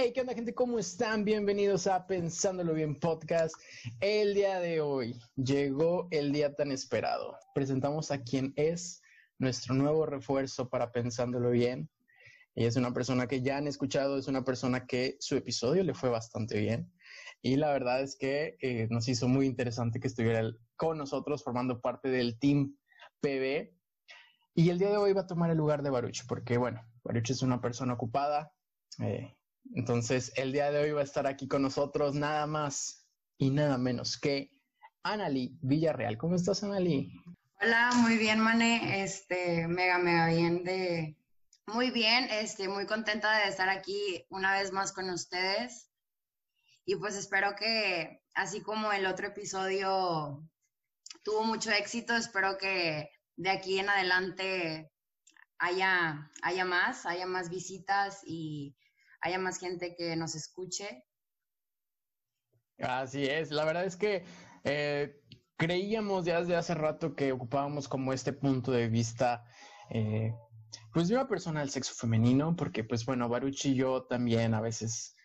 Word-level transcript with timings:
Hey, 0.00 0.12
¿qué 0.14 0.20
onda 0.20 0.32
gente? 0.32 0.54
¿Cómo 0.54 0.78
están? 0.78 1.24
Bienvenidos 1.24 1.88
a 1.88 2.06
Pensándolo 2.06 2.72
Bien 2.72 2.94
Podcast. 2.94 3.56
El 3.98 4.32
día 4.32 4.60
de 4.60 4.80
hoy 4.80 5.18
llegó 5.34 6.06
el 6.12 6.30
día 6.30 6.54
tan 6.54 6.70
esperado. 6.70 7.36
Presentamos 7.52 8.12
a 8.12 8.22
quien 8.22 8.52
es 8.54 9.02
nuestro 9.40 9.74
nuevo 9.74 10.06
refuerzo 10.06 10.68
para 10.68 10.92
Pensándolo 10.92 11.50
Bien. 11.50 11.90
Ella 12.54 12.68
es 12.68 12.76
una 12.76 12.92
persona 12.92 13.26
que 13.26 13.42
ya 13.42 13.56
han 13.56 13.66
escuchado, 13.66 14.18
es 14.18 14.28
una 14.28 14.44
persona 14.44 14.86
que 14.86 15.16
su 15.18 15.34
episodio 15.34 15.82
le 15.82 15.94
fue 15.94 16.10
bastante 16.10 16.60
bien. 16.60 16.92
Y 17.42 17.56
la 17.56 17.72
verdad 17.72 18.00
es 18.00 18.14
que 18.16 18.56
eh, 18.60 18.86
nos 18.90 19.08
hizo 19.08 19.26
muy 19.26 19.46
interesante 19.46 19.98
que 19.98 20.06
estuviera 20.06 20.48
con 20.76 20.96
nosotros 20.96 21.42
formando 21.42 21.80
parte 21.80 22.08
del 22.08 22.38
Team 22.38 22.76
PB. 23.20 23.74
Y 24.54 24.70
el 24.70 24.78
día 24.78 24.90
de 24.90 24.96
hoy 24.96 25.12
va 25.12 25.22
a 25.22 25.26
tomar 25.26 25.50
el 25.50 25.56
lugar 25.58 25.82
de 25.82 25.90
Baruch, 25.90 26.24
porque 26.28 26.56
bueno, 26.56 26.86
Baruch 27.02 27.30
es 27.30 27.42
una 27.42 27.60
persona 27.60 27.94
ocupada, 27.94 28.52
eh, 29.00 29.34
entonces, 29.74 30.32
el 30.36 30.52
día 30.52 30.70
de 30.70 30.80
hoy 30.80 30.90
va 30.92 31.00
a 31.00 31.04
estar 31.04 31.26
aquí 31.26 31.48
con 31.48 31.62
nosotros 31.62 32.14
nada 32.14 32.46
más 32.46 33.06
y 33.36 33.50
nada 33.50 33.78
menos 33.78 34.18
que 34.18 34.50
Anali 35.02 35.58
Villarreal. 35.62 36.18
¿Cómo 36.18 36.34
estás, 36.34 36.62
Anali? 36.62 37.12
Hola, 37.60 37.90
muy 37.96 38.16
bien, 38.18 38.40
Mane. 38.40 39.02
Este, 39.02 39.66
mega, 39.68 39.98
mega 39.98 40.28
bien 40.28 40.64
de... 40.64 41.16
Muy 41.66 41.90
bien, 41.90 42.28
este, 42.30 42.68
muy 42.68 42.86
contenta 42.86 43.38
de 43.38 43.48
estar 43.50 43.68
aquí 43.68 44.24
una 44.30 44.54
vez 44.54 44.72
más 44.72 44.92
con 44.92 45.10
ustedes. 45.10 45.90
Y 46.84 46.96
pues 46.96 47.14
espero 47.14 47.54
que, 47.56 48.22
así 48.34 48.62
como 48.62 48.90
el 48.92 49.04
otro 49.04 49.26
episodio 49.26 50.48
tuvo 51.22 51.44
mucho 51.44 51.70
éxito, 51.70 52.16
espero 52.16 52.56
que 52.56 53.10
de 53.36 53.50
aquí 53.50 53.78
en 53.78 53.90
adelante 53.90 54.90
haya, 55.58 56.30
haya 56.42 56.64
más, 56.64 57.04
haya 57.04 57.26
más 57.26 57.50
visitas 57.50 58.22
y 58.24 58.74
haya 59.20 59.38
más 59.38 59.58
gente 59.58 59.94
que 59.96 60.16
nos 60.16 60.34
escuche. 60.34 61.04
Así 62.78 63.24
es, 63.24 63.50
la 63.50 63.64
verdad 63.64 63.84
es 63.84 63.96
que 63.96 64.24
eh, 64.64 65.20
creíamos 65.56 66.24
ya 66.24 66.40
desde 66.40 66.56
hace 66.56 66.74
rato 66.74 67.14
que 67.14 67.32
ocupábamos 67.32 67.88
como 67.88 68.12
este 68.12 68.32
punto 68.32 68.70
de 68.70 68.88
vista, 68.88 69.44
eh, 69.90 70.32
pues 70.92 71.08
de 71.08 71.14
una 71.14 71.26
persona 71.26 71.60
del 71.60 71.70
sexo 71.70 71.94
femenino, 71.94 72.54
porque 72.54 72.84
pues 72.84 73.04
bueno, 73.04 73.28
Baruch 73.28 73.66
y 73.66 73.74
yo 73.74 74.04
también 74.04 74.54
a 74.54 74.60
veces 74.60 75.16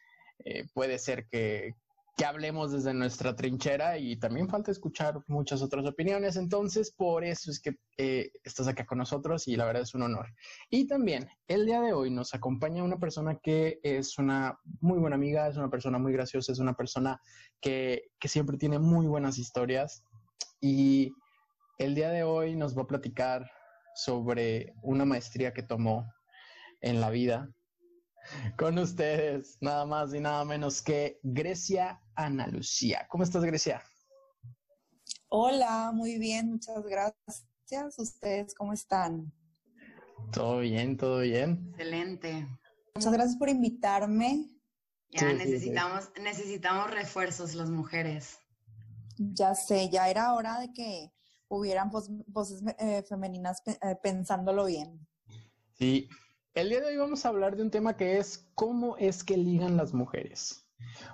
eh, 0.46 0.66
puede 0.74 0.98
ser 0.98 1.28
que, 1.28 1.76
que 2.16 2.26
hablemos 2.26 2.72
desde 2.72 2.94
nuestra 2.94 3.36
trinchera 3.36 3.98
y 3.98 4.18
también 4.18 4.48
falta 4.48 4.72
escuchar 4.72 5.24
muchas 5.28 5.64
otras 5.64 5.86
opiniones. 5.86 6.36
Entonces, 6.36 6.92
por 6.92 7.24
eso 7.24 7.50
es 7.50 7.60
que 7.60 7.76
eh, 7.98 8.32
estás 8.44 8.68
acá 8.68 8.86
con 8.86 9.00
nosotros 9.00 9.48
y 9.48 9.56
la 9.56 9.66
verdad 9.66 9.82
es 9.82 9.96
un 9.96 10.04
honor. 10.04 10.28
Y 10.70 10.88
también, 10.88 11.28
el 11.48 11.66
día 11.66 11.82
de 11.82 11.94
hoy 11.94 12.12
nos 12.12 12.36
acompaña 12.36 12.84
una 12.84 13.00
persona 13.00 13.40
que 13.42 13.80
es 13.82 14.20
una 14.20 14.60
muy 14.80 15.00
buena 15.00 15.16
amiga, 15.16 15.48
es 15.48 15.58
una 15.58 15.72
persona 15.72 15.98
muy 15.98 16.14
graciosa, 16.14 16.52
es 16.52 16.60
una 16.60 16.76
persona 16.76 17.20
que, 17.60 18.12
que 18.20 18.28
siempre 18.28 18.58
tiene 18.58 18.78
muy 18.78 19.08
buenas 19.08 19.40
historias. 19.40 20.04
Y 20.62 21.12
el 21.80 21.96
día 21.96 22.10
de 22.10 22.24
hoy 22.24 22.56
nos 22.56 22.78
va 22.78 22.84
a 22.84 22.88
platicar 22.88 23.50
sobre 23.96 24.74
una 24.84 25.06
maestría 25.06 25.54
que 25.54 25.64
tomó 25.64 26.06
en 26.82 27.02
la 27.02 27.10
vida 27.10 27.50
con 28.58 28.78
ustedes, 28.78 29.58
nada 29.62 29.86
más 29.86 30.14
y 30.14 30.20
nada 30.20 30.46
menos 30.46 30.82
que 30.82 31.20
Grecia 31.24 32.00
Ana 32.16 32.48
Lucía. 32.48 33.06
¿Cómo 33.10 33.24
estás, 33.24 33.44
Grecia? 33.44 33.82
Hola, 35.30 35.92
muy 35.94 36.18
bien, 36.20 36.52
muchas 36.52 36.84
gracias. 36.84 37.98
¿Ustedes 37.98 38.54
cómo 38.54 38.74
están? 38.74 39.34
Todo 40.32 40.60
bien, 40.60 40.96
todo 40.96 41.20
bien. 41.20 41.70
Excelente. 41.72 42.48
Muchas 42.96 43.14
gracias 43.14 43.38
por 43.38 43.50
invitarme. 43.50 44.48
Ya 45.10 45.34
necesitamos, 45.34 46.12
necesitamos 46.22 46.92
refuerzos 46.92 47.54
las 47.56 47.70
mujeres. 47.70 48.40
Ya 49.18 49.54
sé, 49.56 49.90
ya 49.90 50.10
era 50.10 50.34
hora 50.34 50.60
de 50.60 50.74
que 50.74 51.12
hubieran 51.48 51.92
voces 51.92 52.64
eh, 52.80 53.04
femeninas 53.04 53.62
eh, 53.66 53.96
pensándolo 54.02 54.66
bien. 54.66 55.08
Sí, 55.74 56.10
el 56.56 56.70
día 56.70 56.82
de 56.82 56.88
hoy 56.88 56.98
vamos 56.98 57.26
a 57.26 57.30
hablar 57.30 57.56
de 57.56 57.64
un 57.64 57.72
tema 57.72 57.96
que 57.98 58.18
es 58.18 58.50
cómo 58.56 58.98
es 58.98 59.24
que 59.24 59.38
ligan 59.38 59.78
las 59.78 59.94
mujeres. 59.94 60.63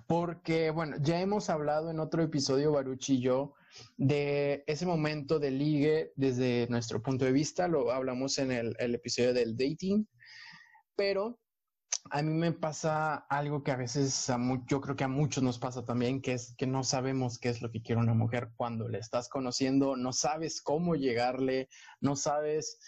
Porque, 0.07 0.71
bueno, 0.71 0.97
ya 1.01 1.19
hemos 1.21 1.49
hablado 1.49 1.89
en 1.89 1.99
otro 1.99 2.23
episodio, 2.23 2.71
Baruch 2.71 3.09
y 3.09 3.21
yo, 3.21 3.53
de 3.97 4.63
ese 4.67 4.85
momento 4.85 5.39
de 5.39 5.51
ligue 5.51 6.11
desde 6.15 6.67
nuestro 6.69 7.01
punto 7.01 7.25
de 7.25 7.31
vista. 7.31 7.67
Lo 7.67 7.91
hablamos 7.91 8.37
en 8.37 8.51
el, 8.51 8.75
episodio 8.95 9.33
del 9.33 9.55
dating. 9.55 10.07
Pero 10.95 11.39
a 12.11 12.21
mí 12.21 12.33
me 12.33 12.51
pasa 12.51 13.15
algo 13.29 13.63
que 13.63 13.71
a 13.71 13.75
veces 13.75 14.29
a 14.29 14.39
yo 14.67 14.81
creo 14.81 14.95
que 14.95 15.03
a 15.03 15.07
muchos 15.07 15.43
nos 15.43 15.59
pasa 15.59 15.85
también, 15.85 16.21
que 16.21 16.33
es 16.33 16.55
que 16.57 16.67
no 16.67 16.83
sabemos 16.83 17.39
qué 17.39 17.49
es 17.49 17.61
lo 17.61 17.71
que 17.71 17.81
quiere 17.81 18.01
una 18.01 18.13
mujer 18.13 18.51
cuando 18.55 18.87
le 18.89 18.99
estás 18.99 19.29
conociendo, 19.29 19.95
no 19.95 20.11
sabes 20.13 20.61
cómo 20.61 20.95
llegarle, 20.95 21.69
no 22.01 22.15
sabes, 22.15 22.79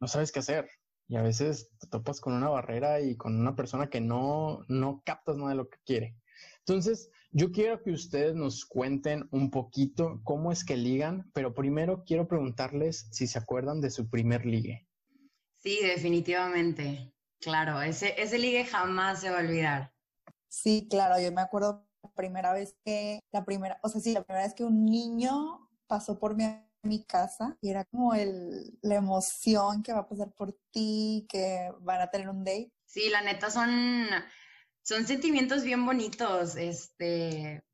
no 0.00 0.08
sabes 0.08 0.32
qué 0.32 0.40
hacer 0.40 0.68
y 1.12 1.16
a 1.16 1.22
veces 1.22 1.70
te 1.78 1.88
topas 1.88 2.22
con 2.22 2.32
una 2.32 2.48
barrera 2.48 3.02
y 3.02 3.18
con 3.18 3.38
una 3.38 3.54
persona 3.54 3.90
que 3.90 4.00
no, 4.00 4.60
no 4.68 5.02
captas 5.04 5.36
nada 5.36 5.50
de 5.50 5.56
lo 5.56 5.68
que 5.68 5.76
quiere. 5.84 6.16
Entonces, 6.66 7.10
yo 7.32 7.50
quiero 7.50 7.82
que 7.82 7.90
ustedes 7.90 8.34
nos 8.34 8.64
cuenten 8.64 9.28
un 9.32 9.50
poquito 9.50 10.20
cómo 10.22 10.52
es 10.52 10.64
que 10.64 10.76
ligan, 10.76 11.30
pero 11.34 11.54
primero 11.54 12.04
quiero 12.04 12.28
preguntarles 12.28 13.08
si 13.10 13.26
se 13.26 13.38
acuerdan 13.38 13.80
de 13.80 13.90
su 13.90 14.08
primer 14.08 14.46
ligue. 14.46 14.86
Sí, 15.58 15.80
definitivamente. 15.82 17.12
Claro, 17.40 17.82
ese, 17.82 18.20
ese 18.20 18.38
ligue 18.38 18.64
jamás 18.64 19.20
se 19.20 19.30
va 19.30 19.38
a 19.38 19.42
olvidar. 19.42 19.92
Sí, 20.48 20.86
claro, 20.88 21.20
yo 21.20 21.32
me 21.32 21.40
acuerdo 21.40 21.88
la 22.02 22.12
primera 22.14 22.52
vez 22.52 22.76
que, 22.84 23.18
la 23.32 23.44
primera, 23.44 23.80
o 23.82 23.88
sea, 23.88 24.00
sí, 24.00 24.12
la 24.12 24.22
primera 24.22 24.44
vez 24.44 24.54
que 24.54 24.64
un 24.64 24.84
niño 24.84 25.68
pasó 25.88 26.18
por 26.18 26.36
mi 26.36 26.44
mi 26.82 27.04
casa 27.04 27.56
y 27.60 27.70
era 27.70 27.84
como 27.84 28.14
el, 28.14 28.78
la 28.82 28.96
emoción 28.96 29.82
que 29.82 29.92
va 29.92 30.00
a 30.00 30.08
pasar 30.08 30.32
por 30.32 30.52
ti, 30.72 31.26
que 31.28 31.70
van 31.80 32.00
a 32.00 32.10
tener 32.10 32.28
un 32.28 32.44
date. 32.44 32.72
Sí, 32.86 33.08
la 33.08 33.22
neta 33.22 33.50
son, 33.50 34.08
son 34.82 35.06
sentimientos 35.06 35.62
bien 35.62 35.86
bonitos, 35.86 36.56
este, 36.56 37.64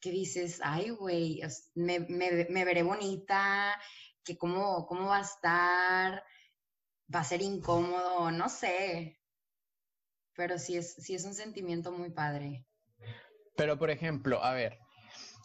que 0.00 0.10
dices, 0.10 0.60
ay, 0.62 0.90
güey, 0.90 1.40
me, 1.74 2.00
me, 2.00 2.64
veré 2.64 2.82
bonita, 2.82 3.78
que 4.24 4.36
cómo, 4.36 4.86
cómo 4.86 5.06
va 5.06 5.18
a 5.18 5.22
estar, 5.22 6.24
va 7.14 7.20
a 7.20 7.24
ser 7.24 7.42
incómodo, 7.42 8.30
no 8.30 8.48
sé, 8.48 9.20
pero 10.34 10.58
sí 10.58 10.76
es, 10.76 10.94
sí 10.94 11.14
es 11.14 11.24
un 11.24 11.34
sentimiento 11.34 11.92
muy 11.92 12.10
padre. 12.10 12.66
Pero, 13.56 13.78
por 13.78 13.90
ejemplo, 13.90 14.42
a 14.42 14.52
ver, 14.52 14.78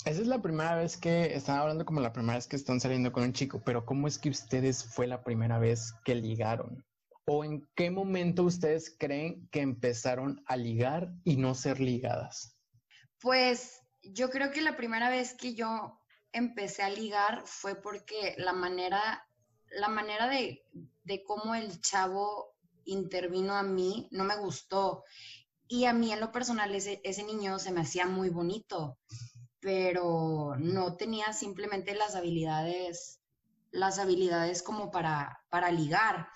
esa 0.06 0.22
es 0.22 0.28
la 0.28 0.42
primera 0.42 0.76
vez 0.76 0.98
que 0.98 1.36
están 1.36 1.60
hablando 1.60 1.86
como 1.86 2.02
la 2.02 2.14
primera 2.14 2.36
vez 2.36 2.48
que 2.48 2.56
están 2.56 2.80
saliendo 2.80 3.12
con 3.12 3.24
un 3.24 3.34
chico, 3.34 3.62
pero 3.64 3.86
¿cómo 3.86 4.08
es 4.08 4.18
que 4.18 4.30
ustedes 4.30 4.84
fue 4.84 5.08
la 5.08 5.24
primera 5.24 5.60
vez 5.60 5.94
que 6.04 6.16
ligaron? 6.16 6.86
¿O 7.26 7.44
en 7.44 7.68
qué 7.76 7.92
momento 7.92 8.44
ustedes 8.44 8.96
creen 8.98 9.48
que 9.52 9.62
empezaron 9.62 10.44
a 10.48 10.58
ligar 10.58 11.14
y 11.24 11.38
no 11.38 11.56
ser 11.56 11.80
ligadas? 11.80 12.58
Pues 13.20 13.82
yo 14.02 14.30
creo 14.30 14.52
que 14.52 14.62
la 14.62 14.76
primera 14.76 15.10
vez 15.10 15.34
que 15.34 15.54
yo 15.54 16.00
empecé 16.32 16.84
a 16.84 16.90
ligar 16.90 17.44
fue 17.46 17.76
porque 17.76 18.36
la 18.38 18.54
manera, 18.54 19.28
la 19.70 19.88
manera 19.88 20.28
de, 20.28 20.64
cómo 21.26 21.56
el 21.56 21.80
chavo 21.82 22.56
intervino 22.86 23.56
a 23.56 23.64
mí 23.64 24.08
no 24.12 24.24
me 24.24 24.38
gustó. 24.38 25.04
Y 25.68 25.86
a 25.86 25.94
mí 25.94 26.12
en 26.12 26.20
lo 26.20 26.32
personal 26.32 26.74
ese, 26.74 27.00
ese 27.04 27.24
niño 27.24 27.60
se 27.60 27.72
me 27.72 27.82
hacía 27.82 28.08
muy 28.08 28.30
bonito 28.30 28.98
pero 29.62 30.56
no 30.58 30.98
tenía 30.98 31.32
simplemente 31.32 31.96
las 31.96 32.16
habilidades, 32.16 33.22
las 33.70 34.00
habilidades 34.00 34.64
como 34.64 34.92
para, 34.92 35.40
para 35.50 35.72
ligar. 35.72 36.28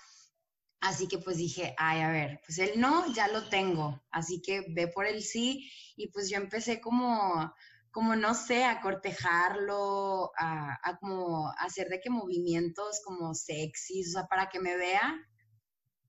Así 0.86 1.08
que 1.08 1.18
pues 1.18 1.36
dije, 1.36 1.74
ay, 1.78 2.00
a 2.00 2.10
ver, 2.12 2.40
pues 2.46 2.58
el 2.58 2.80
no 2.80 3.12
ya 3.12 3.26
lo 3.26 3.48
tengo, 3.48 4.00
así 4.12 4.40
que 4.40 4.66
ve 4.68 4.86
por 4.86 5.04
el 5.04 5.20
sí 5.20 5.68
y 5.96 6.12
pues 6.12 6.30
yo 6.30 6.36
empecé 6.36 6.80
como, 6.80 7.52
como 7.90 8.14
no 8.14 8.34
sé, 8.34 8.64
a 8.64 8.80
cortejarlo, 8.80 10.30
a, 10.38 10.78
a 10.88 10.96
como 10.98 11.50
hacer 11.58 11.88
de 11.88 11.98
que 12.00 12.08
movimientos 12.08 13.00
como 13.04 13.34
sexys, 13.34 14.10
o 14.10 14.12
sea, 14.12 14.28
para 14.28 14.48
que 14.48 14.60
me 14.60 14.76
vea 14.76 15.12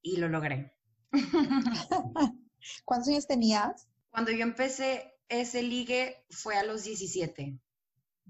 y 0.03 0.18
lo 0.18 0.29
logré. 0.29 0.77
¿Cuántos 2.85 3.09
años 3.09 3.25
tenías? 3.25 3.88
Cuando 4.12 4.29
yo 4.29 4.44
empecé, 4.44 5.12
ese 5.27 5.63
ligue 5.63 6.24
fue 6.29 6.56
a 6.56 6.63
los 6.63 6.83
17. 6.83 7.59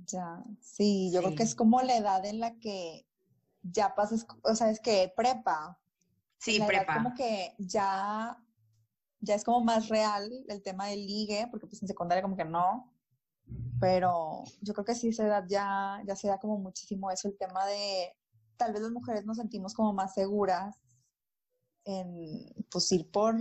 Ya, 0.05 0.41
sí, 0.61 1.11
yo 1.11 1.19
creo 1.21 1.35
que 1.35 1.43
es 1.43 1.55
como 1.55 1.81
la 1.81 1.97
edad 1.97 2.25
en 2.25 2.39
la 2.39 2.57
que 2.57 3.05
ya 3.63 3.95
pasas, 3.95 4.25
o 4.43 4.55
sea, 4.55 4.69
es 4.69 4.79
que 4.79 5.11
prepa. 5.13 5.77
Sí, 6.37 6.61
prepa. 6.65 6.95
como 6.95 7.13
que 7.13 7.53
ya, 7.57 8.37
ya 9.19 9.35
es 9.35 9.43
como 9.43 9.63
más 9.63 9.89
real 9.89 10.31
el 10.47 10.61
tema 10.61 10.87
del 10.87 11.05
ligue, 11.05 11.47
porque 11.49 11.67
pues 11.67 11.81
en 11.81 11.87
secundaria 11.87 12.21
como 12.21 12.37
que 12.37 12.45
no. 12.45 12.93
Pero 13.79 14.43
yo 14.61 14.73
creo 14.73 14.85
que 14.85 14.95
sí, 14.95 15.09
esa 15.09 15.25
edad 15.25 15.45
ya, 15.47 16.01
ya 16.05 16.15
se 16.15 16.27
da 16.27 16.37
como 16.37 16.57
muchísimo 16.57 17.11
eso, 17.11 17.27
el 17.27 17.37
tema 17.37 17.65
de, 17.65 18.13
tal 18.57 18.73
vez 18.73 18.81
las 18.81 18.91
mujeres 18.91 19.25
nos 19.25 19.37
sentimos 19.37 19.73
como 19.73 19.93
más 19.93 20.13
seguras 20.13 20.75
en, 21.85 22.53
pues, 22.69 22.91
ir 22.91 23.09
por 23.09 23.35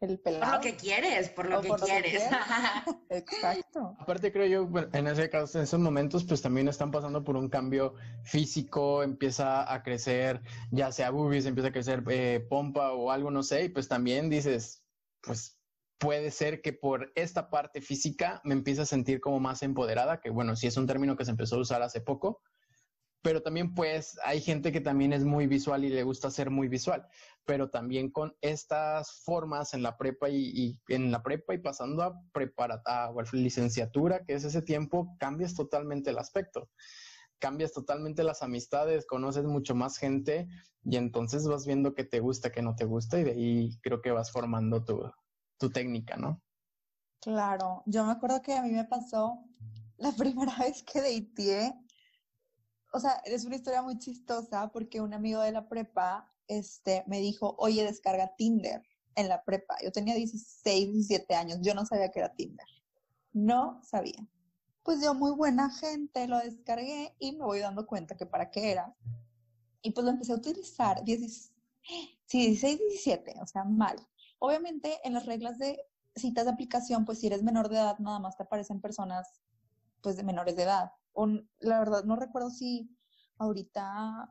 el 0.00 0.18
pelado. 0.18 0.44
Por 0.44 0.54
lo 0.54 0.60
que 0.60 0.76
quieres, 0.76 1.28
por 1.30 1.48
lo, 1.48 1.60
que, 1.60 1.68
quieres. 1.84 2.22
Exacto. 3.10 3.96
Aparte 3.98 4.32
creo 4.32 4.46
yo, 4.46 4.80
en 4.92 5.06
ese 5.06 5.28
caso, 5.28 5.58
en 5.58 5.64
esos 5.64 5.78
momentos, 5.78 6.24
pues 6.24 6.40
también 6.40 6.68
están 6.68 6.90
pasando 6.90 7.22
por 7.22 7.36
un 7.36 7.48
cambio 7.48 7.94
físico, 8.22 9.02
empieza 9.02 9.72
a 9.72 9.82
crecer, 9.82 10.40
ya 10.70 10.90
sea 10.90 11.10
boobies, 11.10 11.46
empieza 11.46 11.68
a 11.68 11.72
crecer 11.72 12.02
eh, 12.08 12.44
pompa 12.48 12.92
o 12.92 13.10
algo, 13.10 13.30
no 13.30 13.42
sé, 13.42 13.64
y 13.64 13.68
pues 13.68 13.88
también 13.88 14.30
dices, 14.30 14.84
pues 15.20 15.60
puede 15.98 16.30
ser 16.30 16.62
que 16.62 16.72
por 16.72 17.12
esta 17.14 17.50
parte 17.50 17.82
física 17.82 18.40
me 18.42 18.54
empiece 18.54 18.80
a 18.80 18.86
sentir 18.86 19.20
como 19.20 19.38
más 19.38 19.62
empoderada, 19.62 20.20
que 20.20 20.30
bueno, 20.30 20.56
sí 20.56 20.66
es 20.66 20.78
un 20.78 20.86
término 20.86 21.14
que 21.14 21.26
se 21.26 21.30
empezó 21.30 21.56
a 21.56 21.60
usar 21.60 21.82
hace 21.82 22.00
poco, 22.00 22.40
pero 23.22 23.42
también 23.42 23.74
pues 23.74 24.18
hay 24.24 24.40
gente 24.40 24.72
que 24.72 24.80
también 24.80 25.12
es 25.12 25.24
muy 25.24 25.46
visual 25.46 25.84
y 25.84 25.90
le 25.90 26.02
gusta 26.02 26.30
ser 26.30 26.50
muy 26.50 26.68
visual, 26.68 27.06
pero 27.44 27.70
también 27.70 28.10
con 28.10 28.34
estas 28.40 29.22
formas 29.24 29.74
en 29.74 29.82
la 29.82 29.96
prepa 29.96 30.28
y, 30.30 30.78
en 30.88 31.10
la 31.10 31.22
prepa 31.22 31.54
y 31.54 31.58
pasando 31.58 32.02
a 32.02 32.20
preparatoria 32.32 33.10
o 33.10 33.22
licenciatura, 33.32 34.24
que 34.24 34.34
es 34.34 34.44
ese 34.44 34.62
tiempo, 34.62 35.16
cambias 35.18 35.54
totalmente 35.54 36.10
el 36.10 36.18
aspecto, 36.18 36.70
cambias 37.38 37.72
totalmente 37.72 38.24
las 38.24 38.42
amistades, 38.42 39.06
conoces 39.06 39.44
mucho 39.44 39.74
más 39.74 39.98
gente 39.98 40.48
y 40.84 40.96
entonces 40.96 41.46
vas 41.46 41.66
viendo 41.66 41.94
qué 41.94 42.04
te 42.04 42.20
gusta, 42.20 42.50
qué 42.50 42.62
no 42.62 42.74
te 42.74 42.84
gusta 42.84 43.20
y 43.20 43.24
de 43.24 43.32
ahí 43.32 43.78
creo 43.82 44.00
que 44.00 44.12
vas 44.12 44.30
formando 44.30 44.84
tu, 44.84 45.10
tu 45.58 45.70
técnica, 45.70 46.16
¿no? 46.16 46.42
Claro, 47.20 47.82
yo 47.84 48.04
me 48.06 48.12
acuerdo 48.12 48.40
que 48.40 48.54
a 48.54 48.62
mí 48.62 48.70
me 48.70 48.84
pasó 48.84 49.44
la 49.98 50.12
primera 50.16 50.56
vez 50.58 50.82
que 50.82 51.00
dateé, 51.00 51.74
o 52.92 53.00
sea, 53.00 53.22
es 53.24 53.44
una 53.44 53.56
historia 53.56 53.82
muy 53.82 53.98
chistosa 53.98 54.70
porque 54.72 55.00
un 55.00 55.14
amigo 55.14 55.40
de 55.42 55.52
la 55.52 55.68
prepa 55.68 56.30
este, 56.48 57.04
me 57.06 57.20
dijo, 57.20 57.54
oye, 57.58 57.84
descarga 57.84 58.34
Tinder 58.36 58.82
en 59.14 59.28
la 59.28 59.44
prepa. 59.44 59.76
Yo 59.82 59.92
tenía 59.92 60.14
16, 60.14 60.92
17 60.92 61.34
años, 61.34 61.58
yo 61.62 61.74
no 61.74 61.86
sabía 61.86 62.10
que 62.10 62.18
era 62.18 62.34
Tinder. 62.34 62.66
No 63.32 63.80
sabía. 63.84 64.26
Pues 64.82 65.00
yo, 65.02 65.14
muy 65.14 65.30
buena 65.32 65.70
gente, 65.70 66.26
lo 66.26 66.38
descargué 66.38 67.14
y 67.18 67.32
me 67.32 67.44
voy 67.44 67.60
dando 67.60 67.86
cuenta 67.86 68.16
que 68.16 68.26
para 68.26 68.50
qué 68.50 68.72
era. 68.72 68.94
Y 69.82 69.92
pues 69.92 70.04
lo 70.04 70.10
empecé 70.10 70.32
a 70.32 70.36
utilizar, 70.36 71.04
16, 71.04 71.52
sí, 72.26 72.46
16, 72.46 72.78
17, 72.78 73.34
o 73.40 73.46
sea, 73.46 73.64
mal. 73.64 73.96
Obviamente, 74.38 74.98
en 75.04 75.14
las 75.14 75.26
reglas 75.26 75.58
de 75.58 75.80
citas 76.16 76.44
de 76.44 76.50
aplicación, 76.50 77.04
pues 77.04 77.20
si 77.20 77.28
eres 77.28 77.42
menor 77.42 77.68
de 77.68 77.76
edad, 77.76 77.98
nada 77.98 78.18
más 78.18 78.36
te 78.36 78.42
aparecen 78.42 78.80
personas, 78.80 79.40
pues 80.00 80.16
de 80.16 80.22
menores 80.22 80.56
de 80.56 80.64
edad. 80.64 80.92
O, 81.20 81.26
la 81.58 81.78
verdad, 81.78 82.04
no 82.04 82.16
recuerdo 82.16 82.50
si 82.50 82.96
ahorita 83.36 84.30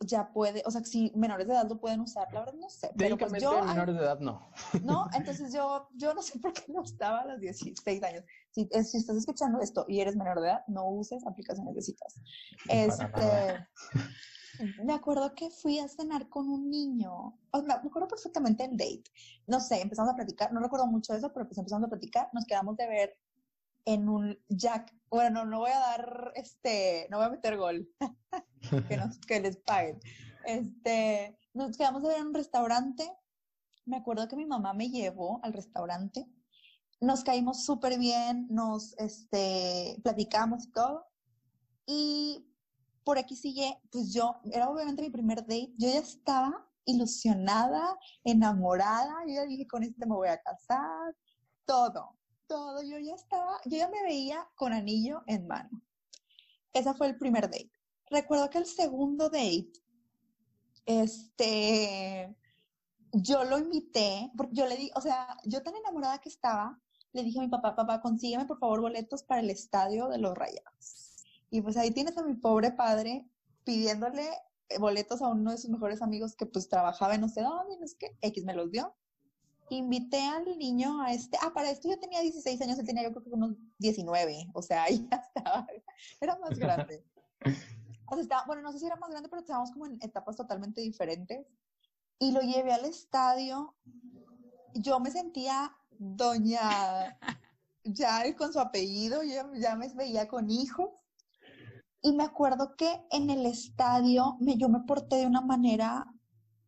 ya 0.00 0.30
puede, 0.32 0.62
o 0.66 0.70
sea, 0.70 0.84
si 0.84 1.10
menores 1.14 1.46
de 1.46 1.54
edad 1.54 1.66
lo 1.66 1.80
pueden 1.80 2.00
usar, 2.00 2.30
la 2.30 2.40
verdad 2.40 2.54
no 2.60 2.68
sé. 2.68 2.90
Pero 2.98 3.16
pues 3.16 3.42
yo, 3.42 3.64
menores 3.64 3.94
de 3.94 4.02
edad 4.02 4.20
no. 4.20 4.46
No, 4.82 5.06
entonces 5.14 5.54
yo, 5.54 5.88
yo 5.94 6.12
no 6.12 6.20
sé 6.20 6.38
por 6.38 6.52
qué 6.52 6.64
no 6.68 6.82
estaba 6.82 7.20
a 7.20 7.26
los 7.26 7.40
16 7.40 8.02
años. 8.02 8.22
Si, 8.50 8.68
si 8.84 8.98
estás 8.98 9.16
escuchando 9.16 9.60
esto 9.60 9.86
y 9.88 10.00
eres 10.00 10.14
menor 10.14 10.42
de 10.42 10.48
edad, 10.48 10.64
no 10.68 10.86
uses 10.90 11.26
aplicaciones 11.26 11.74
de 11.74 11.80
citas. 11.80 12.20
Este, 12.68 13.66
me 14.84 14.92
acuerdo 14.92 15.34
que 15.34 15.48
fui 15.48 15.78
a 15.78 15.88
cenar 15.88 16.28
con 16.28 16.50
un 16.50 16.68
niño, 16.68 17.38
me 17.66 17.72
acuerdo 17.72 18.08
perfectamente 18.08 18.64
el 18.64 18.76
date. 18.76 19.04
No 19.46 19.58
sé, 19.58 19.80
empezamos 19.80 20.12
a 20.12 20.16
platicar, 20.16 20.52
no 20.52 20.60
recuerdo 20.60 20.86
mucho 20.86 21.14
eso, 21.14 21.32
pero 21.32 21.46
pues 21.46 21.56
empezamos 21.56 21.86
a 21.86 21.88
platicar, 21.88 22.28
nos 22.34 22.44
quedamos 22.44 22.76
de 22.76 22.86
ver 22.88 23.18
en 23.84 24.08
un 24.08 24.38
Jack, 24.48 24.94
bueno, 25.10 25.44
no 25.44 25.60
voy 25.60 25.70
a 25.70 25.78
dar, 25.78 26.32
este, 26.34 27.06
no 27.10 27.18
voy 27.18 27.26
a 27.26 27.30
meter 27.30 27.56
gol, 27.56 27.88
que, 28.88 28.96
nos, 28.96 29.18
que 29.20 29.40
les 29.40 29.56
paguen. 29.58 30.00
Este, 30.46 31.38
nos 31.52 31.76
quedamos 31.76 32.02
de 32.02 32.08
ver 32.08 32.18
en 32.18 32.28
un 32.28 32.34
restaurante, 32.34 33.10
me 33.86 33.96
acuerdo 33.96 34.28
que 34.28 34.36
mi 34.36 34.46
mamá 34.46 34.72
me 34.72 34.88
llevó 34.88 35.40
al 35.42 35.52
restaurante, 35.52 36.26
nos 37.00 37.22
caímos 37.22 37.64
súper 37.64 37.98
bien, 37.98 38.46
nos, 38.50 38.96
este, 38.98 40.00
platicamos 40.02 40.66
y 40.66 40.72
todo, 40.72 41.06
y 41.86 42.46
por 43.04 43.18
aquí 43.18 43.36
sigue, 43.36 43.78
pues 43.90 44.12
yo, 44.12 44.40
era 44.50 44.68
obviamente 44.68 45.02
mi 45.02 45.10
primer 45.10 45.42
date, 45.42 45.74
yo 45.76 45.88
ya 45.88 45.98
estaba 45.98 46.66
ilusionada, 46.86 47.96
enamorada, 48.24 49.14
yo 49.26 49.34
ya 49.34 49.44
dije, 49.46 49.66
con 49.66 49.82
este 49.82 50.06
me 50.06 50.14
voy 50.14 50.28
a 50.28 50.40
casar, 50.40 51.14
todo, 51.66 52.16
todo, 52.46 52.82
yo 52.82 52.98
ya 52.98 53.14
estaba, 53.14 53.60
yo 53.64 53.78
ya 53.78 53.88
me 53.88 54.02
veía 54.02 54.48
con 54.54 54.72
anillo 54.72 55.22
en 55.26 55.46
mano. 55.46 55.82
Ese 56.72 56.92
fue 56.94 57.06
el 57.08 57.18
primer 57.18 57.44
date. 57.44 57.70
Recuerdo 58.10 58.50
que 58.50 58.58
el 58.58 58.66
segundo 58.66 59.30
date, 59.30 59.72
este, 60.86 62.36
yo 63.12 63.44
lo 63.44 63.58
invité, 63.58 64.30
porque 64.36 64.54
yo 64.54 64.66
le 64.66 64.76
di, 64.76 64.90
o 64.94 65.00
sea, 65.00 65.36
yo 65.44 65.62
tan 65.62 65.76
enamorada 65.76 66.18
que 66.18 66.28
estaba, 66.28 66.80
le 67.12 67.22
dije 67.22 67.38
a 67.38 67.42
mi 67.42 67.48
papá, 67.48 67.76
papá, 67.76 68.00
consígueme 68.00 68.44
por 68.44 68.58
favor 68.58 68.80
boletos 68.80 69.22
para 69.22 69.40
el 69.40 69.50
estadio 69.50 70.08
de 70.08 70.18
los 70.18 70.36
Rayados. 70.36 71.24
Y 71.50 71.62
pues 71.62 71.76
ahí 71.76 71.92
tienes 71.92 72.18
a 72.18 72.24
mi 72.24 72.34
pobre 72.34 72.72
padre 72.72 73.28
pidiéndole 73.62 74.28
eh, 74.68 74.78
boletos 74.78 75.22
a 75.22 75.28
uno 75.28 75.52
de 75.52 75.58
sus 75.58 75.70
mejores 75.70 76.02
amigos 76.02 76.34
que 76.34 76.46
pues 76.46 76.68
trabajaba 76.68 77.14
en 77.14 77.20
no 77.20 77.28
sé 77.28 77.42
dónde, 77.42 77.78
no 77.78 77.86
sé 77.86 77.96
qué, 77.98 78.18
X 78.20 78.44
me 78.44 78.54
los 78.54 78.70
dio. 78.70 78.94
Invité 79.70 80.20
al 80.20 80.44
niño 80.58 81.00
a 81.00 81.12
este, 81.12 81.38
ah, 81.40 81.52
para 81.54 81.70
esto 81.70 81.88
yo 81.88 81.98
tenía 81.98 82.20
16 82.20 82.60
años, 82.60 82.78
él 82.78 82.86
tenía 82.86 83.02
yo 83.02 83.12
creo 83.12 83.24
que 83.24 83.30
unos 83.30 83.56
19, 83.78 84.50
o 84.52 84.62
sea, 84.62 84.88
ya 84.90 85.16
estaba, 85.16 85.66
era 86.20 86.38
más 86.38 86.58
grande. 86.58 87.04
O 88.06 88.18
estaba, 88.18 88.44
bueno, 88.46 88.62
no 88.62 88.72
sé 88.72 88.78
si 88.78 88.86
era 88.86 88.96
más 88.96 89.10
grande, 89.10 89.28
pero 89.28 89.40
estábamos 89.40 89.70
como 89.72 89.86
en 89.86 89.98
etapas 90.00 90.36
totalmente 90.36 90.80
diferentes. 90.80 91.46
Y 92.18 92.32
lo 92.32 92.40
llevé 92.40 92.72
al 92.72 92.84
estadio. 92.84 93.74
Yo 94.74 95.00
me 95.00 95.10
sentía 95.10 95.74
doña, 95.98 97.18
ya 97.84 98.36
con 98.36 98.52
su 98.52 98.60
apellido, 98.60 99.22
ya, 99.22 99.48
ya 99.54 99.76
me 99.76 99.88
veía 99.94 100.28
con 100.28 100.50
hijos. 100.50 100.90
Y 102.02 102.12
me 102.12 102.24
acuerdo 102.24 102.76
que 102.76 103.02
en 103.10 103.30
el 103.30 103.46
estadio 103.46 104.36
me, 104.40 104.58
yo 104.58 104.68
me 104.68 104.80
porté 104.80 105.16
de 105.16 105.26
una 105.26 105.40
manera, 105.40 106.06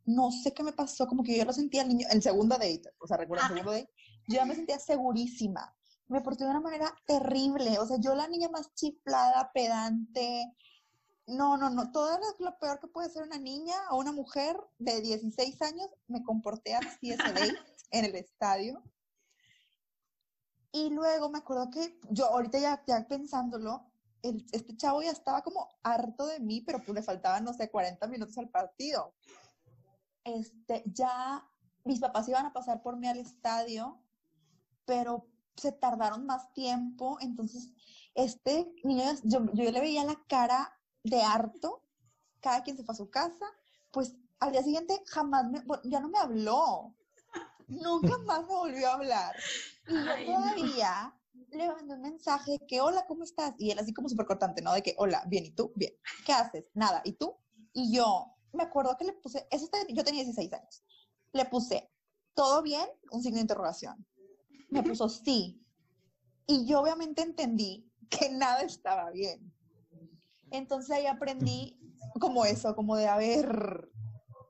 no 0.07 0.31
sé 0.31 0.53
qué 0.53 0.63
me 0.63 0.71
pasó, 0.71 1.05
como 1.05 1.23
que 1.23 1.37
yo 1.37 1.45
lo 1.45 1.53
sentía 1.53 1.83
el 1.83 1.89
niño, 1.89 2.07
el 2.09 2.23
segundo 2.23 2.55
date, 2.55 2.93
o 2.99 3.07
sea, 3.07 3.17
recuerdo 3.17 3.43
el 3.43 3.49
segundo 3.49 3.71
date, 3.71 3.91
yo 4.27 4.35
ya 4.35 4.45
me 4.45 4.55
sentía 4.55 4.79
segurísima. 4.79 5.73
Me 6.07 6.21
porté 6.21 6.45
de 6.45 6.49
una 6.49 6.61
manera 6.61 6.95
terrible, 7.05 7.77
o 7.79 7.85
sea, 7.85 7.97
yo 7.99 8.15
la 8.15 8.29
niña 8.29 8.47
más 8.47 8.73
chiflada, 8.73 9.51
pedante, 9.53 10.55
no, 11.27 11.57
no, 11.57 11.69
no, 11.69 11.91
todo 11.91 12.17
lo, 12.39 12.57
peor 12.57 12.79
que 12.79 12.87
puede 12.87 13.09
ser 13.09 13.23
una 13.23 13.37
niña 13.37 13.75
o 13.91 13.97
una 13.97 14.13
mujer 14.13 14.57
de 14.79 15.01
16 15.01 15.61
años, 15.61 15.89
me 16.07 16.23
comporté 16.23 16.73
así 16.73 17.11
ese 17.11 17.33
date 17.33 17.57
en 17.91 18.05
el 18.05 18.15
estadio. 18.15 18.81
Y 20.71 20.89
luego 20.89 21.29
me 21.29 21.39
acuerdo 21.39 21.69
que 21.69 21.99
yo 22.09 22.27
ahorita 22.27 22.59
ya, 22.59 22.83
ya 22.87 23.05
pensándolo, 23.07 23.91
este 24.21 24.75
chavo 24.77 25.01
ya 25.01 25.11
estaba 25.11 25.41
como 25.41 25.67
harto 25.83 26.27
de 26.27 26.39
mí, 26.39 26.61
pero 26.61 26.79
pues 26.79 26.95
le 26.95 27.03
faltaban, 27.03 27.43
no 27.43 27.53
sé, 27.53 27.69
40 27.69 28.07
minutos 28.07 28.37
al 28.37 28.49
partido. 28.49 29.13
Este, 30.27 30.83
ya 30.85 31.47
mis 31.85 31.99
papás 31.99 32.27
iban 32.27 32.45
a 32.45 32.51
pasar 32.51 32.81
por 32.81 32.97
mí 32.97 33.07
al 33.07 33.17
estadio, 33.17 34.03
pero 34.85 35.29
se 35.55 35.71
tardaron 35.71 36.25
más 36.25 36.53
tiempo, 36.53 37.17
entonces 37.21 37.69
este 38.13 38.69
niño, 38.83 39.05
yo, 39.23 39.45
yo 39.53 39.71
le 39.71 39.79
veía 39.79 40.03
la 40.03 40.21
cara 40.27 40.77
de 41.03 41.21
harto, 41.21 41.81
cada 42.41 42.61
quien 42.63 42.75
se 42.75 42.83
fue 42.83 42.93
a 42.93 42.97
su 42.97 43.09
casa, 43.09 43.45
pues 43.91 44.15
al 44.39 44.51
día 44.51 44.63
siguiente 44.63 45.01
jamás 45.07 45.49
me, 45.49 45.63
ya 45.85 46.01
no 46.01 46.09
me 46.09 46.19
habló, 46.19 46.93
nunca 47.67 48.17
más 48.25 48.41
me 48.41 48.53
volvió 48.53 48.89
a 48.89 48.93
hablar. 48.95 49.35
Y 49.87 49.93
yo 49.93 50.25
todavía 50.25 51.15
le 51.51 51.67
mandé 51.67 51.93
un 51.93 52.01
mensaje 52.01 52.51
de 52.51 52.67
que, 52.67 52.81
hola, 52.81 53.05
¿cómo 53.07 53.23
estás? 53.23 53.55
Y 53.57 53.71
él 53.71 53.79
así 53.79 53.93
como 53.93 54.09
súper 54.09 54.25
cortante, 54.25 54.61
¿no? 54.61 54.73
De 54.73 54.83
que, 54.83 54.93
hola, 54.97 55.23
bien, 55.27 55.45
¿y 55.45 55.51
tú? 55.51 55.71
Bien. 55.75 55.93
¿Qué 56.25 56.33
haces? 56.33 56.65
Nada, 56.73 57.01
¿y 57.05 57.13
tú? 57.13 57.37
Y 57.71 57.95
yo 57.95 58.36
me 58.53 58.63
acuerdo 58.63 58.95
que 58.97 59.05
le 59.05 59.13
puse, 59.13 59.47
eso 59.51 59.69
yo 59.89 60.03
tenía 60.03 60.23
16 60.23 60.53
años, 60.53 60.83
le 61.33 61.45
puse, 61.45 61.89
¿todo 62.33 62.61
bien? 62.61 62.87
Un 63.11 63.21
signo 63.21 63.35
de 63.35 63.41
interrogación. 63.41 64.05
Me 64.69 64.83
puso 64.83 65.09
sí. 65.09 65.63
Y 66.45 66.65
yo 66.65 66.81
obviamente 66.81 67.21
entendí 67.21 67.91
que 68.09 68.29
nada 68.29 68.61
estaba 68.61 69.11
bien. 69.11 69.53
Entonces 70.51 70.91
ahí 70.91 71.05
aprendí 71.05 71.77
como 72.19 72.45
eso, 72.45 72.75
como 72.75 72.95
de, 72.95 73.07
a 73.07 73.17
ver, 73.17 73.89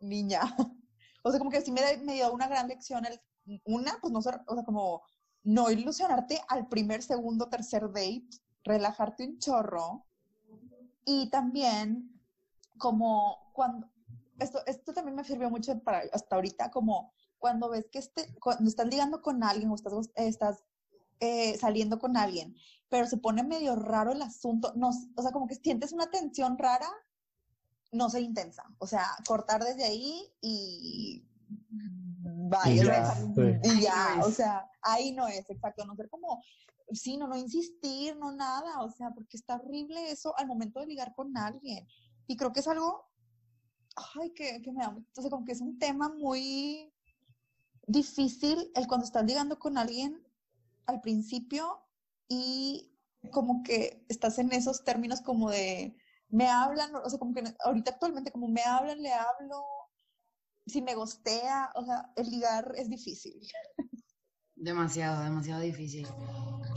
niña. 0.02 0.42
O 1.24 1.30
sea, 1.30 1.40
como 1.40 1.52
que 1.52 1.60
sí 1.60 1.74
me, 1.74 1.82
me 2.06 2.14
dio 2.14 2.32
una 2.32 2.48
gran 2.48 2.70
lección. 2.70 3.04
El, 3.06 3.20
una, 3.66 3.98
pues 4.00 4.14
no 4.14 4.22
sé, 4.22 4.30
o 4.48 4.56
sea, 4.56 4.64
como 4.64 5.04
no 5.44 5.70
ilusionarte 5.70 6.40
al 6.48 6.70
primer, 6.70 7.04
segundo, 7.04 7.50
tercer 7.50 7.88
date, 7.88 8.30
relajarte 8.64 9.26
un 9.26 9.38
chorro 9.40 10.06
y 11.04 11.30
también 11.30 12.17
como 12.78 13.52
cuando, 13.54 13.90
esto, 14.40 14.66
esto 14.66 14.94
también 14.94 15.16
me 15.16 15.24
sirvió 15.24 15.50
mucho 15.50 15.78
para 15.80 16.04
hasta 16.14 16.36
ahorita, 16.36 16.72
como 16.72 17.12
cuando 17.38 17.70
ves 17.70 17.88
que 17.92 18.00
este, 18.00 18.34
cuando 18.40 18.70
estás 18.70 18.88
ligando 18.88 19.22
con 19.22 19.44
alguien 19.44 19.70
o 19.70 19.76
estás, 19.76 19.94
estás 20.16 20.64
eh, 21.20 21.58
saliendo 21.58 22.00
con 22.00 22.18
alguien, 22.18 22.56
pero 22.90 23.08
se 23.08 23.18
pone 23.18 23.44
medio 23.44 23.76
raro 23.76 24.12
el 24.12 24.22
asunto, 24.22 24.74
no, 24.76 24.90
o 24.90 25.22
sea, 25.22 25.32
como 25.32 25.48
que 25.48 25.56
sientes 25.56 25.92
una 25.92 26.10
tensión 26.10 26.58
rara, 26.58 26.90
no 27.92 28.10
sé 28.10 28.22
intensa, 28.22 28.64
o 28.80 28.88
sea, 28.88 29.06
cortar 29.28 29.64
desde 29.64 29.84
ahí 29.84 30.22
y 30.42 31.26
vaya, 32.50 33.16
y 33.64 33.82
ya, 33.82 34.20
o 34.24 34.32
sea, 34.32 34.70
ahí 34.82 35.12
no 35.12 35.28
es, 35.28 35.50
exacto, 35.50 35.86
no 35.86 35.96
ser 35.96 36.10
como, 36.10 36.44
sí, 36.92 37.18
no, 37.18 37.28
no 37.28 37.36
insistir, 37.36 38.16
no 38.18 38.32
nada, 38.32 38.82
o 38.82 38.92
sea, 38.92 39.12
porque 39.12 39.38
está 39.38 39.56
horrible 39.56 40.12
eso 40.12 40.38
al 40.38 40.48
momento 40.48 40.80
de 40.80 40.88
ligar 40.88 41.14
con 41.16 41.36
alguien. 41.38 41.88
Y 42.28 42.36
creo 42.36 42.54
que 42.54 42.60
es 42.60 42.68
algo, 42.68 43.10
ay, 44.16 44.34
que, 44.34 44.62
me 44.72 44.84
da, 44.84 44.96
sea, 45.14 45.30
como 45.30 45.46
que 45.46 45.54
es 45.54 45.62
un 45.62 45.80
tema 45.80 46.10
muy 46.10 46.94
difícil 47.88 48.72
el 48.76 48.88
cuando 48.88 49.06
estás 49.06 49.26
ligando 49.26 49.58
con 49.58 49.78
alguien 49.78 50.22
al 50.86 51.00
principio 51.02 51.80
y 52.28 52.94
como 53.32 53.64
que 53.64 54.06
estás 54.10 54.38
en 54.40 54.52
esos 54.52 54.84
términos 54.84 55.22
como 55.22 55.50
de, 55.50 55.96
me 56.30 56.48
hablan, 56.48 56.94
o 56.96 57.10
sea, 57.10 57.18
como 57.18 57.34
que 57.34 57.44
ahorita 57.64 57.92
actualmente 57.92 58.32
como 58.32 58.48
me 58.50 58.62
hablan, 58.62 59.02
le 59.02 59.14
hablo, 59.14 59.64
si 60.66 60.82
me 60.82 60.96
gostea, 60.96 61.72
o 61.76 61.86
sea, 61.86 62.12
el 62.18 62.30
ligar 62.30 62.74
es 62.76 62.90
difícil. 62.90 63.40
Demasiado, 64.56 65.24
demasiado 65.24 65.62
difícil. 65.62 66.08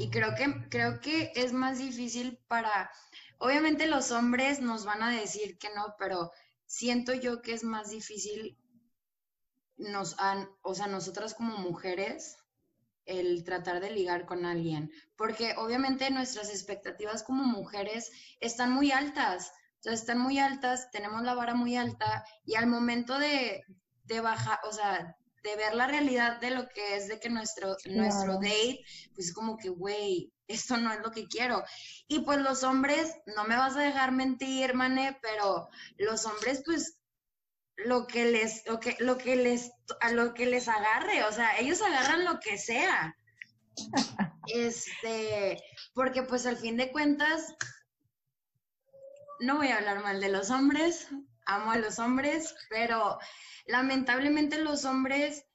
Y 0.01 0.09
creo 0.09 0.35
que, 0.35 0.67
creo 0.71 0.99
que 0.99 1.31
es 1.35 1.53
más 1.53 1.79
difícil 1.79 2.39
para, 2.49 2.91
obviamente 3.37 3.87
los 3.87 4.13
hombres 4.13 4.59
nos 4.63 4.87
van 4.87 5.03
a 5.03 5.11
decir 5.11 5.59
que 5.59 5.69
no, 5.75 5.95
pero 5.99 6.33
siento 6.65 7.13
yo 7.13 7.43
que 7.43 7.53
es 7.53 7.65
más 7.65 7.91
difícil 7.91 8.57
nos 9.77 10.19
han, 10.19 10.49
o 10.63 10.75
sea, 10.75 10.87
nosotras 10.87 11.35
como 11.35 11.59
mujeres, 11.59 12.39
el 13.05 13.45
tratar 13.45 13.81
de 13.81 13.91
ligar 13.91 14.25
con 14.25 14.47
alguien, 14.47 14.91
porque 15.17 15.55
obviamente 15.59 16.11
nuestras 16.11 16.49
expectativas 16.49 17.23
como 17.23 17.45
mujeres 17.45 18.11
están 18.41 18.73
muy 18.73 18.93
altas, 18.93 19.53
o 19.81 19.83
sea, 19.83 19.93
están 19.93 20.19
muy 20.19 20.39
altas, 20.39 20.91
tenemos 20.93 21.25
la 21.25 21.35
vara 21.35 21.53
muy 21.53 21.77
alta 21.77 22.25
y 22.47 22.55
al 22.55 22.69
momento 22.69 23.19
de, 23.19 23.65
de 24.05 24.21
bajar, 24.23 24.61
o 24.67 24.73
sea, 24.73 25.19
de 25.43 25.57
ver 25.57 25.75
la 25.75 25.87
realidad 25.87 26.41
de 26.41 26.51
lo 26.51 26.69
que 26.69 26.97
es 26.97 27.09
de 27.09 27.19
que 27.19 27.31
nuestro, 27.31 27.77
nuestro 27.87 28.35
date, 28.35 28.81
pues 29.15 29.33
como 29.33 29.57
que, 29.57 29.69
güey, 29.69 30.33
esto 30.47 30.77
no 30.77 30.93
es 30.93 31.01
lo 31.01 31.11
que 31.11 31.27
quiero. 31.27 31.63
Y 32.09 32.21
pues 32.21 32.39
los 32.39 32.63
hombres, 32.63 33.15
no 33.37 33.45
me 33.45 33.57
vas 33.57 33.77
a 33.77 33.83
dejar 33.83 34.13
mentir, 34.13 34.75
mané, 34.75 35.19
pero 35.23 35.69
los 35.97 36.27
hombres, 36.27 36.63
pues 36.65 36.99
lo 37.77 38.07
que 38.07 38.27
les, 38.27 38.67
lo 38.67 38.81
que, 38.81 38.97
lo 39.01 39.17
que 39.17 39.37
les, 39.37 39.71
a 40.01 40.11
lo 40.13 40.35
que 40.35 40.47
les 40.47 40.69
agarre, 40.69 41.25
o 41.25 41.33
sea, 41.33 41.59
ellos 41.59 41.81
agarran 41.81 42.25
lo 42.25 42.41
que 42.41 42.59
sea. 42.59 43.17
Este, 44.53 45.63
porque 45.95 46.25
pues 46.25 46.45
al 46.45 46.57
fin 46.57 46.77
de 46.77 46.91
cuentas, 46.91 47.55
no 49.39 49.59
voy 49.59 49.69
a 49.69 49.77
hablar 49.77 50.03
mal 50.03 50.21
de 50.21 50.29
los 50.29 50.51
hombres, 50.51 51.07
amo 51.47 51.71
a 51.71 51.77
los 51.77 52.01
hombres, 52.01 52.55
pero 52.69 53.19
lamentablemente 53.71 54.59
los 54.59 54.85
hombres 54.85 55.47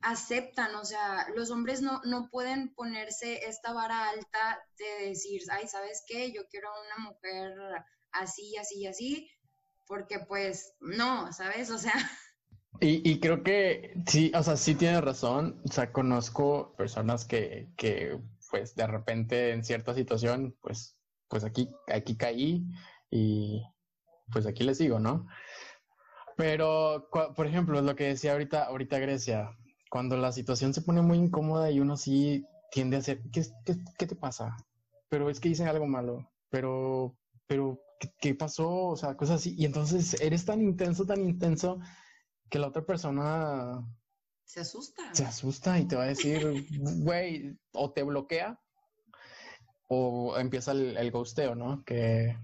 aceptan, 0.00 0.74
o 0.74 0.84
sea, 0.84 1.26
los 1.34 1.50
hombres 1.50 1.80
no, 1.80 2.00
no 2.04 2.28
pueden 2.30 2.74
ponerse 2.74 3.46
esta 3.46 3.72
vara 3.72 4.10
alta 4.10 4.62
de 4.78 5.08
decir, 5.08 5.42
ay, 5.50 5.66
¿sabes 5.66 6.04
qué? 6.06 6.32
Yo 6.32 6.42
quiero 6.50 6.68
una 6.86 7.08
mujer 7.08 7.54
así, 8.12 8.56
así, 8.56 8.86
así, 8.86 9.30
porque 9.86 10.18
pues 10.20 10.74
no, 10.80 11.32
¿sabes? 11.32 11.70
O 11.70 11.78
sea... 11.78 11.92
Y, 12.80 13.08
y, 13.08 13.20
creo 13.20 13.44
que 13.44 13.94
sí, 14.08 14.32
o 14.34 14.42
sea, 14.42 14.56
sí 14.56 14.74
tiene 14.74 15.00
razón. 15.00 15.62
O 15.64 15.72
sea, 15.72 15.92
conozco 15.92 16.74
personas 16.76 17.24
que, 17.24 17.68
que, 17.76 18.18
pues, 18.50 18.74
de 18.74 18.88
repente 18.88 19.52
en 19.52 19.62
cierta 19.62 19.94
situación, 19.94 20.56
pues, 20.60 20.98
pues 21.28 21.44
aquí, 21.44 21.70
aquí 21.86 22.16
caí 22.16 22.66
y 23.10 23.62
pues 24.32 24.46
aquí 24.46 24.64
le 24.64 24.74
sigo, 24.74 24.98
¿no? 24.98 25.26
Pero, 26.36 27.08
por 27.10 27.46
ejemplo, 27.46 27.80
lo 27.80 27.94
que 27.94 28.04
decía 28.04 28.32
ahorita, 28.32 28.64
ahorita 28.64 28.98
Grecia, 28.98 29.50
cuando 29.90 30.16
la 30.16 30.32
situación 30.32 30.74
se 30.74 30.82
pone 30.82 31.02
muy 31.02 31.18
incómoda 31.18 31.70
y 31.70 31.80
uno 31.80 31.96
sí 31.96 32.44
tiende 32.72 32.96
a 32.96 33.00
hacer, 33.00 33.22
¿qué, 33.32 33.44
qué, 33.64 33.76
qué 33.96 34.06
te 34.06 34.16
pasa? 34.16 34.56
Pero 35.08 35.30
es 35.30 35.38
que 35.38 35.48
dicen 35.48 35.68
algo 35.68 35.86
malo, 35.86 36.28
pero, 36.50 37.16
pero 37.46 37.80
¿qué, 38.20 38.34
pasó? 38.34 38.86
O 38.86 38.96
sea, 38.96 39.16
cosas 39.16 39.36
así. 39.36 39.54
Y 39.56 39.64
entonces 39.64 40.20
eres 40.20 40.44
tan 40.44 40.60
intenso, 40.60 41.06
tan 41.06 41.20
intenso, 41.20 41.78
que 42.50 42.58
la 42.58 42.68
otra 42.68 42.84
persona... 42.84 43.80
Se 44.44 44.60
asusta. 44.60 45.14
Se 45.14 45.24
asusta 45.24 45.78
y 45.78 45.86
te 45.86 45.96
va 45.96 46.04
a 46.04 46.08
decir, 46.08 46.66
güey, 47.02 47.58
o 47.72 47.92
te 47.92 48.02
bloquea 48.02 48.60
o 49.88 50.36
empieza 50.38 50.72
el, 50.72 50.96
el 50.96 51.10
ghosteo, 51.10 51.54
¿no? 51.54 51.82
Que 51.84 52.36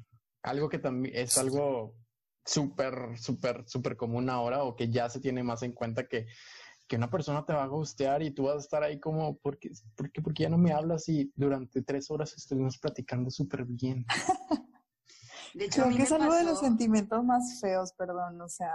algo 0.42 0.68
que 0.68 0.78
también 0.78 1.14
es 1.16 1.37
algo 1.37 1.94
súper, 2.50 3.16
súper, 3.16 3.64
súper 3.69 3.97
común 3.97 4.28
ahora 4.28 4.64
o 4.64 4.75
que 4.75 4.90
ya 4.90 5.09
se 5.09 5.21
tiene 5.21 5.42
más 5.42 5.62
en 5.62 5.73
cuenta 5.73 6.09
que, 6.09 6.26
que 6.88 6.97
una 6.97 7.09
persona 7.09 7.47
te 7.47 7.52
va 7.52 7.62
a 7.62 7.69
ghostear 7.69 8.23
y 8.23 8.33
tú 8.33 8.45
vas 8.45 8.57
a 8.57 8.61
estar 8.61 8.83
ahí 8.83 8.99
como, 8.99 9.37
¿por 9.38 9.59
qué, 9.59 9.71
porque, 10.23 10.42
ya 10.42 10.49
no 10.49 10.59
me 10.59 10.73
hablas 10.73 11.09
y 11.09 11.33
durante 11.37 11.83
tres 11.83 12.11
horas 12.11 12.35
estuvimos 12.37 12.78
platicando 12.78 13.30
súper 13.30 13.64
bien? 13.64 14.04
De 15.54 15.64
hecho, 15.64 15.83
Creo 15.83 15.97
que 15.97 16.02
es 16.04 16.12
algo 16.12 16.33
de 16.33 16.45
los 16.45 16.61
sentimientos 16.61 17.25
más 17.25 17.61
feos, 17.61 17.92
perdón. 17.95 18.40
O 18.40 18.49
sea, 18.49 18.73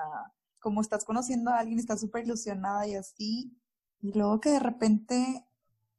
como 0.60 0.82
estás 0.82 1.06
conociendo 1.06 1.52
a 1.52 1.60
alguien, 1.60 1.80
estás 1.80 2.02
súper 2.02 2.26
ilusionada 2.26 2.86
y 2.86 2.96
así, 2.96 3.58
y 4.02 4.12
luego 4.12 4.42
que 4.42 4.50
de 4.50 4.60
repente, 4.60 5.46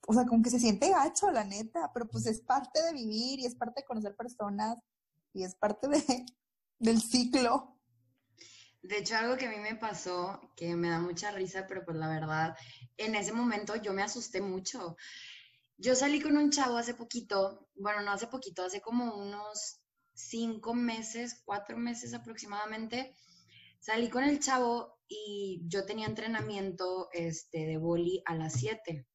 o 0.06 0.12
sea, 0.12 0.26
como 0.26 0.42
que 0.42 0.50
se 0.50 0.60
siente 0.60 0.90
gacho, 0.90 1.30
la 1.30 1.44
neta, 1.44 1.90
pero 1.94 2.06
pues 2.08 2.26
es 2.26 2.42
parte 2.42 2.82
de 2.82 2.92
vivir 2.92 3.40
y 3.40 3.46
es 3.46 3.54
parte 3.54 3.80
de 3.80 3.86
conocer 3.86 4.14
personas 4.16 4.78
y 5.32 5.44
es 5.44 5.54
parte 5.54 5.88
de, 5.88 6.26
del 6.78 7.00
ciclo. 7.00 7.76
De 8.82 8.98
hecho, 8.98 9.16
algo 9.16 9.36
que 9.36 9.46
a 9.46 9.50
mí 9.50 9.58
me 9.58 9.74
pasó, 9.74 10.40
que 10.56 10.76
me 10.76 10.90
da 10.90 11.00
mucha 11.00 11.32
risa, 11.32 11.66
pero 11.66 11.84
pues 11.84 11.96
la 11.96 12.08
verdad, 12.08 12.56
en 12.96 13.16
ese 13.16 13.32
momento 13.32 13.74
yo 13.76 13.92
me 13.92 14.02
asusté 14.02 14.40
mucho. 14.40 14.96
Yo 15.76 15.94
salí 15.94 16.20
con 16.20 16.36
un 16.36 16.50
chavo 16.50 16.76
hace 16.76 16.94
poquito, 16.94 17.68
bueno, 17.74 18.02
no 18.02 18.12
hace 18.12 18.28
poquito, 18.28 18.64
hace 18.64 18.80
como 18.80 19.16
unos 19.16 19.80
cinco 20.14 20.72
meses, 20.72 21.42
cuatro 21.44 21.76
meses 21.76 22.14
aproximadamente, 22.14 23.14
salí 23.80 24.08
con 24.08 24.24
el 24.24 24.40
chavo 24.40 25.00
y 25.08 25.62
yo 25.66 25.84
tenía 25.84 26.06
entrenamiento 26.06 27.08
este, 27.12 27.66
de 27.66 27.76
boli 27.76 28.22
a 28.24 28.34
las 28.34 28.54
siete. 28.54 29.06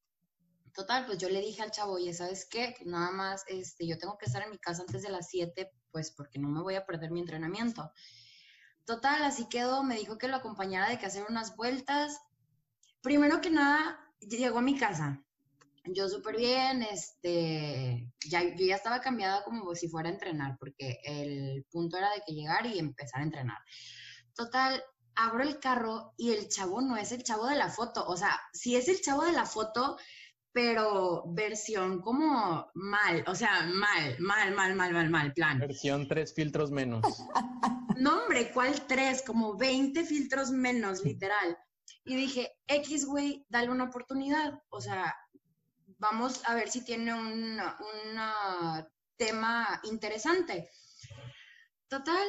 Total, 0.74 1.06
pues 1.06 1.18
yo 1.18 1.30
le 1.30 1.42
dije 1.42 1.62
al 1.62 1.72
chavo, 1.72 1.94
oye, 1.94 2.14
¿sabes 2.14 2.46
qué? 2.50 2.76
nada 2.86 3.12
más, 3.12 3.44
este, 3.48 3.88
yo 3.88 3.98
tengo 3.98 4.18
que 4.18 4.26
estar 4.26 4.44
en 4.44 4.52
mi 4.52 4.60
casa 4.60 4.84
antes 4.84 5.02
de 5.02 5.10
las 5.10 5.30
siete, 5.30 5.72
pues 5.92 6.12
porque 6.12 6.40
no 6.40 6.50
me 6.50 6.62
voy 6.62 6.76
a 6.76 6.86
perder 6.86 7.12
mi 7.12 7.20
entrenamiento. 7.20 7.92
Total, 8.86 9.24
así 9.24 9.48
quedó, 9.50 9.84
me 9.84 9.96
dijo 9.96 10.18
que 10.18 10.28
lo 10.28 10.36
acompañara 10.36 10.90
de 10.90 10.98
que 10.98 11.06
hacer 11.06 11.26
unas 11.30 11.56
vueltas. 11.56 12.20
Primero 13.02 13.42
que 13.42 13.50
nada, 13.50 14.00
llegó 14.20 14.60
a 14.60 14.64
mi 14.64 14.78
casa, 14.78 15.24
yo 15.86 16.08
súper 16.08 16.38
bien, 16.38 16.84
este, 16.84 18.12
ya, 18.28 18.44
yo 18.44 18.66
ya 18.66 18.76
estaba 18.76 19.02
cambiada 19.02 19.44
como 19.44 19.74
si 19.76 19.88
fuera 19.88 20.10
a 20.10 20.14
entrenar, 20.14 20.58
porque 20.60 21.00
el 21.04 21.66
punto 21.72 21.98
era 21.98 22.12
de 22.12 22.22
que 22.26 22.34
llegar 22.34 22.66
y 22.66 22.78
empezar 22.78 23.22
a 23.22 23.24
entrenar. 23.24 23.58
Total, 24.36 24.84
abro 25.16 25.44
el 25.44 25.60
carro 25.60 26.14
y 26.18 26.32
el 26.32 26.48
chavo 26.50 26.82
no 26.82 26.98
es 26.98 27.12
el 27.12 27.24
chavo 27.24 27.48
de 27.48 27.56
la 27.56 27.70
foto, 27.70 28.06
o 28.08 28.16
sea, 28.16 28.40
sí 28.54 28.76
es 28.76 28.88
el 28.88 29.02
chavo 29.02 29.24
de 29.24 29.32
la 29.32 29.46
foto, 29.46 29.98
pero 30.54 31.24
versión 31.28 32.02
como 32.02 32.70
mal, 32.74 33.24
o 33.28 33.36
sea, 33.36 33.64
mal, 33.74 34.18
mal, 34.20 34.54
mal, 34.54 34.76
mal, 34.76 34.94
mal, 34.94 35.10
mal, 35.10 35.34
plan. 35.34 35.60
Versión 35.60 36.08
tres 36.08 36.34
filtros 36.34 36.72
menos. 36.72 37.02
No, 37.98 38.24
hombre, 38.24 38.52
¿cuál 38.52 38.88
tres? 38.88 39.22
Como 39.22 39.56
20 39.56 40.04
filtros 40.06 40.50
menos, 40.50 41.04
literal. 41.04 41.56
Y 42.04 42.16
dije, 42.16 42.52
X, 42.66 43.06
güey, 43.06 43.46
dale 43.48 43.70
una 43.70 43.84
oportunidad. 43.84 44.60
O 44.70 44.82
sea, 44.82 45.16
vamos 46.00 46.42
a 46.48 46.56
ver 46.56 46.72
si 46.72 46.84
tiene 46.84 47.14
un 47.14 47.62
tema 49.18 49.80
interesante. 49.84 50.72
Total, 51.88 52.26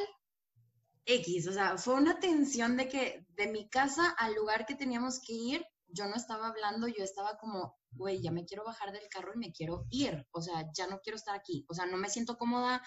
X, 1.05 1.47
o 1.47 1.53
sea, 1.53 1.77
fue 1.77 1.95
una 1.95 2.19
tensión 2.19 2.77
de 2.77 2.87
que 2.87 3.25
de 3.29 3.47
mi 3.47 3.67
casa 3.67 4.11
al 4.11 4.35
lugar 4.35 4.65
que 4.65 4.75
teníamos 4.75 5.19
que 5.19 5.33
ir, 5.33 5.65
yo 5.93 6.07
no 6.07 6.15
estaba 6.15 6.47
hablando, 6.47 6.87
yo 6.87 7.03
estaba 7.03 7.37
como, 7.37 7.77
güey, 7.91 8.21
ya 8.21 8.31
me 8.31 8.45
quiero 8.45 8.65
bajar 8.65 8.91
del 8.91 9.07
carro 9.09 9.33
y 9.35 9.37
me 9.37 9.51
quiero 9.51 9.85
ir, 9.89 10.27
o 10.31 10.41
sea, 10.41 10.69
ya 10.73 10.87
no 10.87 10.99
quiero 10.99 11.17
estar 11.17 11.35
aquí, 11.35 11.65
o 11.69 11.73
sea, 11.73 11.85
no 11.85 11.97
me 11.97 12.09
siento 12.09 12.37
cómoda, 12.37 12.81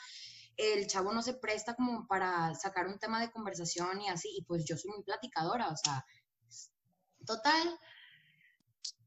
el 0.56 0.86
chavo 0.86 1.12
no 1.12 1.22
se 1.22 1.34
presta 1.34 1.74
como 1.74 2.06
para 2.06 2.54
sacar 2.54 2.86
un 2.86 2.98
tema 2.98 3.20
de 3.20 3.30
conversación 3.30 4.00
y 4.00 4.08
así, 4.08 4.28
y 4.36 4.44
pues 4.44 4.64
yo 4.64 4.76
soy 4.76 4.90
muy 4.90 5.02
platicadora, 5.04 5.68
o 5.68 5.76
sea, 5.76 6.04
total, 7.24 7.78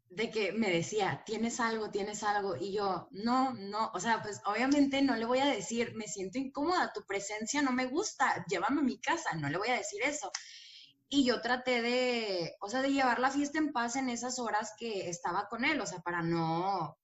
de 0.09 0.31
que 0.31 0.51
me 0.53 0.71
decía, 0.71 1.23
tienes 1.25 1.59
algo, 1.59 1.91
tienes 1.91 2.23
algo, 2.23 2.55
y 2.55 2.73
yo, 2.73 3.07
no, 3.11 3.53
no, 3.53 3.91
o 3.93 3.99
sea, 3.99 4.21
pues 4.23 4.41
obviamente 4.45 5.01
no 5.01 5.15
le 5.15 5.25
voy 5.25 5.39
a 5.39 5.45
decir, 5.45 5.93
me 5.95 6.07
siento 6.07 6.39
incómoda, 6.39 6.91
tu 6.93 7.05
presencia 7.05 7.61
no 7.61 7.71
me 7.71 7.85
gusta, 7.85 8.43
llévame 8.47 8.81
a 8.81 8.83
mi 8.83 8.99
casa, 8.99 9.33
no 9.35 9.49
le 9.49 9.57
voy 9.57 9.69
a 9.69 9.77
decir 9.77 10.01
eso. 10.03 10.31
Y 11.09 11.25
yo 11.25 11.41
traté 11.41 11.81
de, 11.81 12.55
o 12.61 12.69
sea, 12.69 12.81
de 12.81 12.91
llevar 12.93 13.19
la 13.19 13.31
fiesta 13.31 13.57
en 13.57 13.71
paz 13.73 13.95
en 13.95 14.09
esas 14.09 14.39
horas 14.39 14.73
que 14.77 15.09
estaba 15.09 15.47
con 15.49 15.65
él, 15.65 15.81
o 15.81 15.85
sea, 15.85 15.99
para 16.01 16.21
no, 16.23 16.97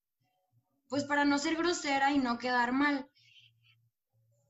pues 0.89 1.05
para 1.05 1.25
no 1.25 1.37
ser 1.39 1.55
grosera 1.57 2.11
y 2.11 2.19
no 2.19 2.37
quedar 2.39 2.71
mal. 2.73 3.09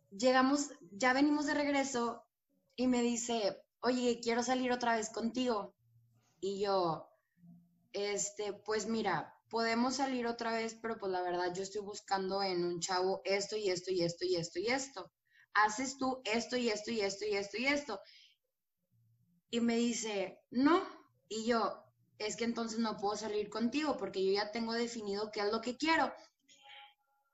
Llegamos, 0.10 0.70
ya 0.92 1.14
venimos 1.14 1.46
de 1.46 1.54
regreso 1.54 2.24
y 2.76 2.88
me 2.88 3.02
dice, 3.02 3.62
oye, 3.82 4.20
quiero 4.22 4.44
salir 4.44 4.72
otra 4.72 4.96
vez 4.96 5.10
contigo 5.10 5.76
Y 6.42 6.62
yo, 6.62 7.10
este, 7.94 8.54
pues 8.54 8.88
mira, 8.88 9.36
podemos 9.50 9.96
salir 9.98 10.28
otra 10.28 10.54
vez, 10.54 10.76
pero 10.82 10.98
pues 11.00 11.12
la 11.12 11.22
verdad 11.24 11.54
yo 11.56 11.64
estoy 11.64 11.82
buscando 11.82 12.44
en 12.44 12.66
un 12.66 12.80
chavo 12.82 13.22
esto 13.26 13.58
y 13.58 13.70
esto 13.70 13.92
y 13.92 14.04
esto 14.04 14.26
y 14.26 14.36
esto 14.38 14.60
y 14.60 14.68
esto. 14.68 15.12
Haces 15.56 15.98
tú 15.98 16.22
esto 16.26 16.58
y 16.58 16.70
esto 16.70 16.92
y 16.92 17.02
esto 17.02 17.26
y 17.26 17.36
esto 17.36 17.58
y 17.58 17.68
esto. 17.68 18.02
Y 19.50 19.62
me 19.62 19.76
dice, 19.78 20.40
no. 20.52 20.84
Y 21.28 21.46
yo, 21.46 21.84
es 22.18 22.36
que 22.36 22.46
entonces 22.46 22.80
no 22.80 22.98
puedo 22.98 23.16
salir 23.16 23.50
contigo 23.50 23.98
porque 23.98 24.26
yo 24.26 24.32
ya 24.34 24.52
tengo 24.52 24.74
definido 24.74 25.32
qué 25.32 25.42
es 25.42 25.52
lo 25.52 25.62
que 25.62 25.78
quiero. 25.78 26.12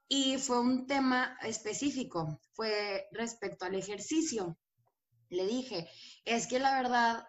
Y 0.07 0.37
fue 0.37 0.59
un 0.59 0.87
tema 0.87 1.37
específico, 1.41 2.41
fue 2.53 3.07
respecto 3.11 3.65
al 3.65 3.75
ejercicio. 3.75 4.57
Le 5.29 5.45
dije, 5.45 5.89
es 6.25 6.47
que 6.47 6.59
la 6.59 6.75
verdad, 6.75 7.25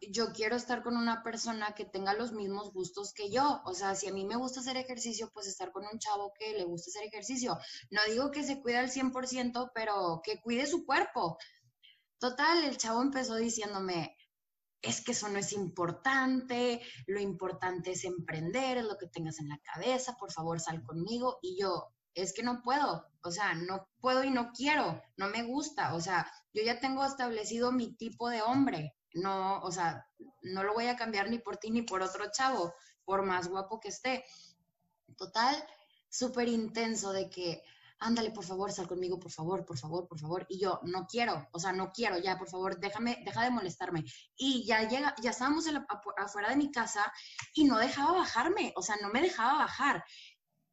yo 0.00 0.32
quiero 0.32 0.56
estar 0.56 0.82
con 0.82 0.96
una 0.96 1.22
persona 1.22 1.72
que 1.76 1.84
tenga 1.84 2.14
los 2.14 2.32
mismos 2.32 2.72
gustos 2.72 3.12
que 3.12 3.30
yo. 3.30 3.62
O 3.64 3.74
sea, 3.74 3.94
si 3.94 4.08
a 4.08 4.12
mí 4.12 4.24
me 4.24 4.36
gusta 4.36 4.58
hacer 4.58 4.76
ejercicio, 4.76 5.30
pues 5.32 5.46
estar 5.46 5.70
con 5.70 5.84
un 5.84 5.98
chavo 6.00 6.32
que 6.36 6.52
le 6.54 6.64
gusta 6.64 6.90
hacer 6.90 7.06
ejercicio. 7.06 7.56
No 7.90 8.00
digo 8.08 8.30
que 8.32 8.42
se 8.42 8.60
cuide 8.60 8.78
al 8.78 8.90
100%, 8.90 9.70
pero 9.72 10.20
que 10.24 10.40
cuide 10.40 10.66
su 10.66 10.84
cuerpo. 10.84 11.38
Total, 12.20 12.64
el 12.64 12.76
chavo 12.76 13.00
empezó 13.00 13.36
diciéndome, 13.36 14.14
es 14.82 15.02
que 15.02 15.12
eso 15.12 15.28
no 15.30 15.38
es 15.38 15.52
importante, 15.52 16.82
lo 17.06 17.18
importante 17.18 17.92
es 17.92 18.04
emprender, 18.04 18.76
es 18.76 18.84
lo 18.84 18.98
que 18.98 19.06
tengas 19.06 19.38
en 19.38 19.48
la 19.48 19.58
cabeza, 19.58 20.16
por 20.18 20.30
favor 20.30 20.60
sal 20.60 20.82
conmigo. 20.84 21.38
Y 21.40 21.58
yo, 21.58 21.94
es 22.14 22.34
que 22.34 22.42
no 22.42 22.60
puedo, 22.62 23.06
o 23.22 23.30
sea, 23.30 23.54
no 23.54 23.88
puedo 24.00 24.22
y 24.22 24.30
no 24.30 24.52
quiero, 24.52 25.02
no 25.16 25.28
me 25.28 25.44
gusta, 25.44 25.94
o 25.94 26.00
sea, 26.00 26.30
yo 26.52 26.62
ya 26.62 26.78
tengo 26.78 27.06
establecido 27.06 27.72
mi 27.72 27.96
tipo 27.96 28.28
de 28.28 28.42
hombre, 28.42 28.94
no, 29.14 29.60
o 29.60 29.72
sea, 29.72 30.06
no 30.42 30.62
lo 30.62 30.74
voy 30.74 30.88
a 30.88 30.96
cambiar 30.96 31.30
ni 31.30 31.38
por 31.38 31.56
ti 31.56 31.70
ni 31.70 31.82
por 31.82 32.02
otro 32.02 32.30
chavo, 32.30 32.74
por 33.06 33.22
más 33.22 33.48
guapo 33.48 33.80
que 33.80 33.88
esté. 33.88 34.24
Total, 35.16 35.56
súper 36.10 36.48
intenso 36.48 37.12
de 37.12 37.30
que, 37.30 37.62
ándale, 38.00 38.30
por 38.30 38.44
favor, 38.44 38.72
sal 38.72 38.88
conmigo, 38.88 39.20
por 39.20 39.30
favor, 39.30 39.64
por 39.64 39.78
favor, 39.78 40.08
por 40.08 40.18
favor. 40.18 40.46
Y 40.48 40.58
yo, 40.58 40.80
no 40.84 41.06
quiero, 41.06 41.48
o 41.52 41.58
sea, 41.58 41.72
no 41.72 41.92
quiero, 41.92 42.18
ya, 42.18 42.38
por 42.38 42.48
favor, 42.48 42.80
déjame, 42.80 43.22
deja 43.24 43.44
de 43.44 43.50
molestarme. 43.50 44.04
Y 44.36 44.64
ya 44.64 44.88
llega, 44.88 45.14
ya 45.22 45.30
estábamos 45.30 45.66
afuera 46.16 46.48
de 46.48 46.56
mi 46.56 46.70
casa 46.72 47.12
y 47.54 47.64
no 47.64 47.78
dejaba 47.78 48.12
bajarme, 48.12 48.72
o 48.76 48.82
sea, 48.82 48.96
no 49.00 49.10
me 49.10 49.22
dejaba 49.22 49.58
bajar. 49.58 50.04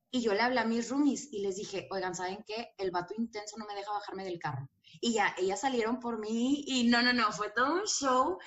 Y 0.10 0.22
yo 0.22 0.34
le 0.34 0.42
hablé 0.42 0.62
a 0.62 0.66
mis 0.66 0.90
roomies 0.90 1.28
y 1.32 1.42
les 1.42 1.58
dije, 1.58 1.88
oigan, 1.92 2.16
¿saben 2.16 2.44
qué? 2.48 2.74
El 2.78 2.92
vato 2.92 3.14
intenso 3.18 3.58
no 3.58 3.66
me 3.66 3.76
deja 3.76 3.92
bajarme 3.92 4.24
del 4.24 4.40
carro. 4.40 4.70
Y 5.02 5.14
ya, 5.14 5.36
ellas 5.38 5.62
salieron 5.62 6.00
por 6.00 6.18
mí 6.20 6.64
y 6.66 6.88
no, 6.88 7.02
no, 7.02 7.12
no, 7.12 7.32
fue 7.34 7.50
todo 7.50 7.74
un 7.74 7.86
show 7.86 8.38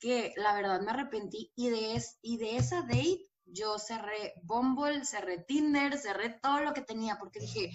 que 0.00 0.32
la 0.36 0.54
verdad 0.54 0.80
me 0.80 0.90
arrepentí. 0.90 1.52
Y 1.56 1.68
de, 1.68 1.94
es, 1.94 2.18
y 2.22 2.38
de 2.38 2.56
esa 2.56 2.82
date 2.82 3.28
yo 3.44 3.78
cerré 3.78 4.32
Bumble, 4.42 5.04
cerré 5.04 5.38
Tinder, 5.38 5.98
cerré 5.98 6.30
todo 6.42 6.60
lo 6.60 6.72
que 6.72 6.80
tenía 6.80 7.18
porque 7.18 7.40
dije, 7.40 7.70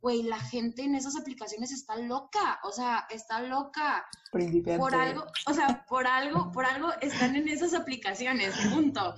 güey, 0.00 0.22
la 0.22 0.38
gente 0.38 0.82
en 0.82 0.94
esas 0.94 1.16
aplicaciones 1.16 1.72
está 1.72 1.96
loca, 1.96 2.60
o 2.64 2.72
sea, 2.72 3.06
está 3.10 3.42
loca. 3.42 4.06
Por 4.30 4.94
algo, 4.94 5.26
o 5.46 5.54
sea, 5.54 5.84
por 5.88 6.06
algo, 6.06 6.52
por 6.52 6.64
algo 6.64 6.92
están 7.00 7.36
en 7.36 7.48
esas 7.48 7.74
aplicaciones, 7.74 8.54
punto. 8.72 9.14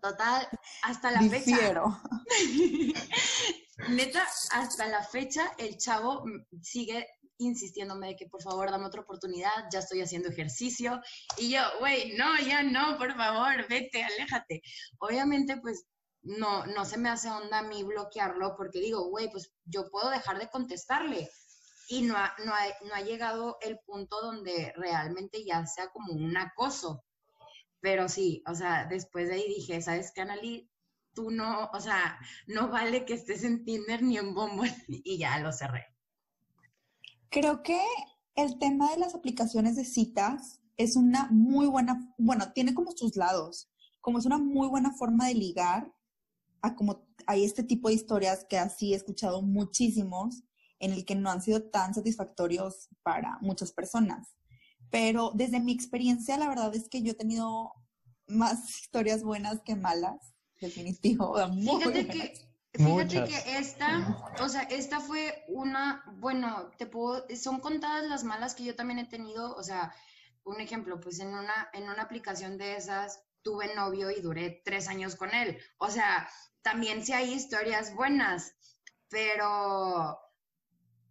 Total, 0.00 0.46
hasta 0.82 1.10
la 1.10 1.22
fecha. 1.22 1.56
Neta, 3.88 4.24
hasta 4.52 4.86
la 4.86 5.02
fecha 5.02 5.52
el 5.58 5.76
chavo 5.78 6.24
sigue 6.62 7.08
insistiéndome 7.38 8.08
de 8.08 8.16
que 8.16 8.26
por 8.26 8.42
favor 8.42 8.70
dame 8.70 8.86
otra 8.86 9.00
oportunidad, 9.00 9.50
ya 9.72 9.80
estoy 9.80 10.00
haciendo 10.00 10.28
ejercicio. 10.28 11.00
Y 11.38 11.50
yo, 11.50 11.60
güey, 11.80 12.14
no, 12.16 12.38
ya 12.38 12.62
no, 12.62 12.96
por 12.98 13.16
favor, 13.16 13.66
vete, 13.68 14.04
aléjate. 14.04 14.62
Obviamente, 14.98 15.56
pues 15.56 15.86
no, 16.24 16.64
no 16.66 16.84
se 16.84 16.98
me 16.98 17.10
hace 17.10 17.30
onda 17.30 17.58
a 17.58 17.62
mí 17.62 17.82
bloquearlo 17.82 18.56
porque 18.56 18.80
digo, 18.80 19.08
güey, 19.08 19.30
pues 19.30 19.52
yo 19.64 19.90
puedo 19.90 20.10
dejar 20.10 20.38
de 20.38 20.48
contestarle. 20.48 21.30
Y 21.88 22.02
no 22.02 22.14
no, 22.14 22.52
no 22.86 22.94
ha 22.94 23.00
llegado 23.02 23.58
el 23.60 23.78
punto 23.80 24.20
donde 24.22 24.72
realmente 24.76 25.44
ya 25.44 25.66
sea 25.66 25.88
como 25.90 26.14
un 26.14 26.36
acoso. 26.36 27.04
Pero 27.80 28.08
sí, 28.08 28.42
o 28.46 28.54
sea, 28.54 28.86
después 28.86 29.28
de 29.28 29.34
ahí 29.34 29.48
dije, 29.48 29.82
¿sabes 29.82 30.12
qué, 30.14 30.22
Anali? 30.22 30.70
Tú 31.12 31.30
no, 31.30 31.70
o 31.72 31.80
sea, 31.80 32.18
no 32.46 32.68
vale 32.68 33.04
que 33.04 33.14
estés 33.14 33.44
en 33.44 33.64
Tinder 33.64 34.02
ni 34.02 34.16
en 34.16 34.34
Bumble 34.34 34.74
y 34.88 35.18
ya 35.18 35.38
lo 35.40 35.52
cerré. 35.52 35.86
Creo 37.28 37.62
que 37.62 37.80
el 38.34 38.58
tema 38.58 38.90
de 38.90 38.98
las 38.98 39.14
aplicaciones 39.14 39.76
de 39.76 39.84
citas 39.84 40.62
es 40.78 40.96
una 40.96 41.28
muy 41.30 41.66
buena, 41.66 42.14
bueno, 42.16 42.52
tiene 42.52 42.74
como 42.74 42.92
sus 42.92 43.16
lados, 43.16 43.70
como 44.00 44.18
es 44.18 44.24
una 44.24 44.38
muy 44.38 44.68
buena 44.68 44.92
forma 44.92 45.28
de 45.28 45.34
ligar 45.34 45.93
a 46.64 46.74
como 46.74 47.06
hay 47.26 47.44
este 47.44 47.62
tipo 47.62 47.88
de 47.88 47.94
historias 47.94 48.46
que 48.48 48.58
así 48.58 48.94
he 48.94 48.96
escuchado 48.96 49.42
muchísimos 49.42 50.42
en 50.78 50.92
el 50.92 51.04
que 51.04 51.14
no 51.14 51.30
han 51.30 51.42
sido 51.42 51.62
tan 51.62 51.92
satisfactorios 51.92 52.88
para 53.02 53.38
muchas 53.42 53.70
personas. 53.72 54.34
Pero 54.90 55.32
desde 55.34 55.60
mi 55.60 55.72
experiencia, 55.72 56.38
la 56.38 56.48
verdad 56.48 56.74
es 56.74 56.88
que 56.88 57.02
yo 57.02 57.12
he 57.12 57.16
tenido 57.16 57.72
más 58.26 58.70
historias 58.80 59.22
buenas 59.22 59.60
que 59.62 59.76
malas, 59.76 60.34
definitivo. 60.58 61.36
Fíjate 61.36 62.06
que, 62.06 62.34
fíjate 62.72 63.24
que 63.24 63.58
esta, 63.58 64.24
o 64.40 64.48
sea, 64.48 64.62
esta 64.62 65.00
fue 65.00 65.44
una, 65.48 66.02
bueno, 66.16 66.70
te 66.78 66.86
puedo, 66.86 67.26
son 67.36 67.60
contadas 67.60 68.06
las 68.08 68.24
malas 68.24 68.54
que 68.54 68.64
yo 68.64 68.74
también 68.74 69.00
he 69.00 69.06
tenido, 69.06 69.54
o 69.54 69.62
sea, 69.62 69.94
un 70.44 70.60
ejemplo, 70.60 70.98
pues 70.98 71.20
en 71.20 71.28
una, 71.28 71.68
en 71.74 71.84
una 71.84 72.02
aplicación 72.02 72.56
de 72.56 72.76
esas 72.76 73.22
tuve 73.44 73.72
novio 73.76 74.10
y 74.10 74.20
duré 74.20 74.62
tres 74.64 74.88
años 74.88 75.14
con 75.14 75.32
él. 75.32 75.58
O 75.78 75.90
sea, 75.90 76.28
también 76.62 77.04
sí 77.04 77.12
hay 77.12 77.32
historias 77.32 77.94
buenas, 77.94 78.54
pero 79.08 80.18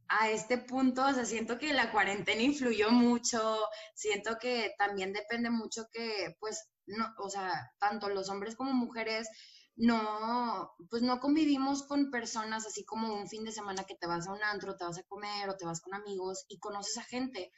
a 0.10 0.30
este 0.30 0.58
punto, 0.58 1.06
o 1.06 1.14
sea, 1.14 1.26
siento 1.26 1.58
que 1.58 1.74
la 1.74 1.92
cuarentena 1.92 2.42
influyó 2.42 2.92
mucho, 2.92 3.58
siento 3.96 4.38
que 4.40 4.74
también 4.78 5.14
depende 5.14 5.50
mucho 5.50 5.86
que, 5.92 6.36
pues, 6.40 6.68
no, 6.86 7.14
o 7.20 7.30
sea, 7.30 7.72
tanto 7.80 8.10
los 8.10 8.30
hombres 8.30 8.56
como 8.56 8.74
mujeres 8.74 9.30
no, 9.76 10.72
pues 10.90 11.02
no 11.02 11.20
convivimos 11.20 11.84
con 11.84 12.12
personas 12.12 12.66
así 12.66 12.86
como 12.86 13.14
un 13.14 13.28
fin 13.28 13.44
de 13.44 13.52
semana 13.52 13.86
que 13.86 13.96
te 13.96 14.08
vas 14.08 14.28
a 14.28 14.34
un 14.34 14.44
antro, 14.44 14.76
te 14.76 14.86
vas 14.86 15.00
a 15.00 15.04
comer 15.04 15.50
o 15.50 15.58
te 15.58 15.66
vas 15.66 15.82
con 15.82 15.96
amigos 15.96 16.46
y 16.48 16.60
conoces 16.60 16.98
a 16.98 17.04
gente. 17.04 17.52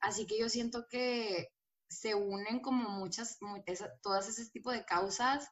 Así 0.00 0.26
que 0.26 0.38
yo 0.38 0.48
siento 0.48 0.86
que 0.88 1.52
se 1.90 2.14
unen 2.14 2.60
como 2.60 2.88
muchas, 2.88 3.38
todas 4.00 4.28
ese 4.28 4.48
tipo 4.50 4.70
de 4.70 4.84
causas 4.84 5.50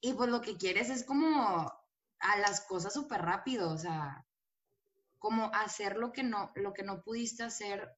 y 0.00 0.12
pues 0.12 0.28
lo 0.28 0.40
que 0.40 0.56
quieres 0.56 0.90
es 0.90 1.04
como 1.04 1.72
a 2.20 2.38
las 2.38 2.60
cosas 2.62 2.92
súper 2.92 3.22
rápido, 3.22 3.70
o 3.70 3.78
sea, 3.78 4.26
como 5.18 5.50
hacer 5.54 5.96
lo 5.96 6.12
que 6.12 6.24
no, 6.24 6.50
lo 6.56 6.72
que 6.72 6.82
no 6.82 7.02
pudiste 7.02 7.44
hacer 7.44 7.96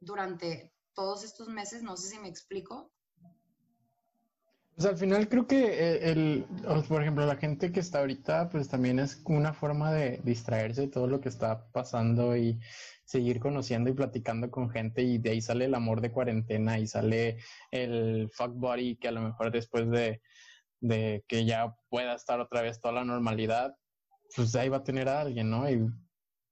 durante 0.00 0.74
todos 0.94 1.24
estos 1.24 1.48
meses, 1.48 1.82
no 1.82 1.96
sé 1.96 2.08
si 2.08 2.18
me 2.18 2.28
explico. 2.28 2.92
Pues 4.76 4.88
al 4.88 4.98
final 4.98 5.26
creo 5.30 5.46
que 5.46 5.64
eh, 5.64 6.10
el, 6.10 6.46
por 6.86 7.00
ejemplo, 7.00 7.24
la 7.24 7.36
gente 7.36 7.72
que 7.72 7.80
está 7.80 8.00
ahorita, 8.00 8.50
pues 8.50 8.68
también 8.68 8.98
es 8.98 9.22
una 9.24 9.54
forma 9.54 9.90
de 9.90 10.20
distraerse 10.22 10.82
de 10.82 10.88
todo 10.88 11.06
lo 11.06 11.22
que 11.22 11.30
está 11.30 11.66
pasando 11.72 12.36
y 12.36 12.60
seguir 13.06 13.40
conociendo 13.40 13.88
y 13.88 13.94
platicando 13.94 14.50
con 14.50 14.68
gente 14.68 15.02
y 15.02 15.16
de 15.16 15.30
ahí 15.30 15.40
sale 15.40 15.64
el 15.64 15.74
amor 15.74 16.02
de 16.02 16.12
cuarentena 16.12 16.78
y 16.78 16.86
sale 16.86 17.38
el 17.70 18.28
fuck 18.30 18.52
body 18.52 18.96
que 18.96 19.08
a 19.08 19.12
lo 19.12 19.22
mejor 19.22 19.50
después 19.50 19.88
de, 19.90 20.20
de 20.80 21.24
que 21.26 21.46
ya 21.46 21.74
pueda 21.88 22.14
estar 22.14 22.38
otra 22.40 22.60
vez 22.60 22.78
toda 22.78 22.92
la 22.92 23.04
normalidad, 23.04 23.74
pues 24.34 24.54
ahí 24.56 24.68
va 24.68 24.78
a 24.78 24.84
tener 24.84 25.08
a 25.08 25.22
alguien, 25.22 25.48
¿no? 25.48 25.70
Y 25.70 25.88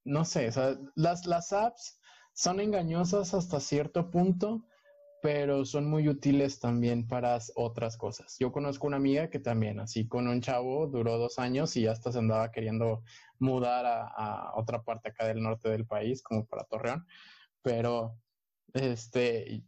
no 0.05 0.25
sé, 0.25 0.49
o 0.49 0.53
sea, 0.53 0.79
las, 0.95 1.27
las 1.27 1.53
apps 1.53 2.01
son 2.33 2.59
engañosas 2.61 3.35
hasta 3.35 3.61
cierto 3.61 4.11
punto, 4.11 4.65
pero 5.25 5.65
son 5.65 5.89
muy 5.89 6.07
útiles 6.07 6.61
también 6.61 7.09
para 7.09 7.39
otras 7.55 7.97
cosas. 7.97 8.37
Yo 8.39 8.53
conozco 8.53 8.87
una 8.87 8.99
amiga 8.99 9.31
que 9.31 9.39
también, 9.39 9.81
así 9.81 10.07
con 10.07 10.29
un 10.29 10.43
chavo, 10.43 10.87
duró 10.87 11.17
dos 11.17 11.39
años 11.39 11.79
y 11.79 11.87
hasta 11.87 12.13
se 12.13 12.19
andaba 12.19 12.53
queriendo 12.53 13.03
mudar 13.39 13.87
a, 13.87 14.53
otra 14.55 14.83
parte 14.83 15.09
acá 15.09 15.27
del 15.27 15.43
norte 15.43 15.71
del 15.71 15.87
país, 15.87 16.23
como 16.23 16.45
para 16.45 16.65
Torreón, 16.65 17.07
pero 17.63 18.21
este, 18.75 19.65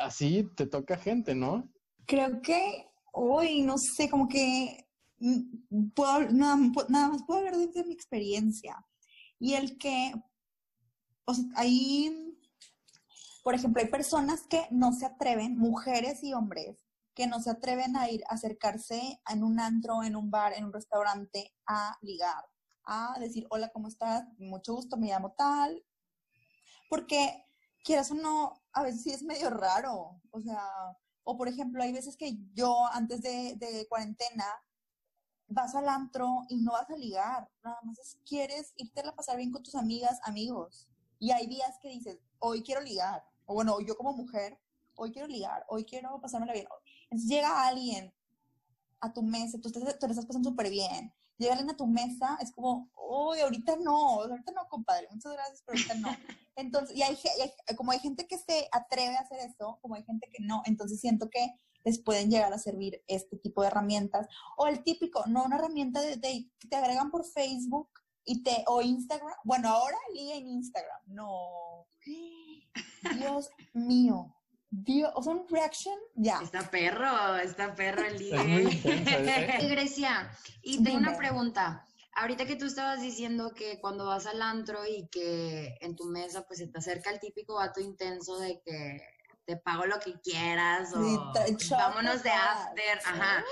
así 0.00 0.48
te 0.54 0.68
toca 0.68 0.96
gente, 0.96 1.34
¿no? 1.34 1.68
Creo 2.06 2.40
que 2.40 2.86
hoy, 3.12 3.62
no 3.62 3.78
sé, 3.78 4.08
como 4.08 4.28
que 4.28 4.86
mm, 5.18 5.88
puedo, 5.96 6.30
nada, 6.30 6.58
nada 6.88 7.08
más 7.08 7.24
puedo 7.24 7.40
hablar 7.40 7.56
de 7.56 7.84
mi 7.84 7.92
experiencia 7.92 8.76
y 9.40 9.54
el 9.54 9.78
que, 9.78 10.12
o 11.24 11.34
ahí, 11.56 12.25
por 13.46 13.54
ejemplo, 13.54 13.80
hay 13.80 13.88
personas 13.88 14.44
que 14.48 14.66
no 14.72 14.92
se 14.92 15.06
atreven, 15.06 15.56
mujeres 15.56 16.24
y 16.24 16.34
hombres, 16.34 16.76
que 17.14 17.28
no 17.28 17.38
se 17.38 17.50
atreven 17.50 17.96
a 17.96 18.10
ir 18.10 18.24
a 18.24 18.34
acercarse 18.34 19.20
en 19.30 19.44
un 19.44 19.60
antro, 19.60 20.02
en 20.02 20.16
un 20.16 20.32
bar, 20.32 20.52
en 20.54 20.64
un 20.64 20.72
restaurante 20.72 21.54
a 21.64 21.96
ligar, 22.02 22.44
a 22.86 23.16
decir, 23.20 23.46
hola, 23.50 23.68
¿cómo 23.68 23.86
estás? 23.86 24.24
Mucho 24.38 24.74
gusto, 24.74 24.96
me 24.96 25.06
llamo 25.06 25.32
tal. 25.38 25.80
Porque, 26.90 27.46
quieras 27.84 28.10
o 28.10 28.14
no, 28.14 28.64
a 28.72 28.82
veces 28.82 29.04
sí 29.04 29.10
es 29.10 29.22
medio 29.22 29.48
raro. 29.50 30.20
O 30.32 30.40
sea, 30.40 30.68
O 31.22 31.36
por 31.36 31.46
ejemplo, 31.46 31.84
hay 31.84 31.92
veces 31.92 32.16
que 32.16 32.36
yo 32.52 32.84
antes 32.92 33.22
de, 33.22 33.86
cuarentena 33.88 34.46
vas 35.46 35.72
al 35.76 35.88
antro 35.88 36.42
y 36.48 36.56
no 36.56 36.72
vas 36.72 36.90
a 36.90 36.96
ligar, 36.96 37.48
nada 37.62 37.78
más 37.84 37.96
es, 38.00 38.18
quieres 38.28 38.72
irte 38.74 39.02
a 39.06 39.14
pasar 39.14 39.36
bien 39.36 39.52
con 39.52 39.62
tus 39.62 39.76
amigas, 39.76 40.18
amigos. 40.24 40.88
Y 41.20 41.30
hay 41.30 41.46
días 41.46 41.78
que 41.80 41.90
dices, 41.90 42.18
hoy 42.40 42.64
quiero 42.64 42.80
ligar, 42.80 43.22
o 43.46 43.54
bueno, 43.54 43.80
yo 43.80 43.96
como 43.96 44.12
mujer, 44.12 44.58
hoy 44.96 45.12
quiero 45.12 45.28
ligar, 45.28 45.64
hoy 45.68 45.84
quiero 45.84 46.20
pasármela 46.20 46.52
bien. 46.52 46.66
Entonces 47.04 47.28
llega 47.28 47.66
alguien 47.66 48.12
a 49.00 49.12
tu 49.12 49.22
mesa, 49.22 49.58
tú, 49.60 49.68
estás, 49.68 49.98
tú 49.98 50.06
le 50.06 50.12
estás 50.12 50.26
pasando 50.26 50.50
súper 50.50 50.70
bien, 50.70 51.12
llega 51.38 51.52
alguien 51.52 51.70
a 51.70 51.76
tu 51.76 51.86
mesa, 51.86 52.38
es 52.40 52.52
como, 52.52 52.90
uy, 53.08 53.40
ahorita 53.40 53.76
no, 53.76 54.22
ahorita 54.22 54.52
no, 54.52 54.68
compadre, 54.68 55.08
muchas 55.10 55.32
gracias, 55.32 55.62
pero 55.64 55.78
ahorita 55.78 55.94
no. 55.94 56.08
Entonces, 56.56 56.96
y 56.96 57.02
hay, 57.02 57.18
como 57.76 57.92
hay 57.92 57.98
gente 57.98 58.26
que 58.26 58.38
se 58.38 58.68
atreve 58.72 59.16
a 59.16 59.20
hacer 59.20 59.38
eso, 59.40 59.78
como 59.82 59.94
hay 59.94 60.04
gente 60.04 60.28
que 60.32 60.42
no, 60.42 60.62
entonces 60.64 61.00
siento 61.00 61.28
que 61.28 61.54
les 61.84 62.00
pueden 62.00 62.30
llegar 62.30 62.52
a 62.52 62.58
servir 62.58 63.00
este 63.06 63.36
tipo 63.36 63.62
de 63.62 63.68
herramientas. 63.68 64.26
O 64.56 64.66
el 64.66 64.82
típico, 64.82 65.24
no 65.26 65.44
una 65.44 65.56
herramienta 65.56 66.00
de, 66.00 66.18
que 66.58 66.68
te 66.68 66.76
agregan 66.76 67.10
por 67.10 67.24
Facebook 67.24 67.88
y 68.26 68.42
te, 68.42 68.64
o 68.66 68.82
Instagram. 68.82 69.32
Bueno, 69.44 69.68
ahora 69.68 69.96
liga 70.12 70.34
en 70.34 70.48
Instagram. 70.48 71.00
No. 71.06 71.86
Dios 73.14 73.50
mío. 73.72 74.34
Dios, 74.68 75.10
o 75.14 75.22
sea, 75.22 75.32
un 75.32 75.48
reaction, 75.48 75.96
ya. 76.14 76.40
Está 76.42 76.68
perro, 76.70 77.36
está 77.36 77.74
perro 77.74 78.04
el 78.04 78.18
día. 78.18 78.42
¿eh? 78.42 79.58
Grecia, 79.70 80.30
y 80.60 80.82
tengo 80.82 80.98
una 80.98 81.16
pregunta. 81.16 81.86
Ahorita 82.14 82.46
que 82.46 82.56
tú 82.56 82.66
estabas 82.66 83.00
diciendo 83.00 83.52
que 83.54 83.78
cuando 83.80 84.06
vas 84.06 84.26
al 84.26 84.42
antro 84.42 84.84
y 84.86 85.06
que 85.08 85.76
en 85.80 85.94
tu 85.94 86.06
mesa 86.06 86.46
pues 86.46 86.58
se 86.58 86.66
te 86.66 86.78
acerca 86.78 87.10
el 87.10 87.20
típico 87.20 87.54
vato 87.54 87.80
intenso 87.80 88.38
de 88.38 88.60
que 88.64 89.00
te 89.44 89.56
pago 89.58 89.86
lo 89.86 90.00
que 90.00 90.18
quieras 90.20 90.92
o 90.94 91.32
vámonos 91.70 92.22
de 92.22 92.30
after, 92.30 92.98
ajá. 93.04 93.44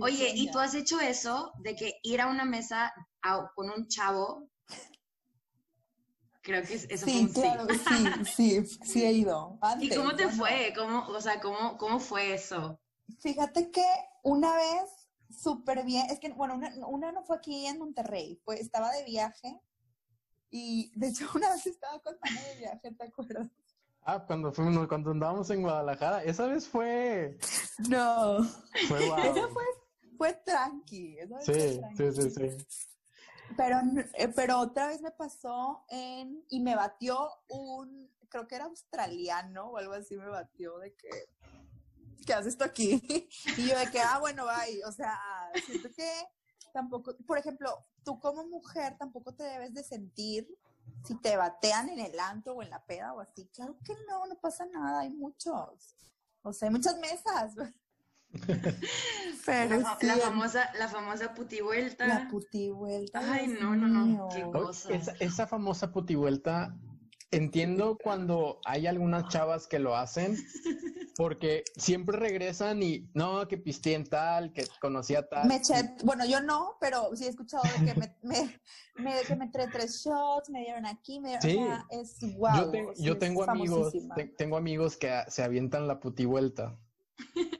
Oye, 0.00 0.32
¿y 0.34 0.50
tú 0.50 0.58
has 0.60 0.74
hecho 0.74 1.00
eso 1.00 1.52
de 1.58 1.74
que 1.74 1.98
ir 2.02 2.20
a 2.20 2.28
una 2.28 2.44
mesa 2.44 2.94
con 3.54 3.70
un 3.70 3.86
chavo? 3.88 4.48
Creo 6.42 6.62
que 6.62 6.74
eso 6.74 7.06
sí, 7.06 7.28
fue 7.32 7.50
un 7.50 7.68
sí. 7.68 7.84
sí, 8.34 8.64
sí, 8.64 8.78
sí 8.84 9.04
he 9.04 9.12
ido. 9.12 9.58
¿Y 9.78 9.94
cómo 9.94 10.14
te 10.16 10.28
fue? 10.28 10.72
¿Cómo, 10.74 11.06
o 11.06 11.20
sea, 11.20 11.40
cómo, 11.40 11.76
cómo 11.76 12.00
fue 12.00 12.34
eso? 12.34 12.80
Fíjate 13.20 13.70
que 13.70 13.84
una 14.22 14.54
vez 14.54 14.90
súper 15.28 15.84
bien, 15.84 16.06
es 16.10 16.18
que, 16.18 16.30
bueno, 16.32 16.54
una, 16.54 16.72
una 16.86 17.12
no 17.12 17.22
fue 17.22 17.36
aquí 17.36 17.66
en 17.66 17.78
Monterrey, 17.78 18.40
fue, 18.44 18.58
estaba 18.58 18.90
de 18.92 19.04
viaje 19.04 19.60
y 20.50 20.92
de 20.98 21.08
hecho 21.08 21.28
una 21.34 21.50
vez 21.50 21.66
estaba 21.66 22.00
contando 22.00 22.40
de 22.40 22.56
viaje, 22.56 22.92
¿te 22.92 23.04
acuerdas? 23.04 23.48
Ah, 24.02 24.24
cuando 24.26 24.50
fuimos, 24.52 24.88
cuando 24.88 25.10
andábamos 25.10 25.50
en 25.50 25.62
Guadalajara, 25.62 26.24
esa 26.24 26.46
vez 26.46 26.66
fue. 26.66 27.38
No. 27.88 28.42
Fue 28.88 29.06
Esa 29.06 29.48
fue, 29.48 29.64
fue 30.16 30.32
tranqui. 30.44 31.18
sí, 31.42 31.80
sí, 31.96 32.12
sí, 32.12 32.30
sí. 32.30 32.66
Pero, 33.56 33.78
eh, 34.14 34.28
pero 34.28 34.58
otra 34.58 34.86
vez 34.86 35.00
me 35.00 35.10
pasó 35.10 35.84
en, 35.88 36.44
y 36.48 36.60
me 36.60 36.76
batió 36.76 37.30
un, 37.48 38.10
creo 38.28 38.46
que 38.46 38.54
era 38.54 38.64
australiano 38.64 39.66
o 39.66 39.76
algo 39.76 39.92
así, 39.92 40.16
me 40.16 40.28
batió 40.28 40.78
de 40.78 40.94
que, 40.94 41.10
¿qué 42.26 42.34
haces 42.34 42.54
esto 42.54 42.64
aquí? 42.64 43.02
Y 43.58 43.68
yo 43.68 43.78
de 43.78 43.90
que, 43.90 44.00
ah, 44.00 44.18
bueno, 44.20 44.44
bye. 44.44 44.84
O 44.84 44.92
sea, 44.92 45.18
siento 45.66 45.88
que 45.94 46.10
tampoco, 46.72 47.16
por 47.26 47.38
ejemplo, 47.38 47.86
tú 48.04 48.18
como 48.18 48.46
mujer 48.46 48.96
tampoco 48.98 49.34
te 49.34 49.44
debes 49.44 49.74
de 49.74 49.82
sentir 49.82 50.48
si 51.04 51.14
te 51.20 51.36
batean 51.36 51.88
en 51.88 52.00
el 52.00 52.18
antro 52.18 52.54
o 52.54 52.62
en 52.62 52.70
la 52.70 52.84
peda 52.84 53.12
o 53.12 53.20
así, 53.20 53.46
claro 53.48 53.76
que 53.84 53.94
no, 54.08 54.26
no 54.26 54.38
pasa 54.38 54.66
nada, 54.66 55.00
hay 55.00 55.10
muchos. 55.10 55.96
O 56.42 56.52
sea, 56.52 56.68
hay 56.68 56.72
muchas 56.72 56.98
mesas. 56.98 57.54
Pero 59.46 59.80
la, 59.80 59.98
la, 60.02 60.16
famosa, 60.16 60.70
la 60.78 60.88
famosa 60.88 61.34
putivuelta. 61.34 62.06
La 62.06 62.28
putivuelta. 62.28 63.20
Ay, 63.32 63.48
no, 63.48 63.74
no, 63.74 63.88
no, 63.88 64.28
qué 64.28 64.42
cosa. 64.42 64.92
Esa, 64.92 65.12
esa 65.18 65.46
famosa 65.46 65.92
putivuelta, 65.92 66.76
entiendo 67.30 67.96
cuando 68.02 68.60
hay 68.64 68.86
algunas 68.86 69.28
chavas 69.28 69.66
que 69.66 69.78
lo 69.78 69.96
hacen, 69.96 70.36
porque 71.16 71.64
siempre 71.76 72.18
regresan 72.18 72.82
y 72.82 73.10
no, 73.14 73.46
que 73.48 73.58
pisteen 73.58 74.04
tal, 74.04 74.52
que 74.52 74.66
conocía 74.80 75.28
tal. 75.28 75.48
Me 75.48 75.56
eché, 75.56 75.94
bueno, 76.04 76.24
yo 76.26 76.40
no, 76.40 76.76
pero 76.80 77.14
sí 77.14 77.24
he 77.24 77.28
escuchado 77.28 77.62
de 77.64 77.92
que 77.92 78.00
me, 78.00 78.16
me, 78.22 78.60
me, 78.96 79.22
que 79.22 79.36
me 79.36 79.48
trae 79.48 79.68
tres 79.68 80.02
shots, 80.04 80.50
me 80.50 80.60
dieron 80.60 80.86
aquí, 80.86 81.20
me 81.20 81.38
dieron, 81.38 81.82
sí. 81.90 81.96
es 81.98 82.34
guau. 82.36 82.72
Yo, 82.98 83.18
tengo 83.18 83.44
amigos, 83.44 83.92
tengo 84.36 84.56
amigos 84.56 84.96
que 84.96 85.24
se 85.28 85.42
avientan 85.42 85.88
la 85.88 86.00
putivuelta. 86.00 86.78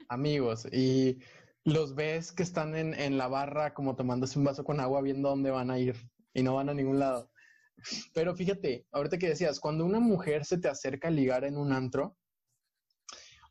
Amigos, 0.09 0.67
y 0.71 1.19
los 1.63 1.95
ves 1.95 2.31
que 2.31 2.43
están 2.43 2.75
en, 2.75 2.93
en 2.93 3.17
la 3.17 3.27
barra 3.27 3.73
como 3.73 3.95
tomándose 3.95 4.39
un 4.39 4.45
vaso 4.45 4.63
con 4.63 4.79
agua 4.79 5.01
viendo 5.01 5.29
dónde 5.29 5.51
van 5.51 5.71
a 5.71 5.79
ir 5.79 5.95
y 6.33 6.43
no 6.43 6.55
van 6.55 6.69
a 6.69 6.73
ningún 6.73 6.99
lado. 6.99 7.31
Pero 8.13 8.35
fíjate, 8.35 8.87
ahorita 8.91 9.17
que 9.17 9.29
decías, 9.29 9.59
cuando 9.59 9.85
una 9.85 9.99
mujer 9.99 10.45
se 10.45 10.57
te 10.57 10.67
acerca 10.67 11.07
a 11.07 11.11
ligar 11.11 11.43
en 11.43 11.57
un 11.57 11.71
antro, 11.71 12.17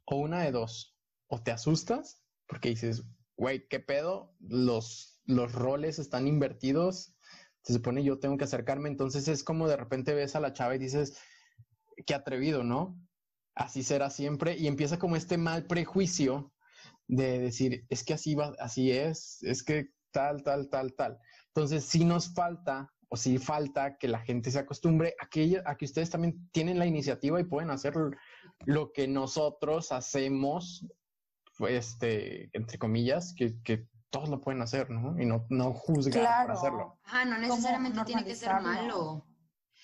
o 0.04 0.16
una 0.16 0.42
de 0.42 0.52
dos, 0.52 0.96
o 1.28 1.42
te 1.42 1.52
asustas 1.52 2.22
porque 2.46 2.70
dices, 2.70 3.04
güey, 3.36 3.66
¿qué 3.68 3.78
pedo? 3.78 4.34
Los, 4.40 5.22
los 5.24 5.52
roles 5.52 5.98
están 6.00 6.26
invertidos, 6.26 7.14
se 7.62 7.74
supone 7.74 8.02
yo 8.02 8.18
tengo 8.18 8.36
que 8.36 8.44
acercarme, 8.44 8.88
entonces 8.88 9.28
es 9.28 9.44
como 9.44 9.68
de 9.68 9.76
repente 9.76 10.14
ves 10.14 10.34
a 10.34 10.40
la 10.40 10.52
chava 10.52 10.74
y 10.74 10.78
dices, 10.78 11.16
qué 12.06 12.14
atrevido, 12.14 12.64
¿no? 12.64 13.00
Así 13.54 13.82
será 13.82 14.10
siempre 14.10 14.56
y 14.56 14.66
empieza 14.66 14.98
como 14.98 15.16
este 15.16 15.36
mal 15.36 15.66
prejuicio 15.66 16.52
de 17.08 17.40
decir, 17.40 17.84
es 17.88 18.04
que 18.04 18.14
así 18.14 18.34
va, 18.34 18.54
así 18.60 18.92
es, 18.92 19.42
es 19.42 19.62
que 19.62 19.88
tal, 20.12 20.42
tal, 20.42 20.68
tal, 20.70 20.94
tal. 20.94 21.18
Entonces, 21.48 21.84
si 21.84 22.04
nos 22.04 22.32
falta 22.32 22.88
o 23.08 23.16
si 23.16 23.38
falta 23.38 23.98
que 23.98 24.06
la 24.06 24.20
gente 24.20 24.50
se 24.50 24.60
acostumbre 24.60 25.14
a 25.20 25.28
que, 25.28 25.60
a 25.64 25.76
que 25.76 25.84
ustedes 25.84 26.10
también 26.10 26.48
tienen 26.52 26.78
la 26.78 26.86
iniciativa 26.86 27.40
y 27.40 27.44
pueden 27.44 27.70
hacer 27.70 27.94
lo 28.64 28.92
que 28.92 29.08
nosotros 29.08 29.90
hacemos, 29.90 30.86
este, 31.68 32.50
entre 32.52 32.78
comillas, 32.78 33.34
que, 33.36 33.60
que 33.62 33.88
todos 34.10 34.28
lo 34.28 34.40
pueden 34.40 34.62
hacer, 34.62 34.90
¿no? 34.90 35.20
Y 35.20 35.26
no, 35.26 35.46
no 35.48 35.72
juzgar 35.72 36.46
por 36.46 36.56
hacerlo. 36.56 36.98
Ah, 37.04 37.24
no 37.24 37.38
necesariamente 37.38 38.04
tiene 38.04 38.24
que 38.24 38.36
ser 38.36 38.60
malo. 38.60 39.26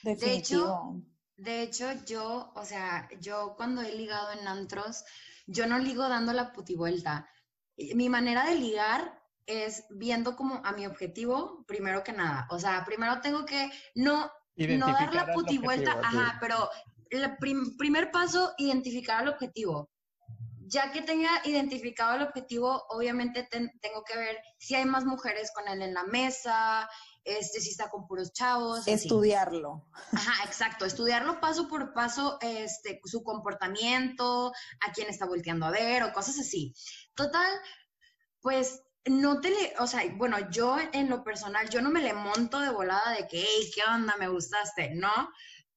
De 0.03 0.33
hecho, 0.33 1.03
de 1.37 1.63
hecho, 1.63 1.87
yo, 2.07 2.53
o 2.55 2.65
sea, 2.65 3.09
yo 3.21 3.55
cuando 3.57 3.83
he 3.83 3.93
ligado 3.93 4.33
en 4.33 4.49
antros, 4.49 5.05
yo 5.47 5.67
no 5.67 5.79
ligo 5.79 6.09
dando 6.09 6.33
la 6.33 6.53
putivuelta. 6.53 7.29
Mi 7.77 8.09
manera 8.09 8.47
de 8.47 8.57
ligar 8.57 9.23
es 9.45 9.85
viendo 9.91 10.35
como 10.35 10.61
a 10.65 10.73
mi 10.73 10.87
objetivo, 10.87 11.65
primero 11.67 12.03
que 12.03 12.13
nada. 12.13 12.47
O 12.51 12.59
sea, 12.59 12.85
primero 12.85 13.21
tengo 13.21 13.45
que 13.45 13.71
no, 13.95 14.31
no 14.57 14.87
dar 14.87 15.15
la 15.15 15.33
putivuelta, 15.33 16.01
ajá, 16.03 16.39
pero 16.41 16.71
el 17.11 17.37
primer 17.37 18.11
paso, 18.11 18.55
identificar 18.59 19.23
el 19.23 19.29
objetivo. 19.29 19.91
Ya 20.69 20.91
que 20.91 21.03
tenga 21.03 21.31
identificado 21.45 22.17
el 22.17 22.23
objetivo, 22.23 22.87
obviamente 22.89 23.47
tengo 23.49 24.03
que 24.05 24.19
ver 24.19 24.39
si 24.59 24.75
hay 24.75 24.85
más 24.85 25.05
mujeres 25.05 25.53
con 25.55 25.69
él 25.69 25.83
en 25.83 25.95
la 25.95 26.03
mesa, 26.05 26.89
este, 27.27 27.61
si 27.61 27.71
está 27.71 27.91
con 27.91 28.07
puros 28.07 28.33
chavos. 28.33 28.87
Estudiarlo. 28.87 29.89
Ajá, 30.13 30.45
exacto. 30.45 30.85
Estudiarlo 30.85 31.41
paso 31.41 31.69
por 31.69 31.93
paso, 31.93 32.39
este, 32.41 33.01
su 33.05 33.25
comportamiento, 33.25 34.53
a 34.81 34.93
quién 34.93 35.09
está 35.09 35.27
volteando 35.27 35.67
a 35.67 35.73
ver 35.73 36.05
o 36.05 36.13
cosas 36.13 36.39
así. 36.39 36.73
Total, 37.15 37.53
pues 38.41 38.81
no 39.07 39.41
te 39.41 39.51
le, 39.51 39.75
o 39.81 39.87
sea, 39.87 40.03
bueno, 40.17 40.51
yo 40.51 40.77
en 40.93 41.09
lo 41.09 41.25
personal, 41.25 41.69
yo 41.69 41.81
no 41.83 41.91
me 41.91 42.01
le 42.01 42.15
monto 42.15 42.61
de 42.61 42.71
volada 42.71 43.13
de 43.13 43.27
que, 43.27 43.41
hey, 43.41 43.71
¿qué 43.75 43.83
onda? 43.89 44.17
Me 44.19 44.29
gustaste, 44.29 44.95
¿no? 44.95 45.31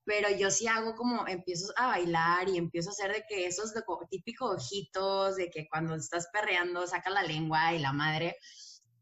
Pero 0.04 0.30
yo 0.30 0.52
sí 0.52 0.68
hago 0.68 0.96
como, 0.96 1.28
empiezo 1.28 1.74
a 1.78 1.88
bailar 1.88 2.48
y 2.48 2.58
empiezo 2.58 2.90
a 2.90 2.94
hacer 2.94 3.12
de 3.12 3.26
que 3.28 3.48
esos 3.48 3.74
típicos 4.10 4.56
ojitos, 4.56 5.36
de 5.36 5.50
que 5.50 5.68
cuando 5.68 5.96
estás 5.96 6.28
perreando 6.32 6.86
saca 6.88 7.10
la 7.10 7.24
lengua 7.24 7.74
y 7.74 7.80
la 7.80 7.92
madre. 7.92 8.38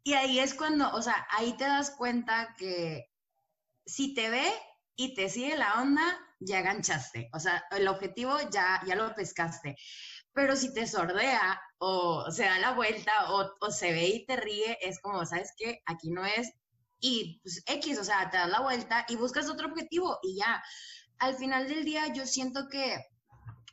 Y 0.08 0.14
ahí 0.14 0.40
es 0.40 0.54
cuando, 0.54 0.90
o 0.94 1.02
sea, 1.02 1.28
ahí 1.32 1.58
te 1.58 1.66
das 1.66 1.92
cuenta 1.92 2.56
que 2.58 3.12
si 3.86 4.14
te 4.14 4.30
ve 4.30 4.50
y 4.96 5.14
te 5.14 5.30
sigue 5.30 5.58
la 5.58 5.82
onda, 5.82 6.18
ya 6.40 6.62
ganchaste. 6.62 7.30
O 7.34 7.40
sea, 7.42 7.66
el 7.72 7.90
objetivo 7.90 8.38
ya, 8.50 8.82
ya 8.88 8.96
lo 8.96 9.14
pescaste. 9.16 9.76
Pero 10.32 10.56
si 10.56 10.74
te 10.74 10.88
sordea 10.88 11.62
o 11.80 12.32
se 12.32 12.46
da 12.46 12.58
la 12.58 12.72
vuelta 12.72 13.34
o, 13.34 13.52
o 13.60 13.70
se 13.70 13.92
ve 13.92 14.08
y 14.08 14.26
te 14.26 14.38
ríe, 14.38 14.78
es 14.80 15.02
como, 15.02 15.26
¿sabes 15.26 15.52
qué? 15.58 15.82
Aquí 15.86 16.10
no 16.10 16.26
es. 16.26 16.54
Y 17.02 17.42
pues 17.44 17.62
X, 17.66 18.00
o 18.00 18.06
sea, 18.06 18.30
te 18.30 18.38
das 18.38 18.50
la 18.50 18.62
vuelta 18.62 19.06
y 19.10 19.18
buscas 19.18 19.50
otro 19.50 19.68
objetivo 19.68 20.20
y 20.24 20.38
ya. 20.38 20.64
Al 21.20 21.36
final 21.36 21.68
del 21.68 21.84
día 21.84 22.14
yo 22.14 22.26
siento 22.26 22.70
que, 22.70 22.96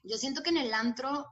yo 0.02 0.18
siento 0.18 0.42
que 0.42 0.50
en 0.50 0.56
el 0.56 0.74
antro 0.74 1.28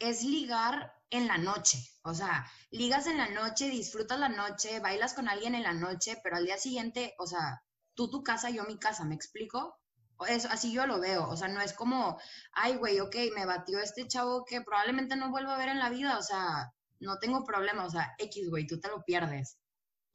es 0.00 0.24
ligar 0.24 0.97
en 1.10 1.26
la 1.26 1.38
noche. 1.38 1.78
O 2.02 2.14
sea, 2.14 2.46
ligas 2.70 3.06
en 3.06 3.18
la 3.18 3.28
noche, 3.28 3.68
disfrutas 3.68 4.18
la 4.18 4.28
noche, 4.28 4.80
bailas 4.80 5.14
con 5.14 5.28
alguien 5.28 5.54
en 5.54 5.62
la 5.62 5.72
noche, 5.72 6.18
pero 6.22 6.36
al 6.36 6.44
día 6.44 6.58
siguiente, 6.58 7.14
o 7.18 7.26
sea, 7.26 7.62
tú 7.94 8.10
tu 8.10 8.22
casa, 8.22 8.50
yo 8.50 8.64
mi 8.64 8.78
casa, 8.78 9.04
¿me 9.04 9.14
explico? 9.14 9.76
Eso, 10.28 10.48
así 10.50 10.72
yo 10.72 10.86
lo 10.86 11.00
veo, 11.00 11.28
o 11.28 11.36
sea, 11.36 11.48
no 11.48 11.60
es 11.60 11.72
como, 11.72 12.18
ay, 12.52 12.76
güey, 12.76 12.98
ok, 12.98 13.14
me 13.36 13.46
batió 13.46 13.78
este 13.78 14.08
chavo 14.08 14.44
que 14.44 14.62
probablemente 14.62 15.14
no 15.14 15.30
vuelvo 15.30 15.50
a 15.50 15.58
ver 15.58 15.68
en 15.68 15.78
la 15.78 15.90
vida, 15.90 16.18
o 16.18 16.22
sea, 16.22 16.72
no 16.98 17.18
tengo 17.18 17.44
problema, 17.44 17.84
o 17.84 17.90
sea, 17.90 18.14
X, 18.18 18.50
güey, 18.50 18.66
tú 18.66 18.80
te 18.80 18.88
lo 18.88 19.04
pierdes. 19.04 19.58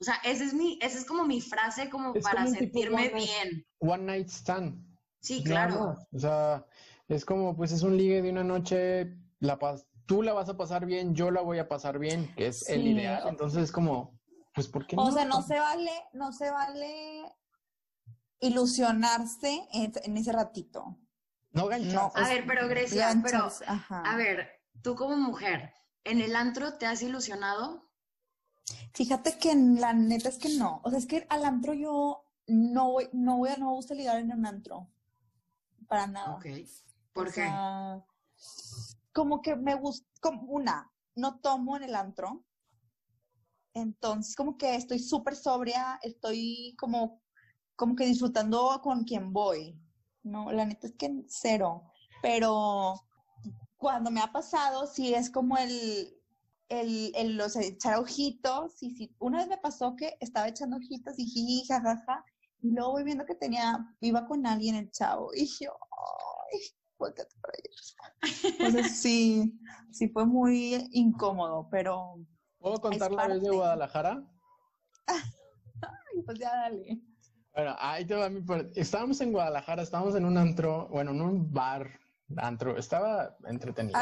O 0.02 0.04
sea, 0.04 0.16
esa 0.26 0.44
es 0.44 0.54
mi, 0.54 0.78
esa 0.82 0.98
es 0.98 1.06
como 1.06 1.24
mi 1.24 1.40
frase 1.40 1.90
como 1.90 2.14
para 2.16 2.46
sentirme 2.48 3.10
bien. 3.10 3.66
One 3.80 4.04
night 4.04 4.28
stand. 4.28 4.86
Sí, 5.22 5.42
claro. 5.42 5.96
O 6.12 6.20
sea, 6.20 6.66
es 7.08 7.24
como, 7.24 7.56
pues 7.56 7.72
es 7.72 7.84
un 7.84 7.96
ligue 7.96 8.22
de 8.22 8.30
una 8.30 8.44
noche, 8.44 9.16
la 9.40 9.58
paz, 9.58 9.88
tú 10.06 10.22
la 10.22 10.34
vas 10.34 10.50
a 10.50 10.58
pasar 10.58 10.86
bien, 10.86 11.16
yo 11.16 11.32
la 11.32 11.42
voy 11.42 11.60
a 11.60 11.68
pasar 11.68 12.00
bien, 12.00 12.34
que 12.36 12.48
es 12.48 12.70
el 12.70 12.88
ideal. 12.88 13.24
Entonces 13.28 13.64
es 13.64 13.72
como, 13.72 14.20
pues, 14.54 14.68
¿por 14.68 14.86
qué 14.86 14.96
no? 14.96 15.04
O 15.04 15.12
sea, 15.12 15.26
no 15.26 15.42
se 15.42 15.60
vale, 15.60 15.92
no 16.14 16.32
se 16.32 16.52
vale 16.52 17.24
ilusionarse 18.40 19.68
en, 19.74 20.18
ese 20.18 20.32
ratito. 20.32 20.98
No 21.52 21.70
No, 21.70 22.12
a 22.16 22.30
ver, 22.30 22.46
pero 22.48 22.68
Grecia, 22.68 23.14
pero, 23.24 23.50
a 23.90 24.18
ver, 24.18 24.50
tú 24.82 24.96
como 24.96 25.16
mujer, 25.16 25.74
¿en 26.04 26.22
el 26.22 26.36
antro 26.36 26.78
te 26.78 26.86
has 26.86 27.02
ilusionado? 27.02 27.90
Fíjate 28.94 29.38
que 29.38 29.56
la 29.56 29.94
neta 29.94 30.30
es 30.30 30.38
que 30.38 30.50
no. 30.58 30.82
O 30.84 30.90
sea, 30.90 31.00
es 31.00 31.06
que 31.06 31.26
al 31.30 31.46
antro 31.46 31.74
yo 31.74 32.26
no 32.48 32.92
voy, 32.92 33.10
no 33.14 33.38
voy 33.38 33.50
a, 33.50 33.58
no 33.58 33.68
me 33.68 33.74
gusta 33.74 33.94
ligar 33.94 34.18
en 34.18 34.32
un 34.32 34.46
antro. 34.46 34.90
Para 35.88 36.08
nada. 36.08 36.36
Ok. 36.36 36.46
¿Por 37.14 37.32
qué? 37.32 37.48
Como 39.14 39.42
que 39.42 39.56
me 39.56 39.76
gusta, 39.76 40.08
una, 40.48 40.92
no 41.16 41.40
tomo 41.40 41.78
en 41.78 41.84
el 41.84 41.96
antro. 41.96 42.44
Entonces, 43.74 44.36
como 44.36 44.58
que 44.58 44.76
estoy 44.76 45.00
súper 45.00 45.36
sobria, 45.36 46.00
estoy 46.02 46.76
como, 46.78 47.22
como 47.76 47.96
que 47.96 48.06
disfrutando 48.06 48.80
con 48.84 49.04
quien 49.04 49.32
voy. 49.32 49.80
No, 50.24 50.52
la 50.52 50.66
neta 50.66 50.88
es 50.88 50.94
que 50.98 51.24
cero. 51.28 51.92
Pero 52.22 52.96
cuando 53.78 54.12
me 54.12 54.22
ha 54.22 54.32
pasado, 54.32 54.88
sí 54.88 55.14
es 55.14 55.30
como 55.30 55.58
el, 55.58 56.16
el, 56.70 57.12
el 57.16 57.38
los 57.38 57.56
echar 57.56 58.00
ojitos. 58.00 58.78
Sí, 58.78 59.16
una 59.20 59.40
vez 59.40 59.48
me 59.48 59.58
pasó 59.58 59.96
que 59.96 60.18
estaba 60.20 60.48
echando 60.48 60.78
ojitos 60.78 61.20
y 61.20 61.26
jiji, 61.26 61.66
jajaja. 61.68 62.24
Y 62.62 62.72
luego 62.72 62.94
voy 62.94 63.04
viendo 63.04 63.26
que 63.26 63.36
tenía, 63.36 63.78
iba 64.00 64.26
con 64.26 64.46
alguien 64.48 64.76
el 64.76 64.92
chavo. 64.92 65.32
Y 65.36 65.48
yo, 65.60 65.72
ay, 66.54 66.60
volteate 66.98 67.36
para 67.42 67.54
allá. 67.58 68.56
Entonces 68.60 69.02
sí, 69.02 69.60
sí 69.92 70.10
fue 70.10 70.26
muy 70.26 70.88
incómodo, 70.92 71.68
pero. 71.70 72.16
¿Puedo 72.60 72.80
contar 72.80 73.12
la 73.12 73.28
vez 73.28 73.42
de 73.42 73.50
Guadalajara? 73.50 74.24
ay, 75.08 76.24
pues 76.26 76.40
ya 76.40 76.50
dale. 76.50 77.02
Bueno, 77.54 77.76
ahí 77.78 78.06
te 78.06 78.16
va 78.16 78.30
mi 78.30 78.44
Estábamos 78.76 79.22
en 79.22 79.32
Guadalajara, 79.32 79.84
estábamos 79.84 80.16
en 80.16 80.26
un 80.26 80.38
antro, 80.38 80.88
bueno, 80.90 81.12
en 81.12 81.22
un 81.22 81.54
bar, 81.54 82.00
antro. 82.38 82.78
Estaba 82.78 83.36
entretenido. 83.46 84.00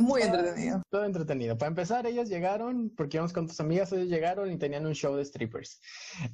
muy 0.00 0.22
entretenido. 0.22 0.82
Todo 0.90 1.04
entretenido. 1.04 1.58
Para 1.58 1.70
empezar, 1.70 2.06
ellas 2.06 2.28
llegaron, 2.28 2.92
porque 2.96 3.16
íbamos 3.16 3.32
con 3.32 3.46
tus 3.46 3.58
amigas, 3.60 3.92
ellas 3.92 4.08
llegaron 4.08 4.50
y 4.52 4.58
tenían 4.58 4.86
un 4.86 4.94
show 4.94 5.16
de 5.16 5.24
strippers. 5.24 5.80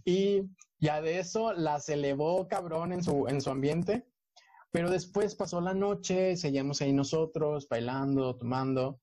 Y 0.04 0.42
ya 0.78 1.00
de 1.00 1.18
eso 1.18 1.52
las 1.52 1.88
elevó 1.88 2.46
cabrón 2.48 2.92
en 2.92 3.02
su, 3.02 3.26
en 3.28 3.40
su 3.40 3.50
ambiente. 3.50 4.06
Pero 4.74 4.90
después 4.90 5.36
pasó 5.36 5.60
la 5.60 5.72
noche, 5.72 6.36
seguíamos 6.36 6.82
ahí 6.82 6.92
nosotros, 6.92 7.68
bailando, 7.68 8.36
tomando, 8.36 9.00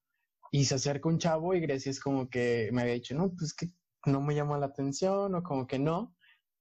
y 0.52 0.66
se 0.66 0.76
acerca 0.76 1.08
un 1.08 1.18
chavo 1.18 1.54
y 1.54 1.62
Grecia 1.62 1.90
es 1.90 2.02
como 2.02 2.30
que 2.30 2.70
me 2.74 2.82
había 2.82 2.96
dicho, 2.96 3.16
no, 3.16 3.34
pues 3.34 3.54
que 3.54 3.72
no 4.06 4.20
me 4.20 4.36
llamó 4.36 4.58
la 4.58 4.66
atención 4.66 5.34
o 5.34 5.42
como 5.44 5.68
que 5.68 5.80
no. 5.80 6.14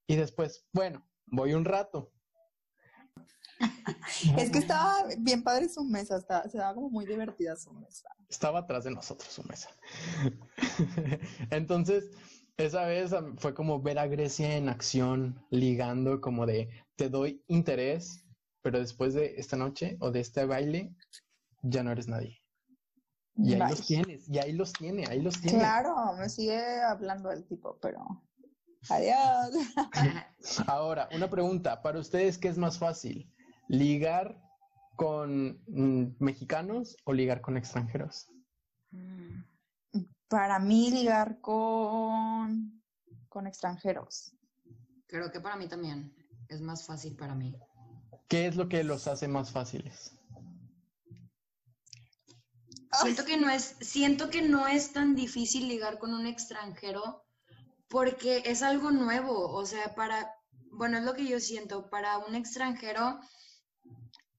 Y 0.07 0.15
después, 0.15 0.65
bueno, 0.73 1.05
voy 1.27 1.55
un 1.55 1.65
rato. 1.65 2.13
es 4.39 4.51
que 4.51 4.59
estaba 4.59 5.09
bien 5.19 5.43
padre 5.43 5.69
su 5.69 5.83
mesa, 5.83 6.17
estaba, 6.17 6.49
se 6.49 6.59
daba 6.59 6.77
como 6.77 6.89
muy 6.89 7.05
divertida 7.05 7.57
su 7.57 7.73
mesa. 7.73 8.09
Estaba 8.29 8.61
atrás 8.61 8.85
de 8.85 8.93
nosotros 8.93 9.29
su 9.29 9.43
mesa. 9.43 9.71
Entonces, 11.51 12.13
esa 12.59 12.85
vez 12.85 13.11
fue 13.39 13.55
como 13.55 13.83
ver 13.83 13.99
a 13.99 14.07
Grecia 14.07 14.57
en 14.57 14.69
acción, 14.69 15.45
ligando 15.51 16.21
como 16.21 16.47
de, 16.47 16.71
te 16.95 17.09
doy 17.09 17.43
interés, 17.49 18.25
pero 18.63 18.79
después 18.79 19.15
de 19.15 19.35
esta 19.37 19.57
noche 19.57 19.97
o 20.01 20.11
de 20.11 20.21
este 20.21 20.45
baile, 20.45 20.95
ya 21.63 21.83
no 21.83 21.93
eres 21.93 22.09
nadie. 22.09 22.41
Y 23.37 23.55
ahí 23.55 23.61
los 23.71 23.87
tienes, 23.87 24.29
y 24.29 24.39
ahí 24.39 24.53
los 24.53 24.73
tiene, 24.73 25.07
ahí 25.09 25.23
los 25.23 25.41
tiene. 25.41 25.59
Claro, 25.59 25.95
me 26.19 26.29
sigue 26.29 26.83
hablando 26.83 27.31
el 27.31 27.47
tipo, 27.47 27.79
pero 27.81 28.05
adiós. 28.89 29.55
Ahora, 30.67 31.09
una 31.15 31.31
pregunta, 31.31 31.81
para 31.81 31.99
ustedes, 31.99 32.39
¿qué 32.39 32.49
es 32.49 32.59
más 32.59 32.79
fácil? 32.79 33.33
¿Ligar 33.69 34.37
con 34.97 35.63
mm, 35.69 36.17
mexicanos 36.19 36.97
o 37.05 37.13
ligar 37.13 37.41
con 37.41 37.57
extranjeros? 37.57 38.29
Para 40.29 40.59
mí, 40.59 40.91
ligar 40.91 41.41
con, 41.41 42.83
con 43.29 43.47
extranjeros. 43.47 44.35
Creo 45.07 45.31
que 45.33 45.41
para 45.41 45.57
mí 45.57 45.67
también 45.67 46.15
es 46.49 46.61
más 46.61 46.85
fácil 46.85 47.17
para 47.17 47.35
mí. 47.35 47.57
¿Qué 48.31 48.47
es 48.47 48.55
lo 48.55 48.69
que 48.69 48.85
los 48.85 49.09
hace 49.09 49.27
más 49.27 49.51
fáciles? 49.51 50.13
Siento 53.03 53.25
que 53.25 53.37
no 53.37 53.51
es, 53.51 53.75
siento 53.81 54.31
que 54.31 54.41
no 54.41 54.69
es 54.69 54.93
tan 54.93 55.17
difícil 55.17 55.67
ligar 55.67 55.99
con 55.99 56.15
un 56.15 56.27
extranjero 56.27 57.25
porque 57.89 58.45
es 58.47 58.63
algo 58.63 58.93
nuevo. 58.93 59.53
O 59.53 59.67
sea, 59.67 59.97
para, 59.97 60.33
bueno, 60.71 60.99
es 60.99 61.05
lo 61.05 61.15
que 61.15 61.27
yo 61.27 61.41
siento, 61.41 61.91
para 61.91 62.19
un 62.19 62.37
extranjero 62.37 63.19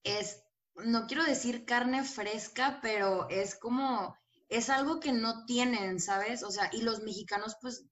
es, 0.06 0.42
no 0.76 1.06
quiero 1.06 1.26
decir 1.26 1.66
carne 1.66 2.06
fresca, 2.06 2.80
pero 2.82 3.28
es 3.30 3.56
como, 3.56 4.16
es 4.48 4.70
algo 4.70 5.02
que 5.02 5.12
no 5.12 5.44
tienen, 5.44 6.00
¿sabes? 6.00 6.44
O 6.44 6.50
sea, 6.50 6.70
y 6.72 6.84
los 6.84 7.02
mexicanos 7.02 7.58
pues 7.60 7.91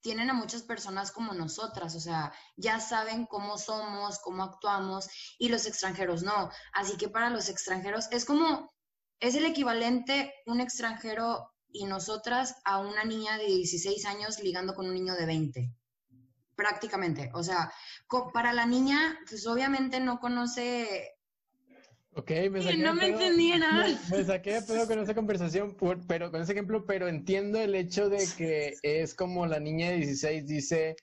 tienen 0.00 0.30
a 0.30 0.34
muchas 0.34 0.62
personas 0.62 1.12
como 1.12 1.34
nosotras, 1.34 1.94
o 1.94 2.00
sea, 2.00 2.32
ya 2.56 2.80
saben 2.80 3.26
cómo 3.26 3.58
somos, 3.58 4.18
cómo 4.18 4.42
actuamos, 4.42 5.08
y 5.38 5.48
los 5.48 5.66
extranjeros 5.66 6.22
no. 6.22 6.50
Así 6.72 6.96
que 6.96 7.08
para 7.08 7.30
los 7.30 7.48
extranjeros 7.48 8.08
es 8.10 8.24
como, 8.24 8.72
es 9.20 9.34
el 9.34 9.44
equivalente 9.44 10.32
un 10.46 10.60
extranjero 10.60 11.52
y 11.72 11.84
nosotras 11.84 12.56
a 12.64 12.78
una 12.78 13.04
niña 13.04 13.38
de 13.38 13.46
16 13.46 14.04
años 14.06 14.40
ligando 14.42 14.74
con 14.74 14.86
un 14.86 14.94
niño 14.94 15.14
de 15.14 15.26
20. 15.26 15.74
Prácticamente. 16.56 17.30
O 17.34 17.42
sea, 17.42 17.72
para 18.32 18.52
la 18.52 18.66
niña, 18.66 19.18
pues 19.28 19.46
obviamente 19.46 20.00
no 20.00 20.18
conoce 20.18 21.19
Ok, 22.14 22.30
me 22.50 22.62
saqué 22.62 22.78
no 22.78 22.94
me 22.94 23.06
entendí 23.06 23.50
nada. 23.50 23.86
Me, 24.10 24.24
saqué 24.24 24.54
de 24.54 24.62
pedo 24.62 24.86
con 24.86 24.98
esa 24.98 25.14
conversación, 25.14 25.76
pero 26.08 26.30
con 26.30 26.42
ese 26.42 26.52
ejemplo, 26.52 26.84
pero 26.84 27.06
entiendo 27.06 27.58
el 27.58 27.74
hecho 27.74 28.08
de 28.08 28.26
que 28.36 28.74
es 28.82 29.14
como 29.14 29.46
la 29.46 29.60
niña 29.60 29.90
de 29.90 29.98
16 29.98 30.46
dice, 30.46 30.96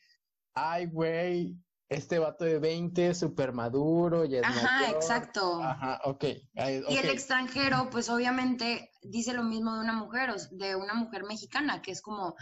ay, 0.54 0.88
güey, 0.88 1.58
este 1.90 2.20
vato 2.20 2.44
de 2.44 2.60
20 2.60 3.16
súper 3.16 3.54
maduro 3.54 4.26
y 4.26 4.36
es 4.36 4.44
Ajá, 4.44 4.90
exacto. 4.90 5.64
Ajá, 5.64 6.02
ok. 6.04 6.26
Y 6.56 6.98
el 6.98 7.10
extranjero, 7.10 7.90
pues 7.90 8.10
obviamente 8.10 8.92
dice 9.02 9.34
lo 9.34 9.44
mismo 9.44 9.76
de 9.76 9.82
una 9.82 9.94
mujer, 9.94 10.34
de 10.52 10.76
una 10.76 10.94
mujer 10.94 11.24
mexicana, 11.24 11.82
que 11.82 11.92
es 11.92 12.02
como, 12.02 12.36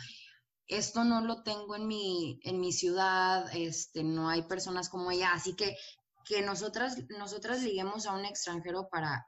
esto 0.68 1.04
no 1.04 1.22
lo 1.22 1.44
tengo 1.44 1.76
en 1.76 1.88
mi, 1.88 2.40
en 2.44 2.60
mi 2.60 2.72
ciudad, 2.72 3.46
este, 3.56 4.04
no 4.04 4.30
hay 4.30 4.42
personas 4.42 4.90
como 4.90 5.12
ella, 5.12 5.34
así 5.34 5.56
que 5.56 5.78
que 6.26 6.42
nosotras, 6.42 6.98
nosotras 7.10 7.62
liguemos 7.62 8.06
a 8.06 8.14
un 8.14 8.26
extranjero 8.26 8.90
para, 8.90 9.28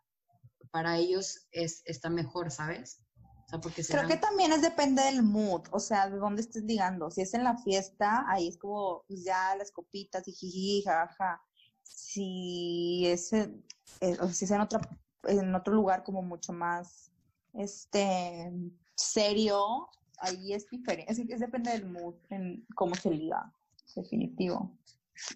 para 0.72 0.98
ellos 0.98 1.48
es, 1.52 1.82
está 1.86 2.10
mejor, 2.10 2.52
¿sabes? 2.52 3.02
O 3.46 3.50
sea, 3.50 3.62
porque 3.62 3.84
Creo 3.84 4.08
que 4.08 4.18
también 4.18 4.52
es 4.52 4.62
depende 4.62 5.04
del 5.04 5.24
mood, 5.24 5.62
o 5.72 5.80
sea, 5.80 6.10
de 6.10 6.18
dónde 6.18 6.42
estés 6.42 6.64
ligando. 6.64 7.10
Si 7.10 7.22
es 7.22 7.34
en 7.34 7.46
la 7.46 7.58
fiesta, 7.58 8.26
ahí 8.28 8.50
es 8.50 8.58
como 8.58 9.06
pues, 9.08 9.24
ya 9.24 9.56
las 9.56 9.72
copitas 9.72 10.28
y 10.28 10.34
jiji, 10.34 10.84
jaja. 10.84 11.42
Si 11.84 13.06
es, 13.08 13.32
en, 13.32 13.64
eh, 14.02 14.18
si 14.34 14.44
es 14.44 14.52
en, 14.52 14.60
otra, 14.60 14.82
en 15.24 15.56
otro 15.56 15.74
lugar 15.74 16.04
como 16.04 16.22
mucho 16.22 16.52
más 16.52 17.12
este 17.54 18.52
serio, 18.96 19.88
ahí 20.20 20.54
es 20.54 20.70
diferente. 20.70 21.10
Es, 21.10 21.20
es 21.20 21.40
depende 21.40 21.72
del 21.72 21.86
mood, 21.86 22.16
en 22.30 22.66
cómo 22.76 22.96
se 22.96 23.12
liga, 23.12 23.54
definitivo. 23.96 24.78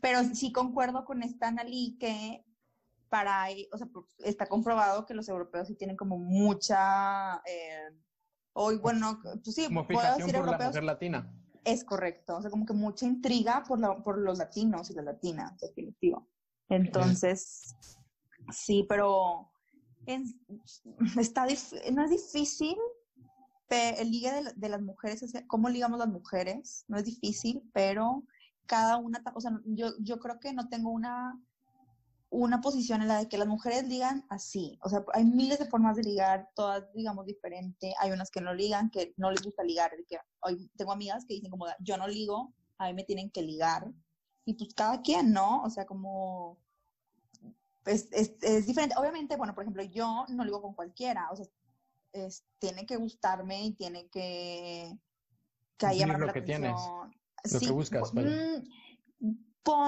Pero 0.02 0.24
sí 0.34 0.52
concuerdo 0.52 1.06
con 1.06 1.24
esta 1.24 1.48
Analí 1.48 1.98
que 2.00 2.46
para, 3.10 3.48
o 3.74 3.78
sea, 3.78 3.88
está 4.20 4.46
comprobado 4.46 5.06
que 5.06 5.14
los 5.14 5.28
europeos 5.28 5.68
sí 5.68 5.76
tienen 5.76 5.98
como 5.98 6.18
mucha, 6.18 7.42
eh, 7.46 7.90
hoy, 8.54 8.78
bueno, 8.78 9.20
pues 9.44 9.54
sí, 9.54 9.66
como 9.66 9.86
puedo 9.86 10.16
decir 10.16 10.34
por 10.34 10.50
la 10.50 10.58
mujer 10.58 10.84
latina. 10.84 11.34
Es 11.66 11.84
correcto, 11.84 12.38
o 12.38 12.42
sea, 12.42 12.50
como 12.50 12.66
que 12.66 12.74
mucha 12.74 13.06
intriga 13.06 13.64
por, 13.68 13.80
la, 13.80 14.02
por 14.02 14.18
los 14.18 14.38
latinos 14.38 14.90
y 14.90 14.94
las 14.94 15.06
latinas, 15.06 15.60
definitivo. 15.60 16.28
Entonces, 16.70 17.76
sí, 18.50 18.86
pero 18.88 19.52
está 21.20 21.46
no 21.92 22.04
es 22.04 22.10
difícil 22.10 22.78
el 23.72 24.12
ligue 24.12 24.32
de, 24.32 24.54
de, 24.56 24.70
las 24.70 24.82
mujeres, 24.82 25.34
cómo 25.48 25.70
ligamos 25.70 26.00
las 26.00 26.08
mujeres, 26.08 26.84
no 26.88 26.98
es 26.98 27.06
difícil, 27.06 27.62
pero 27.74 28.24
cada 28.72 28.96
una, 28.96 29.22
o 29.36 29.42
sea, 29.42 29.52
yo, 29.66 29.92
yo 30.00 30.18
creo 30.18 30.40
que 30.40 30.54
no 30.54 30.70
tengo 30.70 30.92
una 30.92 31.38
una 32.30 32.62
posición 32.62 33.02
en 33.02 33.10
la 33.10 33.18
de 33.18 33.28
que 33.28 33.38
las 33.38 33.48
mujeres 33.48 33.86
ligan 33.90 34.26
así. 34.30 34.80
O 34.84 34.88
sea, 34.88 35.04
hay 35.12 35.26
miles 35.26 35.60
de 35.60 35.66
formas 35.66 35.98
de 35.98 36.04
ligar, 36.04 36.50
todas, 36.56 36.86
digamos, 36.94 37.26
diferente. 37.26 37.94
Hay 38.00 38.12
unas 38.12 38.32
que 38.32 38.40
no 38.40 38.54
ligan, 38.54 38.90
que 38.90 39.14
no 39.18 39.32
les 39.32 39.42
gusta 39.44 39.64
ligar. 39.64 39.92
Que 40.08 40.18
hoy 40.40 40.72
tengo 40.78 40.94
amigas 40.94 41.26
que 41.26 41.34
dicen 41.34 41.52
como, 41.52 41.66
yo 41.80 41.98
no 41.98 42.08
ligo, 42.08 42.54
a 42.78 42.88
mí 42.88 42.94
me 42.94 43.04
tienen 43.04 43.30
que 43.32 43.42
ligar. 43.42 43.86
Y 44.46 44.54
pues 44.54 44.74
cada 44.74 45.02
quien, 45.02 45.34
¿no? 45.34 45.62
O 45.64 45.70
sea, 45.70 45.86
como... 45.86 46.58
Es, 47.84 48.08
es, 48.14 48.66
diferente. 48.66 48.96
Obviamente, 48.98 49.36
bueno, 49.36 49.54
por 49.54 49.66
ejemplo, 49.66 49.84
yo 49.84 50.26
no 50.30 50.46
ligo 50.46 50.62
con 50.62 50.74
cualquiera. 50.74 51.30
O 51.32 51.36
sea, 51.36 51.48
tiene 52.60 52.86
que 52.86 52.96
gustarme 52.96 53.66
y 53.66 53.74
tiene 53.74 54.08
que... 54.08 54.98
Que 55.76 55.86
haya 55.86 56.08
lo 56.08 56.32
que 56.32 56.44
tienes. 56.44 56.80
Lo 57.52 57.60
que 57.60 57.72
buscas, 57.72 58.14
vale 58.14 58.64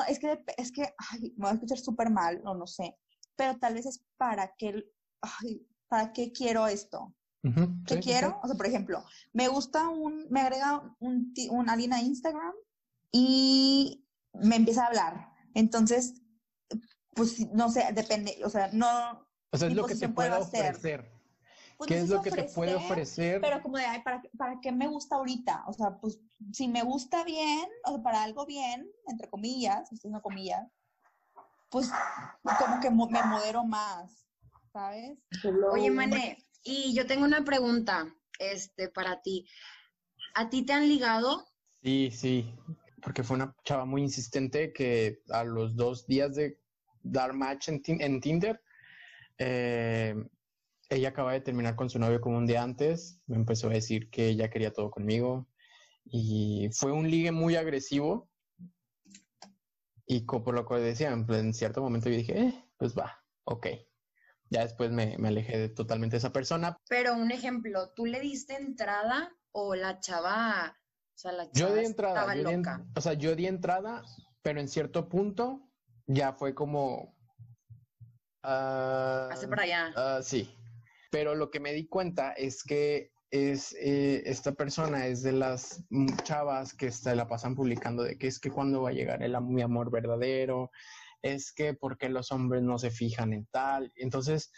es 0.08 0.20
que, 0.20 0.44
es 0.58 0.72
que, 0.72 0.94
ay, 1.12 1.34
me 1.36 1.44
voy 1.44 1.50
a 1.50 1.54
escuchar 1.54 1.78
súper 1.78 2.10
mal, 2.10 2.42
o 2.46 2.54
no 2.54 2.68
sé, 2.68 2.98
pero 3.36 3.58
tal 3.58 3.74
vez 3.74 3.86
es 3.86 4.06
para 4.18 4.54
qué, 4.58 4.86
ay, 5.22 5.66
¿para 5.88 6.14
qué 6.14 6.32
quiero 6.32 6.68
esto? 6.68 7.14
¿Qué 7.86 8.00
quiero? 8.00 8.40
O 8.42 8.48
sea, 8.48 8.56
por 8.56 8.68
ejemplo, 8.68 9.04
me 9.34 9.50
gusta 9.50 9.90
un, 9.90 10.28
me 10.30 10.40
agrega 10.40 10.96
un, 11.00 11.34
un 11.50 11.70
a 11.70 12.02
Instagram 12.02 12.54
y 13.12 14.08
me 14.34 14.56
empieza 14.56 14.86
a 14.86 14.88
hablar. 14.88 15.30
Entonces, 15.54 16.22
pues 17.14 17.52
no 17.52 17.70
sé, 17.70 17.86
depende, 17.94 18.38
o 18.46 18.50
sea, 18.50 18.70
no. 18.72 19.28
O 19.52 19.58
sea, 19.58 19.68
es 19.68 19.76
lo 19.76 19.86
que 19.86 19.96
te 19.96 20.08
puede 20.08 20.32
ofrecer. 20.32 21.12
Pues, 21.78 21.88
¿Qué 21.90 22.00
es 22.00 22.10
lo 22.10 22.22
que 22.22 22.32
te 22.32 22.44
puede 22.44 22.76
ofrecer? 22.76 23.42
Pero 23.42 23.62
como 23.62 23.78
de, 23.78 23.86
ay, 23.86 24.02
¿para, 24.04 24.22
¿para 24.38 24.62
qué 24.62 24.72
me 24.72 24.88
gusta 24.88 25.18
ahorita? 25.18 25.66
O 25.68 25.74
sea, 25.74 25.98
pues 25.98 26.22
si 26.52 26.68
me 26.68 26.84
gusta 26.84 27.24
bien, 27.24 27.66
o 27.86 27.92
sea, 27.92 28.04
para 28.04 28.24
algo 28.24 28.46
bien, 28.46 28.90
entre 29.08 29.30
comillas, 29.30 29.92
esto 29.92 30.08
es 30.08 30.12
una 30.12 30.22
comilla, 30.22 30.70
pues 31.70 31.90
como 32.44 32.80
que 32.80 32.90
me 32.90 33.24
modero 33.24 33.64
más, 33.64 34.28
¿sabes? 34.72 35.18
Oye, 35.72 35.90
Mané, 35.90 36.38
y 36.64 36.94
yo 36.94 37.08
tengo 37.08 37.26
una 37.26 37.44
pregunta 37.44 38.14
este, 38.40 38.90
para 38.90 39.22
ti. 39.22 39.48
¿A 40.36 40.50
ti 40.50 40.66
te 40.66 40.74
han 40.74 40.88
ligado? 40.88 41.46
Sí, 41.82 42.12
sí, 42.12 42.54
porque 43.02 43.24
fue 43.24 43.36
una 43.36 43.56
chava 43.64 43.86
muy 43.86 44.02
insistente 44.02 44.72
que 44.72 45.22
a 45.30 45.44
los 45.44 45.76
dos 45.76 46.06
días 46.08 46.36
de 46.36 46.60
dar 47.02 47.34
match 47.34 47.70
en, 47.70 47.82
en 47.86 48.22
Tinder, 48.22 48.62
eh, 49.38 50.16
ella 50.90 51.10
acaba 51.10 51.34
de 51.34 51.42
terminar 51.42 51.76
con 51.76 51.90
su 51.90 52.00
novio 52.00 52.22
como 52.22 52.38
un 52.38 52.46
día 52.46 52.62
antes, 52.62 53.20
me 53.26 53.36
empezó 53.36 53.68
a 53.68 53.74
decir 53.74 54.10
que 54.10 54.28
ella 54.28 54.50
quería 54.50 54.72
todo 54.72 54.92
conmigo 54.92 55.48
y 56.06 56.70
fue 56.74 56.92
un 56.92 57.10
ligue 57.10 57.32
muy 57.32 57.56
agresivo 57.56 58.30
y 60.06 60.22
por 60.26 60.54
lo 60.54 60.66
que 60.66 60.76
decía, 60.76 61.12
en 61.12 61.54
cierto 61.54 61.82
momento 61.82 62.10
yo 62.10 62.18
dije, 62.18 62.40
eh, 62.40 62.70
pues 62.78 62.98
va, 62.98 63.24
ok. 63.46 63.68
Ya 64.50 64.62
después 64.62 64.92
me, 64.92 65.18
me 65.18 65.30
alejé 65.30 65.58
de, 65.58 65.70
totalmente 65.70 66.16
de 66.16 66.18
esa 66.20 66.34
persona. 66.34 66.78
Pero 66.90 67.16
un 67.16 67.32
ejemplo, 67.32 67.92
¿tú 67.96 68.06
le 68.06 68.20
diste 68.20 68.56
entrada 68.56 69.36
o 69.52 69.76
la 69.76 70.00
chava, 70.00 70.78
o 70.78 71.18
sea, 71.18 71.32
la 71.32 71.50
chava 71.52 71.70
yo 71.70 71.76
di 71.76 71.86
entrada, 71.86 72.36
yo 72.36 72.52
loca? 72.52 72.86
o 72.96 73.02
sea, 73.02 73.14
yo 73.14 73.36
di 73.36 73.48
entrada, 73.48 74.04
pero 74.42 74.60
en 74.60 74.68
cierto 74.68 75.08
punto 75.08 75.72
ya 76.06 76.34
fue 76.34 76.54
como... 76.54 77.16
Uh, 78.44 79.32
Hace 79.32 79.48
para 79.48 79.64
allá. 79.64 80.20
Uh, 80.20 80.22
sí, 80.22 80.54
pero 81.10 81.34
lo 81.34 81.50
que 81.50 81.62
me 81.62 81.72
di 81.72 81.88
cuenta 81.88 82.34
es 82.34 82.62
que 82.64 83.13
es 83.34 83.76
eh, 83.80 84.22
esta 84.28 84.52
persona 84.52 85.08
es 85.08 85.24
de 85.24 85.32
las 85.32 85.84
chavas 86.22 86.76
que 86.76 86.92
se 86.92 87.16
la 87.16 87.28
pasan 87.28 87.56
publicando 87.56 88.04
de 88.04 88.16
que 88.16 88.28
es 88.28 88.40
que 88.40 88.52
cuando 88.52 88.84
va 88.84 88.90
a 88.90 88.94
llegar 88.94 89.24
el 89.24 89.36
mi 89.42 89.64
amor 89.64 89.90
verdadero, 89.90 90.70
es 91.24 91.52
que 91.52 91.74
porque 91.74 92.10
los 92.10 92.32
hombres 92.32 92.62
no 92.62 92.78
se 92.78 92.92
fijan 92.92 93.34
en 93.34 93.48
tal. 93.48 93.92
Entonces, 93.96 94.52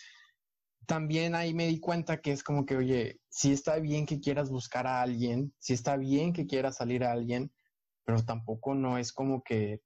también 0.87 1.35
ahí 1.35 1.53
me 1.53 1.67
di 1.67 1.79
cuenta 1.79 2.19
que 2.19 2.33
es 2.33 2.43
como 2.43 2.65
que, 2.65 2.75
oye, 2.75 3.21
sí 3.29 3.53
está 3.53 3.77
bien 3.79 4.05
que 4.05 4.19
quieras 4.19 4.49
buscar 4.49 4.87
a 4.87 5.01
alguien, 5.01 5.53
sí 5.57 5.71
está 5.71 5.95
bien 5.95 6.33
que 6.33 6.45
quieras 6.45 6.75
salir 6.75 7.05
a 7.05 7.13
alguien, 7.13 7.53
pero 8.03 8.25
tampoco 8.25 8.75
no 8.75 8.97
es 8.97 9.13
como 9.13 9.41
que 9.41 9.79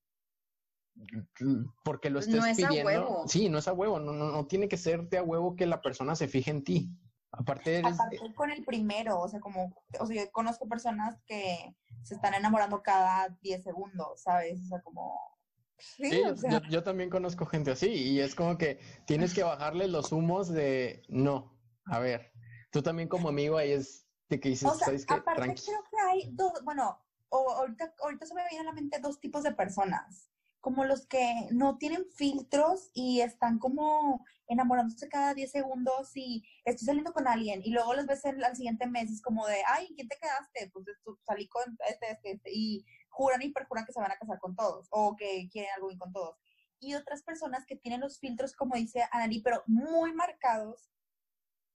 porque 1.83 2.09
lo 2.09 2.19
estés 2.19 2.43
pidiendo. 2.55 2.81
A 2.81 2.85
huevo. 2.85 3.23
Sí, 3.27 3.49
no 3.49 3.59
es 3.59 3.67
a 3.67 3.73
huevo, 3.73 3.99
no, 3.99 4.13
no, 4.13 4.31
no 4.31 4.47
tiene 4.47 4.67
que 4.67 4.77
ser 4.77 5.07
de 5.09 5.19
a 5.19 5.23
huevo 5.23 5.55
que 5.55 5.67
la 5.67 5.79
persona 5.79 6.15
se 6.15 6.27
fije 6.27 6.49
en 6.49 6.63
ti. 6.63 6.91
Aparte, 7.31 7.77
eres... 7.77 7.97
con 8.35 8.51
el 8.51 8.63
primero, 8.65 9.19
o 9.19 9.27
sea, 9.27 9.39
como, 9.39 9.73
o 9.99 10.05
sea, 10.05 10.23
yo 10.25 10.31
conozco 10.31 10.67
personas 10.67 11.21
que 11.25 11.75
se 12.03 12.15
están 12.15 12.33
enamorando 12.33 12.81
cada 12.81 13.29
10 13.41 13.63
segundos, 13.63 14.21
¿sabes? 14.21 14.59
O 14.61 14.67
sea, 14.67 14.81
como... 14.81 15.37
Sí, 15.77 16.23
yo, 16.69 16.83
también 16.83 17.09
conozco 17.09 17.45
gente 17.45 17.71
así 17.71 17.87
y 17.87 18.19
es 18.19 18.35
como 18.35 18.57
que 18.57 18.79
tienes 19.05 19.33
que 19.33 19.43
bajarle 19.43 19.87
los 19.87 20.11
humos 20.11 20.49
de, 20.49 21.03
no, 21.07 21.57
a 21.85 21.99
ver, 21.99 22.33
tú 22.69 22.81
también 22.81 23.07
como 23.07 23.29
amigo 23.29 23.57
ahí 23.57 23.71
es 23.71 24.05
de 24.27 24.41
que 24.41 24.49
dices, 24.49 24.69
o 24.69 24.75
sea, 24.75 24.87
¿sabes 24.87 25.05
qué? 25.05 25.13
Aparte 25.13 25.41
creo 25.41 25.83
que 25.89 25.97
hay 26.05 26.31
dos, 26.33 26.51
bueno, 26.65 26.99
ahorita, 27.31 27.93
ahorita 28.01 28.25
se 28.25 28.35
me 28.35 28.45
viene 28.49 28.67
a 28.67 28.71
la 28.71 28.73
mente 28.73 28.99
dos 28.99 29.21
tipos 29.21 29.43
de 29.43 29.53
personas 29.53 30.28
como 30.61 30.85
los 30.85 31.05
que 31.07 31.47
no 31.51 31.77
tienen 31.77 32.05
filtros 32.15 32.89
y 32.93 33.21
están 33.21 33.59
como 33.59 34.25
enamorándose 34.47 35.07
cada 35.07 35.33
10 35.33 35.51
segundos 35.51 36.11
y 36.15 36.43
estoy 36.65 36.85
saliendo 36.85 37.13
con 37.13 37.27
alguien 37.27 37.61
y 37.63 37.71
luego 37.71 37.93
los 37.93 38.07
ves 38.07 38.25
el, 38.25 38.43
al 38.43 38.55
siguiente 38.55 38.87
mes 38.87 39.11
es 39.11 39.21
como 39.21 39.45
de, 39.47 39.57
ay, 39.67 39.87
¿quién 39.95 40.07
te 40.07 40.17
quedaste? 40.19 40.71
Pues 40.73 40.85
salí 41.25 41.47
con 41.47 41.63
este, 41.87 42.11
este, 42.11 42.31
este, 42.31 42.51
y 42.51 42.85
juran 43.09 43.41
y 43.41 43.51
perjuran 43.51 43.85
que 43.85 43.93
se 43.93 43.99
van 43.99 44.11
a 44.11 44.17
casar 44.17 44.39
con 44.39 44.55
todos 44.55 44.87
o 44.91 45.15
que 45.15 45.47
quieren 45.51 45.71
algo 45.75 45.87
bien 45.87 45.99
con 45.99 46.11
todos. 46.11 46.35
Y 46.79 46.95
otras 46.95 47.23
personas 47.23 47.65
que 47.65 47.75
tienen 47.75 48.01
los 48.01 48.19
filtros, 48.19 48.53
como 48.53 48.75
dice 48.75 49.03
Anali, 49.11 49.41
pero 49.41 49.63
muy 49.67 50.13
marcados 50.13 50.89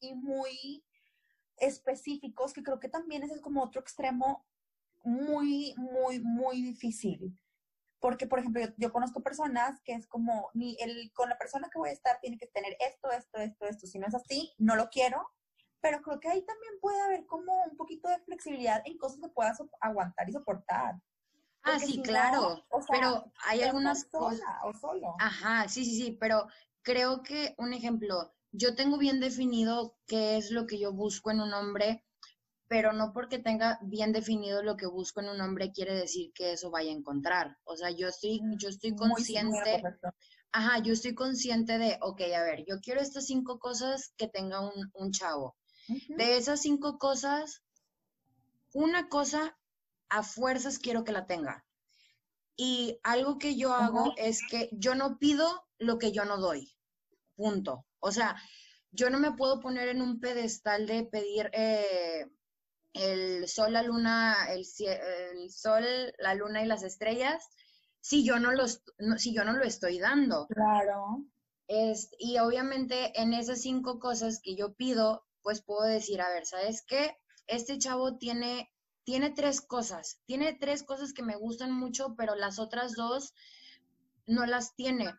y 0.00 0.14
muy 0.14 0.84
específicos, 1.58 2.52
que 2.52 2.62
creo 2.62 2.80
que 2.80 2.88
también 2.88 3.22
ese 3.22 3.34
es 3.34 3.40
como 3.40 3.62
otro 3.62 3.80
extremo 3.80 4.44
muy, 5.04 5.74
muy, 5.76 6.20
muy 6.20 6.62
difícil 6.62 7.38
porque, 8.04 8.26
por 8.26 8.38
ejemplo, 8.38 8.60
yo, 8.76 8.92
conozco 8.92 9.22
personas 9.22 9.80
que 9.82 9.94
es 9.94 10.06
como, 10.06 10.50
ni 10.52 10.76
el, 10.78 11.10
con 11.14 11.30
la 11.30 11.38
persona 11.38 11.70
que 11.72 11.78
voy 11.78 11.88
a 11.88 11.94
estar 11.94 12.20
tiene 12.20 12.36
que 12.36 12.46
tener 12.46 12.76
esto, 12.78 13.10
esto, 13.10 13.38
esto, 13.38 13.64
esto. 13.64 13.86
Si 13.86 13.98
no 13.98 14.06
es 14.06 14.14
así, 14.14 14.52
no 14.58 14.76
lo 14.76 14.90
quiero. 14.90 15.26
Pero 15.80 16.02
creo 16.02 16.20
que 16.20 16.28
ahí 16.28 16.44
también 16.44 16.74
puede 16.82 17.00
haber 17.00 17.24
como 17.24 17.64
un 17.64 17.78
poquito 17.78 18.10
de 18.10 18.18
flexibilidad 18.18 18.82
en 18.84 18.98
cosas 18.98 19.20
que 19.22 19.30
puedas 19.30 19.58
aguantar 19.80 20.28
y 20.28 20.32
soportar. 20.32 21.00
ah, 21.62 21.78
sí, 21.78 22.02
claro. 22.02 22.62
pero 22.90 23.24
hay 23.46 23.62
algunas 23.62 24.04
cosas. 24.04 24.42
o 24.64 24.74
solo. 24.74 25.14
Ajá, 25.18 25.66
sí, 25.68 25.86
sí, 25.86 25.96
sí. 25.96 26.18
Pero 26.20 26.46
creo 26.82 27.22
que, 27.22 27.54
un 27.56 27.72
ejemplo, 27.72 28.34
yo 28.52 28.74
tengo 28.74 28.98
bien 28.98 29.18
definido 29.18 29.96
qué 30.06 30.36
es 30.36 30.50
lo 30.50 30.66
que 30.66 30.78
yo 30.78 30.92
busco 30.92 31.30
en 31.30 31.40
un 31.40 31.54
hombre 31.54 32.04
pero 32.68 32.92
no 32.92 33.12
porque 33.12 33.38
tenga 33.38 33.78
bien 33.82 34.12
definido 34.12 34.62
lo 34.62 34.76
que 34.76 34.86
busco 34.86 35.20
en 35.20 35.28
un 35.28 35.40
hombre 35.40 35.72
quiere 35.72 35.94
decir 35.94 36.32
que 36.34 36.52
eso 36.52 36.70
vaya 36.70 36.90
a 36.90 36.94
encontrar. 36.94 37.58
O 37.64 37.76
sea, 37.76 37.90
yo 37.90 38.08
estoy, 38.08 38.40
mm, 38.42 38.56
yo 38.58 38.68
estoy 38.68 38.94
consciente, 38.94 39.82
ajá, 40.52 40.78
yo 40.82 40.92
estoy 40.92 41.14
consciente 41.14 41.78
de, 41.78 41.98
ok, 42.00 42.20
a 42.36 42.42
ver, 42.42 42.64
yo 42.66 42.80
quiero 42.80 43.00
estas 43.00 43.26
cinco 43.26 43.58
cosas 43.58 44.12
que 44.16 44.28
tenga 44.28 44.60
un, 44.60 44.90
un 44.94 45.10
chavo. 45.12 45.56
De 46.08 46.38
esas 46.38 46.62
cinco 46.62 46.98
cosas, 46.98 47.62
una 48.72 49.08
cosa 49.08 49.58
a 50.08 50.22
fuerzas 50.22 50.78
quiero 50.78 51.04
que 51.04 51.12
la 51.12 51.26
tenga. 51.26 51.64
Y 52.56 52.98
algo 53.02 53.38
que 53.38 53.56
yo 53.56 53.74
hago 53.74 54.14
es 54.16 54.40
que 54.48 54.70
yo 54.72 54.94
no 54.94 55.18
pido 55.18 55.66
lo 55.78 55.98
que 55.98 56.12
yo 56.12 56.24
no 56.24 56.38
doy. 56.38 56.72
Punto. 57.34 57.84
O 57.98 58.12
sea, 58.12 58.36
yo 58.92 59.10
no 59.10 59.18
me 59.18 59.32
puedo 59.32 59.60
poner 59.60 59.88
en 59.88 60.00
un 60.00 60.20
pedestal 60.20 60.86
de 60.86 61.04
pedir 61.04 61.50
eh, 61.52 62.30
el 62.94 63.48
sol, 63.48 63.72
la 63.72 63.82
luna, 63.82 64.46
el, 64.50 64.64
el, 64.78 65.50
sol, 65.50 65.84
la 66.18 66.34
luna 66.34 66.62
y 66.62 66.66
las 66.66 66.84
estrellas, 66.84 67.44
si 68.00 68.24
yo 68.24 68.38
no, 68.38 68.52
los, 68.52 68.82
si 69.18 69.34
yo 69.34 69.44
no 69.44 69.52
lo 69.52 69.64
estoy 69.64 69.98
dando. 69.98 70.46
Claro. 70.46 71.24
Es, 71.66 72.10
y 72.18 72.38
obviamente 72.38 73.20
en 73.20 73.34
esas 73.34 73.60
cinco 73.60 73.98
cosas 73.98 74.40
que 74.42 74.54
yo 74.54 74.74
pido, 74.74 75.26
pues 75.42 75.62
puedo 75.62 75.82
decir, 75.82 76.20
a 76.20 76.30
ver, 76.30 76.46
¿sabes 76.46 76.84
qué? 76.86 77.16
Este 77.46 77.78
chavo 77.78 78.16
tiene, 78.16 78.70
tiene 79.02 79.30
tres 79.30 79.60
cosas, 79.60 80.20
tiene 80.26 80.54
tres 80.54 80.84
cosas 80.84 81.12
que 81.12 81.22
me 81.22 81.36
gustan 81.36 81.72
mucho, 81.72 82.14
pero 82.16 82.36
las 82.36 82.58
otras 82.58 82.94
dos 82.94 83.34
no 84.26 84.46
las 84.46 84.74
tiene. 84.76 85.12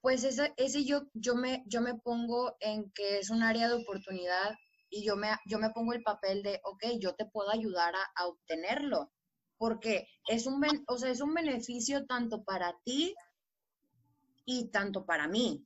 Pues 0.00 0.24
ese, 0.24 0.52
ese 0.56 0.84
yo, 0.84 1.02
yo, 1.14 1.36
me, 1.36 1.62
yo 1.66 1.80
me 1.80 1.94
pongo 1.94 2.56
en 2.60 2.90
que 2.90 3.18
es 3.18 3.30
un 3.30 3.42
área 3.42 3.68
de 3.68 3.74
oportunidad 3.74 4.50
y 4.90 5.04
yo 5.04 5.16
me, 5.16 5.28
yo 5.46 5.58
me 5.58 5.70
pongo 5.70 5.92
el 5.92 6.02
papel 6.02 6.42
de, 6.42 6.60
ok, 6.64 6.84
yo 6.98 7.14
te 7.14 7.26
puedo 7.26 7.50
ayudar 7.50 7.94
a, 7.94 8.26
obtenerlo, 8.26 9.12
porque 9.56 10.08
es 10.28 10.46
un, 10.46 10.62
o 10.88 10.98
sea, 10.98 11.10
es 11.10 11.20
un 11.20 11.32
beneficio 11.32 12.06
tanto 12.06 12.44
para 12.44 12.76
ti 12.84 13.14
y 14.44 14.70
tanto 14.70 15.06
para 15.06 15.28
mí. 15.28 15.64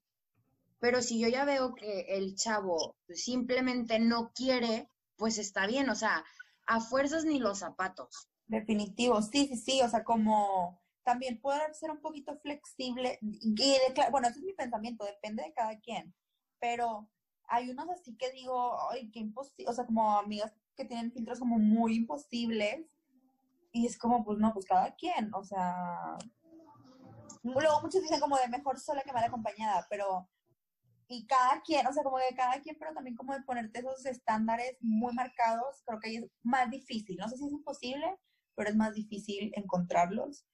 Pero 0.78 1.00
si 1.00 1.18
yo 1.18 1.28
ya 1.28 1.44
veo 1.44 1.74
que 1.74 2.00
el 2.10 2.34
chavo 2.34 2.96
simplemente 3.08 3.98
no 3.98 4.32
quiere, 4.34 4.88
pues 5.16 5.38
está 5.38 5.66
bien, 5.66 5.88
o 5.88 5.94
sea, 5.94 6.24
a 6.66 6.80
fuerzas 6.80 7.24
ni 7.24 7.38
los 7.38 7.60
zapatos. 7.60 8.28
Definitivo, 8.46 9.22
sí, 9.22 9.46
sí, 9.46 9.56
sí, 9.56 9.80
o 9.82 9.88
sea, 9.88 10.04
como 10.04 10.82
también 11.02 11.40
poder 11.40 11.74
ser 11.74 11.90
un 11.90 12.00
poquito 12.00 12.36
flexible. 12.40 13.18
Y 13.22 13.76
bueno, 14.10 14.28
ese 14.28 14.40
es 14.40 14.44
mi 14.44 14.52
pensamiento, 14.52 15.04
depende 15.04 15.44
de 15.44 15.52
cada 15.54 15.78
quien. 15.80 16.14
Pero 16.60 17.08
hay 17.48 17.70
unos 17.70 17.88
así 17.90 18.16
que 18.16 18.30
digo, 18.32 18.78
ay, 18.90 19.10
qué 19.10 19.20
imposible, 19.20 19.70
o 19.70 19.72
sea, 19.74 19.86
como 19.86 20.18
amigas 20.18 20.52
que 20.76 20.84
tienen 20.84 21.12
filtros 21.12 21.38
como 21.38 21.58
muy 21.58 21.96
imposibles. 21.96 22.96
Y 23.72 23.86
es 23.86 23.98
como, 23.98 24.24
pues 24.24 24.38
no, 24.38 24.52
pues 24.52 24.66
cada 24.66 24.94
quien, 24.94 25.34
o 25.34 25.42
sea. 25.42 26.16
Luego 27.42 27.80
muchos 27.82 28.02
dicen 28.02 28.20
como 28.20 28.36
de 28.38 28.48
mejor 28.48 28.78
sola 28.78 29.02
que 29.02 29.12
mal 29.12 29.24
acompañada, 29.24 29.86
pero. 29.90 30.28
Y 31.08 31.26
cada 31.26 31.60
quien, 31.60 31.86
o 31.86 31.92
sea, 31.92 32.02
como 32.02 32.18
de 32.18 32.34
cada 32.34 32.60
quien, 32.62 32.76
pero 32.78 32.94
también 32.94 33.16
como 33.16 33.34
de 33.34 33.42
ponerte 33.42 33.80
esos 33.80 34.06
estándares 34.06 34.78
muy 34.80 35.12
marcados, 35.12 35.82
creo 35.84 36.00
que 36.00 36.08
ahí 36.08 36.16
es 36.16 36.30
más 36.42 36.70
difícil. 36.70 37.16
No 37.16 37.28
sé 37.28 37.36
si 37.36 37.44
es 37.44 37.52
imposible, 37.52 38.16
pero 38.54 38.70
es 38.70 38.76
más 38.76 38.94
difícil 38.94 39.52
encontrarlos. 39.54 40.46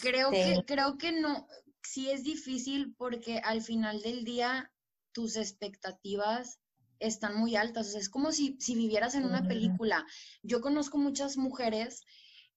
Creo 0.00 0.30
que, 0.30 0.52
este 0.52 0.64
creo 0.64 0.96
que 0.96 1.12
no, 1.12 1.46
sí 1.82 2.10
es 2.10 2.24
difícil 2.24 2.94
porque 2.96 3.38
al 3.38 3.62
final 3.62 4.00
del 4.02 4.24
día 4.24 4.72
tus 5.16 5.36
expectativas 5.36 6.60
están 6.98 7.38
muy 7.38 7.56
altas. 7.56 7.88
O 7.88 7.90
sea, 7.92 8.00
es 8.00 8.10
como 8.10 8.32
si, 8.32 8.58
si 8.60 8.74
vivieras 8.74 9.14
en 9.14 9.24
una 9.24 9.48
película. 9.48 10.04
Yo 10.42 10.60
conozco 10.60 10.98
muchas 10.98 11.38
mujeres 11.38 12.04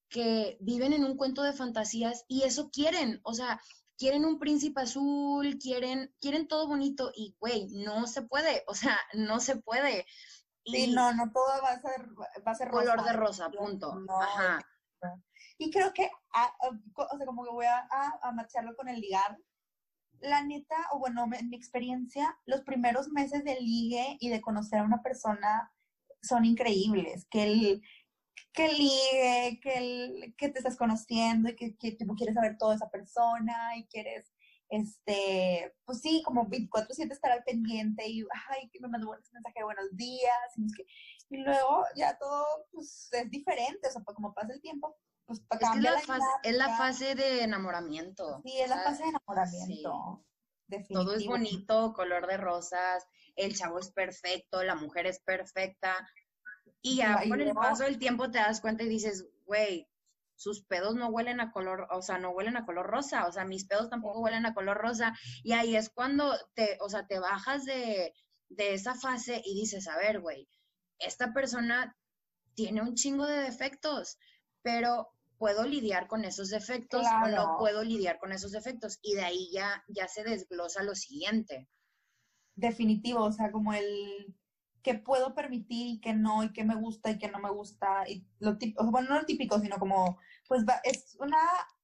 que 0.10 0.58
viven 0.60 0.92
en 0.92 1.06
un 1.06 1.16
cuento 1.16 1.42
de 1.42 1.54
fantasías 1.54 2.26
y 2.28 2.44
eso 2.44 2.70
quieren. 2.70 3.22
O 3.24 3.34
sea, 3.34 3.62
quieren 3.98 4.26
un 4.26 4.40
príncipe 4.40 4.82
azul, 4.82 5.58
quieren, 5.58 6.14
quieren 6.20 6.50
todo 6.50 6.68
bonito 6.68 7.14
y, 7.16 7.34
güey, 7.40 7.70
no 7.70 8.08
se 8.08 8.24
puede. 8.24 8.66
O 8.68 8.76
sea, 8.76 9.00
no 9.14 9.40
se 9.40 9.56
puede. 9.56 10.06
Y 10.66 10.88
no, 10.88 11.14
no 11.14 11.32
todo 11.32 11.62
va 11.64 11.72
a 11.72 11.82
ser, 11.82 12.10
va 12.46 12.52
a 12.52 12.56
ser 12.56 12.70
color 12.72 13.06
de 13.06 13.14
rosa, 13.14 13.50
punto. 13.50 14.04
Ajá. 14.22 14.60
Y 15.58 15.72
creo 15.72 15.94
que, 15.94 16.12
ah, 16.34 16.54
ah, 16.62 16.72
o 17.14 17.18
sea, 17.18 17.26
como 17.26 17.46
que 17.46 17.52
voy 17.52 17.68
a, 17.68 17.88
a, 18.22 18.32
marcharlo 18.34 18.76
con 18.76 18.90
el 18.90 19.00
ligar. 19.00 19.38
La 20.22 20.44
neta, 20.44 20.76
o 20.92 21.00
bueno, 21.00 21.28
en 21.38 21.50
mi 21.50 21.56
experiencia, 21.56 22.38
los 22.46 22.62
primeros 22.62 23.10
meses 23.10 23.44
de 23.44 23.60
ligue 23.60 24.18
y 24.20 24.30
de 24.30 24.42
conocer 24.42 24.80
a 24.80 24.84
una 24.84 25.02
persona 25.02 25.72
son 26.22 26.46
increíbles. 26.46 27.26
Que 27.30 27.44
el, 27.44 27.82
que 28.54 28.68
ligue, 28.68 29.60
que, 29.62 29.74
el, 29.78 30.36
que 30.38 30.50
te 30.50 30.60
estás 30.60 30.78
conociendo 30.78 31.50
y 31.50 31.56
que, 31.56 31.76
que 31.78 31.94
tipo, 31.94 32.16
quieres 32.16 32.36
saber 32.36 32.58
toda 32.58 32.76
esa 32.76 32.90
persona 32.90 33.78
y 33.78 33.86
quieres, 33.88 34.34
este, 34.70 35.74
pues 35.86 36.02
sí, 36.02 36.22
como 36.26 36.48
24-7 36.48 37.12
estar 37.12 37.32
al 37.32 37.44
pendiente 37.44 38.08
y, 38.08 38.26
ay, 38.50 38.70
que 38.70 38.80
me 38.80 38.88
mandó 38.88 39.10
un 39.10 39.18
mensaje 39.34 39.60
de 39.60 39.64
buenos 39.64 39.96
días. 39.96 40.58
Y, 40.58 41.36
y 41.36 41.38
luego 41.38 41.84
ya 41.96 42.18
todo, 42.18 42.46
pues, 42.72 43.10
es 43.12 43.30
diferente, 43.32 43.88
o 43.88 43.92
sea, 43.92 44.02
pues, 44.02 44.16
como 44.16 44.34
pasa 44.34 44.54
el 44.54 44.62
tiempo, 44.62 44.96
pues 45.30 45.62
es, 45.62 45.70
que 45.70 45.80
la, 45.82 46.00
fase, 46.00 46.26
es 46.42 46.56
la 46.56 46.76
fase 46.76 47.14
de 47.14 47.44
enamoramiento. 47.44 48.42
Sí, 48.44 48.60
es 48.60 48.68
la 48.70 48.80
fase 48.80 49.04
de 49.04 49.10
enamoramiento. 49.10 50.26
Todo 50.90 51.14
es 51.14 51.26
bonito, 51.26 51.94
color 51.94 52.26
de 52.26 52.38
rosas, 52.38 53.06
el 53.36 53.56
chavo 53.56 53.78
es 53.78 53.92
perfecto, 53.92 54.64
la 54.64 54.74
mujer 54.74 55.06
es 55.06 55.20
perfecta. 55.20 55.96
Y 56.82 56.98
ya 56.98 57.22
con 57.28 57.40
el 57.42 57.54
paso 57.54 57.84
del 57.84 58.00
tiempo 58.00 58.32
te 58.32 58.40
das 58.40 58.60
cuenta 58.60 58.84
y 58.84 58.90
dices, 58.90 59.28
güey, 59.46 59.88
sus 60.36 60.64
pedos 60.64 60.96
no 60.96 61.10
huelen 61.10 61.42
a 61.42 61.52
color, 61.52 61.88
o 61.92 62.02
sea, 62.02 62.18
no 62.18 62.32
huelen 62.32 62.58
a 62.58 62.66
color 62.66 62.88
rosa, 62.88 63.28
o 63.28 63.32
sea, 63.32 63.46
mis 63.46 63.66
pedos 63.66 63.90
tampoco 63.90 64.22
huelen 64.22 64.48
a 64.48 64.56
color 64.56 64.78
rosa. 64.78 65.16
Y 65.44 65.52
ahí 65.52 65.76
es 65.76 65.92
cuando 65.92 66.36
te, 66.56 66.80
o 66.82 66.90
sea, 66.90 67.06
te 67.06 67.20
bajas 67.20 67.66
de, 67.66 68.16
de 68.48 68.74
esa 68.74 68.96
fase 68.96 69.44
y 69.46 69.54
dices, 69.54 69.88
a 69.88 69.98
ver, 69.98 70.22
güey, 70.22 70.50
esta 70.98 71.34
persona 71.34 71.96
tiene 72.56 72.82
un 72.82 72.96
chingo 72.96 73.28
de 73.28 73.42
defectos, 73.42 74.18
pero 74.64 75.14
puedo 75.40 75.66
lidiar 75.66 76.08
con 76.08 76.26
esos 76.26 76.50
defectos 76.50 77.04
o 77.08 77.28
no 77.30 77.56
puedo 77.58 77.84
lidiar 77.84 78.20
con 78.20 78.32
esos 78.32 78.52
defectos. 78.52 79.00
Y 79.02 79.16
de 79.16 79.24
ahí 79.24 79.50
ya, 79.52 79.84
ya 79.88 80.08
se 80.08 80.24
desglosa 80.24 80.84
lo 80.84 80.94
siguiente. 80.94 81.68
Definitivo, 82.56 83.24
o 83.24 83.32
sea, 83.32 83.52
como 83.52 83.74
el 83.74 84.36
que 84.84 84.96
puedo 84.96 85.34
permitir 85.34 85.88
y 85.88 86.02
que 86.02 86.14
no, 86.14 86.44
y 86.44 86.54
que 86.54 86.64
me 86.64 86.76
gusta 86.76 87.10
y 87.10 87.18
que 87.18 87.32
no 87.32 87.40
me 87.40 87.50
gusta. 87.50 88.08
Y 88.08 88.28
lo 88.40 88.58
típico, 88.58 88.86
bueno, 88.92 89.10
no 89.10 89.20
lo 89.20 89.26
típico, 89.26 89.60
sino 89.60 89.78
como, 89.78 90.20
pues 90.48 90.66
va, 90.66 90.82
es 90.84 91.16
una 91.20 91.38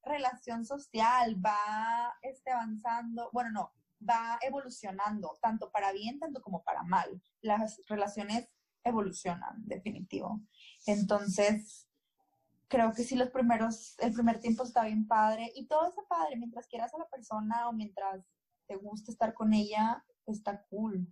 relación 0.03 0.65
social, 0.65 1.43
va 1.43 2.13
este, 2.21 2.51
avanzando, 2.51 3.29
bueno, 3.31 3.51
no, 3.51 3.73
va 4.07 4.37
evolucionando, 4.41 5.37
tanto 5.41 5.71
para 5.71 5.93
bien, 5.93 6.19
tanto 6.19 6.41
como 6.41 6.63
para 6.63 6.83
mal. 6.83 7.21
Las 7.41 7.81
relaciones 7.87 8.49
evolucionan, 8.83 9.65
definitivo. 9.65 10.41
Entonces, 10.85 11.87
creo 12.67 12.91
que 12.93 13.03
sí 13.03 13.15
los 13.15 13.29
primeros, 13.29 13.95
el 13.99 14.13
primer 14.13 14.39
tiempo 14.39 14.63
está 14.63 14.85
bien 14.85 15.07
padre 15.07 15.51
y 15.55 15.67
todo 15.67 15.87
está 15.87 16.01
padre, 16.07 16.37
mientras 16.37 16.67
quieras 16.67 16.93
a 16.93 16.99
la 16.99 17.07
persona 17.09 17.69
o 17.69 17.73
mientras 17.73 18.25
te 18.67 18.75
guste 18.75 19.11
estar 19.11 19.33
con 19.33 19.53
ella, 19.53 20.03
está 20.25 20.65
cool. 20.69 21.07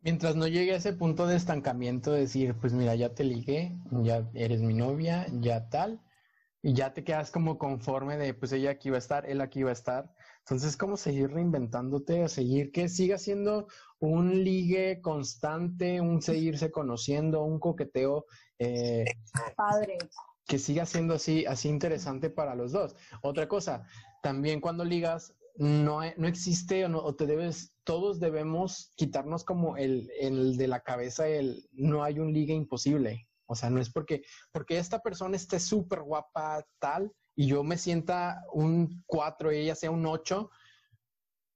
Mientras 0.00 0.36
no 0.36 0.46
llegue 0.46 0.74
a 0.74 0.76
ese 0.76 0.92
punto 0.92 1.26
de 1.26 1.36
estancamiento, 1.36 2.12
de 2.12 2.20
decir, 2.20 2.54
pues 2.60 2.72
mira, 2.74 2.94
ya 2.94 3.14
te 3.14 3.24
ligué, 3.24 3.74
ya 4.02 4.28
eres 4.34 4.60
mi 4.60 4.74
novia, 4.74 5.26
ya 5.40 5.68
tal, 5.70 6.02
y 6.60 6.74
ya 6.74 6.92
te 6.92 7.04
quedas 7.04 7.30
como 7.30 7.56
conforme 7.56 8.18
de, 8.18 8.34
pues 8.34 8.52
ella 8.52 8.70
aquí 8.70 8.90
va 8.90 8.96
a 8.96 8.98
estar, 8.98 9.28
él 9.28 9.40
aquí 9.40 9.62
va 9.62 9.70
a 9.70 9.74
estar. 9.74 10.12
Entonces, 10.40 10.76
como 10.76 10.98
seguir 10.98 11.30
reinventándote, 11.30 12.28
seguir 12.28 12.70
que 12.70 12.90
siga 12.90 13.16
siendo 13.16 13.68
un 13.98 14.44
ligue 14.44 15.00
constante, 15.00 16.02
un 16.02 16.20
seguirse 16.20 16.70
conociendo, 16.70 17.42
un 17.44 17.58
coqueteo. 17.58 18.26
Eh, 18.58 19.06
Padre 19.56 19.96
que 20.46 20.58
siga 20.58 20.86
siendo 20.86 21.14
así, 21.14 21.46
así 21.46 21.68
interesante 21.68 22.30
para 22.30 22.54
los 22.54 22.72
dos. 22.72 22.96
Otra 23.22 23.48
cosa, 23.48 23.86
también 24.22 24.60
cuando 24.60 24.84
ligas, 24.84 25.34
no, 25.56 26.00
no 26.16 26.28
existe 26.28 26.84
o, 26.84 26.88
no, 26.88 26.98
o 26.98 27.14
te 27.14 27.26
debes, 27.26 27.74
todos 27.84 28.20
debemos 28.20 28.92
quitarnos 28.96 29.44
como 29.44 29.76
el, 29.76 30.10
el 30.20 30.56
de 30.56 30.68
la 30.68 30.80
cabeza 30.80 31.28
el 31.28 31.68
no 31.72 32.02
hay 32.02 32.18
un 32.18 32.32
liga 32.32 32.54
imposible. 32.54 33.28
O 33.46 33.54
sea, 33.54 33.70
no 33.70 33.80
es 33.80 33.90
porque, 33.90 34.22
porque 34.52 34.78
esta 34.78 35.00
persona 35.00 35.36
esté 35.36 35.60
súper 35.60 36.02
guapa 36.02 36.66
tal 36.78 37.12
y 37.36 37.46
yo 37.46 37.62
me 37.62 37.76
sienta 37.76 38.42
un 38.52 39.02
4 39.06 39.52
y 39.52 39.58
ella 39.58 39.74
sea 39.74 39.90
un 39.90 40.06
8, 40.06 40.50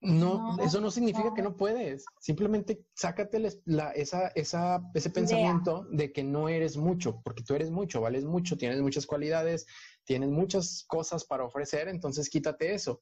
no, 0.01 0.57
eso 0.61 0.80
no 0.80 0.90
significa 0.90 1.34
que 1.34 1.42
no 1.42 1.57
puedes. 1.57 2.05
Simplemente 2.20 2.84
sácate 2.94 3.42
la, 3.64 3.90
esa, 3.90 4.28
esa, 4.28 4.80
ese 4.94 5.11
pensamiento 5.11 5.86
de 5.90 6.12
que 6.12 6.22
no 6.22 6.49
eres 6.49 6.76
mucho, 6.76 7.20
porque 7.24 7.42
tú 7.42 7.55
eres 7.55 7.70
mucho, 7.70 8.01
vales 8.01 8.24
mucho, 8.24 8.57
tienes 8.57 8.80
muchas 8.80 9.07
cualidades, 9.07 9.66
tienes 10.05 10.30
muchas 10.30 10.84
cosas 10.86 11.24
para 11.24 11.44
ofrecer, 11.44 11.88
entonces 11.88 12.30
quítate 12.30 12.74
eso. 12.74 13.01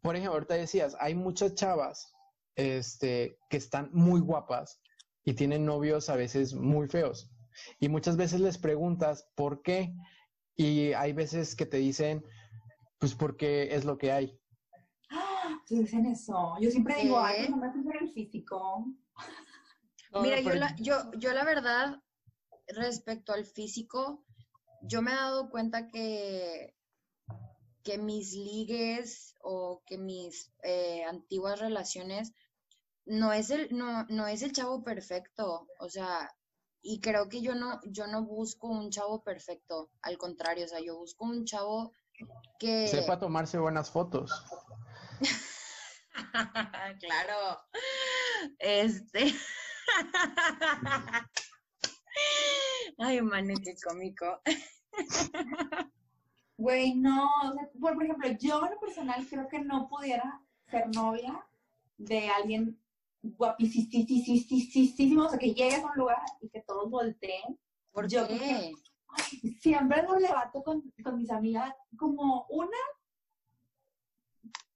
Por 0.00 0.14
ejemplo, 0.14 0.34
ahorita 0.34 0.54
decías, 0.54 0.96
hay 1.00 1.14
muchas 1.14 1.54
chavas 1.54 2.12
este, 2.54 3.38
que 3.50 3.56
están 3.56 3.90
muy 3.92 4.20
guapas 4.20 4.80
y 5.24 5.34
tienen 5.34 5.66
novios 5.66 6.08
a 6.08 6.16
veces 6.16 6.54
muy 6.54 6.86
feos. 6.88 7.32
Y 7.80 7.88
muchas 7.88 8.16
veces 8.16 8.40
les 8.40 8.58
preguntas 8.58 9.28
por 9.34 9.62
qué. 9.62 9.92
Y 10.54 10.92
hay 10.92 11.12
veces 11.12 11.56
que 11.56 11.66
te 11.66 11.78
dicen, 11.78 12.24
pues 12.98 13.14
porque 13.14 13.74
es 13.74 13.84
lo 13.84 13.98
que 13.98 14.12
hay 14.12 14.38
dicen 15.80 16.06
eso. 16.06 16.54
Yo 16.60 16.70
siempre 16.70 17.02
digo, 17.02 17.18
ay, 17.18 17.48
no 17.48 17.56
me 17.56 17.68
el 18.00 18.12
físico. 18.12 18.86
Mira, 20.20 20.40
yo 20.40 20.54
la, 20.54 20.74
yo, 20.76 21.10
yo 21.18 21.32
la 21.32 21.44
verdad, 21.44 22.02
respecto 22.68 23.32
al 23.32 23.46
físico, 23.46 24.24
yo 24.82 25.00
me 25.00 25.12
he 25.12 25.14
dado 25.14 25.50
cuenta 25.50 25.88
que, 25.88 26.74
que 27.82 27.98
mis 27.98 28.32
ligues 28.34 29.34
o 29.42 29.82
que 29.86 29.98
mis 29.98 30.52
eh, 30.62 31.04
antiguas 31.04 31.60
relaciones 31.60 32.32
no 33.06 33.32
es 33.32 33.50
el, 33.50 33.76
no, 33.76 34.04
no 34.08 34.26
es 34.26 34.42
el 34.42 34.52
chavo 34.52 34.82
perfecto. 34.82 35.66
O 35.78 35.88
sea, 35.88 36.30
y 36.82 37.00
creo 37.00 37.28
que 37.28 37.40
yo 37.40 37.54
no, 37.54 37.80
yo 37.84 38.06
no 38.06 38.24
busco 38.24 38.68
un 38.68 38.90
chavo 38.90 39.22
perfecto. 39.22 39.90
Al 40.02 40.18
contrario, 40.18 40.64
o 40.64 40.68
sea, 40.68 40.80
yo 40.80 40.96
busco 40.96 41.24
un 41.24 41.44
chavo 41.44 41.92
que. 42.58 42.88
Sepa 42.88 43.18
tomarse 43.18 43.58
buenas 43.58 43.90
fotos. 43.90 44.44
claro. 47.00 47.58
Este. 48.58 49.32
Ay, 52.98 53.22
man, 53.22 53.48
qué 53.62 53.74
cómico. 53.82 54.42
Güey, 56.56 56.94
no. 56.94 57.28
por 57.80 58.02
ejemplo, 58.02 58.28
yo 58.40 58.64
en 58.64 58.72
lo 58.72 58.80
personal 58.80 59.26
creo 59.28 59.48
que 59.48 59.60
no 59.60 59.88
pudiera 59.88 60.40
ser 60.70 60.88
novia 60.94 61.44
de 61.96 62.28
alguien 62.28 62.78
guapísimo, 63.22 65.24
o 65.24 65.28
sea, 65.28 65.38
que 65.38 65.54
llegues 65.54 65.82
a 65.82 65.86
un 65.86 65.96
lugar 65.96 66.22
y 66.40 66.48
que 66.48 66.62
todos 66.62 66.90
volteen. 66.90 67.58
¿Por 67.92 68.08
yo 68.08 68.26
qué? 68.26 68.72
siempre 69.60 70.02
lo 70.02 70.18
levanto 70.18 70.62
con, 70.62 70.82
con 71.02 71.16
mis 71.16 71.30
amigas 71.30 71.74
como 71.96 72.46
una 72.48 72.78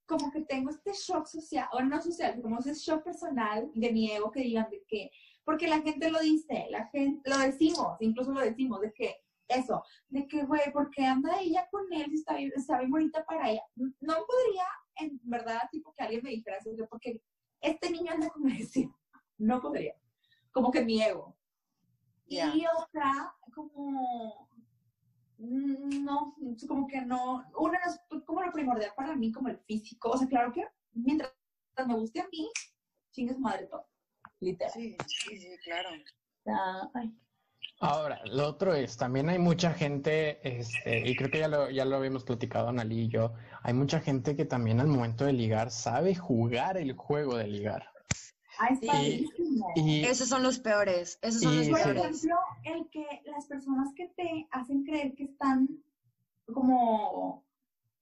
como 0.07 0.31
que 0.31 0.43
tengo 0.43 0.71
este 0.71 0.93
shock 0.93 1.27
social, 1.27 1.69
o 1.73 1.81
no 1.83 2.01
social, 2.01 2.41
como 2.41 2.59
ese 2.59 2.75
shock 2.75 3.05
personal 3.05 3.71
de 3.75 3.93
mi 3.93 4.11
ego 4.11 4.31
que 4.31 4.41
digan 4.41 4.71
de 4.71 4.83
que, 4.87 5.11
porque 5.45 5.67
la 5.67 5.81
gente 5.81 6.11
lo 6.11 6.21
dice, 6.21 6.67
la 6.71 6.87
gente, 6.89 7.29
lo 7.29 7.39
decimos, 7.39 7.97
incluso 8.01 8.33
lo 8.33 8.41
decimos, 8.41 8.81
de 8.81 8.93
que 8.93 9.17
eso, 9.49 9.83
de 10.09 10.27
que, 10.27 10.45
güey, 10.45 10.73
¿por 10.73 10.91
qué 10.91 11.05
anda 11.05 11.41
ella 11.41 11.69
con 11.71 11.93
él 11.93 12.07
si 12.09 12.17
está 12.17 12.37
bien, 12.37 12.53
está 12.55 12.79
bien 12.79 12.91
bonita 12.91 13.25
para 13.25 13.51
ella? 13.51 13.63
No 13.75 14.15
podría, 14.27 14.65
en 14.97 15.21
verdad, 15.23 15.61
tipo 15.71 15.93
que 15.97 16.05
alguien 16.05 16.23
me 16.23 16.31
dijera 16.31 16.59
eso, 16.59 16.71
porque 16.89 17.21
este 17.61 17.91
niño 17.91 18.13
anda 18.13 18.29
con 18.31 18.49
él, 18.51 18.69
no 19.39 19.61
podría. 19.61 19.95
Como 20.53 20.71
que 20.71 20.85
mi 20.85 21.03
ego. 21.03 21.37
Y 22.29 22.41
otra, 22.41 23.35
como, 23.55 24.49
no, 25.39 26.35
como 26.67 26.87
que 26.87 27.01
no, 27.03 27.45
una 27.59 27.79
es 27.87 28.01
como 28.25 28.43
lo 28.43 28.53
primordial 28.53 28.93
para 28.97 29.15
mí, 29.15 29.33
como 29.33 29.49
el 29.49 29.59
físico. 29.59 30.11
O 30.11 30.17
sea, 30.17 30.29
claro 30.29 30.53
que 30.53 30.67
mientras 30.93 31.33
me 31.87 31.95
guste 31.95 32.21
a 32.21 32.29
mí, 32.29 32.49
chingues 33.13 33.39
madre 33.39 33.67
todo, 33.67 33.87
literal. 34.41 34.73
Sí, 34.73 34.97
sí, 35.07 35.39
sí, 35.39 35.59
claro. 35.65 35.91
Ahora, 37.81 38.23
lo 38.25 38.47
otro 38.47 38.75
es, 38.75 38.97
también 38.97 39.29
hay 39.29 39.39
mucha 39.39 39.75
gente, 39.75 40.39
este, 40.43 41.07
y 41.07 41.15
creo 41.15 41.31
que 41.31 41.41
ya 41.41 41.49
lo, 41.49 41.69
ya 41.69 41.85
lo 41.85 41.97
habíamos 41.97 42.25
platicado 42.25 42.69
Analí 42.69 43.03
y 43.03 43.09
yo, 43.09 43.35
hay 43.63 43.75
mucha 43.75 44.01
gente 44.01 44.35
que 44.35 44.47
también 44.47 44.81
al 44.81 44.87
momento 44.87 45.27
de 45.27 45.35
ligar 45.35 45.71
sabe 45.71 46.15
jugar 46.15 46.79
el 46.79 46.95
juego 46.95 47.37
de 47.37 47.49
ligar. 47.49 47.96
Y, 49.77 50.05
esos 50.05 50.29
son 50.29 50.43
los 50.43 50.59
peores, 50.59 51.19
esos 51.23 51.43
son 51.43 51.57
los 51.57 51.69
Por 51.69 51.81
ejemplo, 51.81 52.37
el 52.65 52.89
que 52.91 53.07
las 53.27 53.47
personas 53.47 53.93
que 53.95 54.09
te 54.09 54.49
hacen 54.51 54.85
creer 54.85 55.15
que 55.15 55.25
están 55.25 55.69
como, 56.53 57.45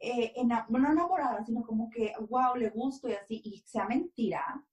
eh, 0.00 0.32
no 0.68 0.78
enamoradas, 0.78 1.46
sino 1.46 1.62
como 1.62 1.90
que, 1.90 2.12
wow, 2.28 2.56
le 2.56 2.70
gusto 2.70 3.08
y 3.08 3.14
así, 3.14 3.40
y 3.44 3.58
sea 3.66 3.86
mentira, 3.86 4.64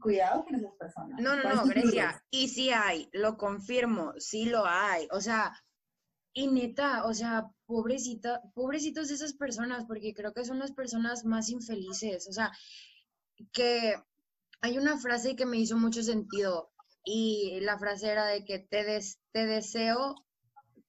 Cuidado 0.00 0.44
con 0.44 0.54
esas 0.54 0.74
personas. 0.74 1.20
No, 1.20 1.34
no, 1.36 1.54
no, 1.54 1.64
Grecia. 1.64 2.22
Y 2.30 2.48
sí 2.48 2.70
hay, 2.70 3.08
lo 3.12 3.36
confirmo, 3.36 4.12
sí 4.18 4.44
lo 4.44 4.64
hay. 4.66 5.08
O 5.12 5.20
sea, 5.20 5.52
y 6.32 6.46
neta, 6.48 7.04
o 7.06 7.14
sea, 7.14 7.50
pobrecita, 7.66 8.42
pobrecitos 8.54 9.10
esas 9.10 9.32
personas, 9.32 9.86
porque 9.86 10.12
creo 10.14 10.32
que 10.34 10.44
son 10.44 10.58
las 10.58 10.72
personas 10.72 11.24
más 11.24 11.48
infelices. 11.48 12.28
O 12.28 12.32
sea, 12.32 12.52
que 13.52 13.94
hay 14.60 14.78
una 14.78 14.98
frase 14.98 15.36
que 15.36 15.46
me 15.46 15.58
hizo 15.58 15.76
mucho 15.76 16.02
sentido 16.02 16.70
y 17.04 17.60
la 17.60 17.78
frase 17.78 18.10
era 18.10 18.26
de 18.26 18.44
que 18.44 18.58
te, 18.58 18.84
des, 18.84 19.20
te 19.32 19.46
deseo 19.46 20.14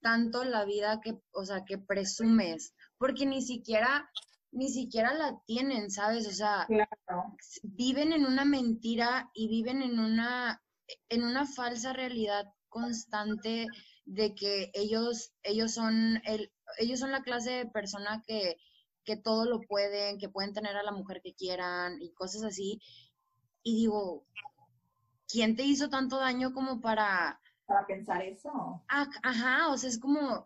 tanto 0.02 0.44
la 0.44 0.66
vida 0.66 1.00
que, 1.02 1.22
o 1.32 1.46
sea, 1.46 1.66
que 1.66 1.78
presumes, 1.78 2.74
porque 2.98 3.26
ni 3.26 3.42
siquiera 3.42 4.10
ni 4.52 4.70
siquiera 4.70 5.14
la 5.14 5.40
tienen, 5.46 5.92
¿sabes? 5.92 6.28
O 6.28 6.32
sea, 6.32 6.68
viven 7.64 8.14
en 8.14 8.26
una 8.26 8.46
mentira 8.46 9.30
y 9.34 9.48
viven 9.48 9.82
en 9.82 10.00
una, 10.00 10.62
en 11.10 11.24
una 11.24 11.46
falsa 11.46 11.94
realidad 11.94 12.46
constante 12.68 13.68
de 14.06 14.34
que 14.34 14.72
ellos, 14.74 15.32
ellos 15.44 15.74
son 15.74 16.22
el, 16.26 16.52
ellos 16.80 17.00
son 17.00 17.12
la 17.12 17.22
clase 17.22 17.52
de 17.52 17.66
persona 17.68 18.24
que, 18.26 18.58
que 19.04 19.18
todo 19.18 19.46
lo 19.46 19.62
pueden, 19.62 20.18
que 20.18 20.30
pueden 20.30 20.54
tener 20.54 20.76
a 20.76 20.84
la 20.84 20.92
mujer 20.92 21.22
que 21.24 21.36
quieran 21.36 22.02
y 22.02 22.12
cosas 22.14 22.44
así. 22.44 22.80
Y 23.64 23.76
digo, 23.76 24.26
¿quién 25.28 25.56
te 25.56 25.64
hizo 25.64 25.90
tanto 25.90 26.18
daño 26.18 26.54
como 26.54 26.82
para... 26.82 27.40
Para 27.66 27.86
pensar 27.86 28.22
eso. 28.24 28.84
ajá, 28.88 29.70
o 29.70 29.78
sea, 29.78 29.90
es 29.90 30.00
como, 30.00 30.44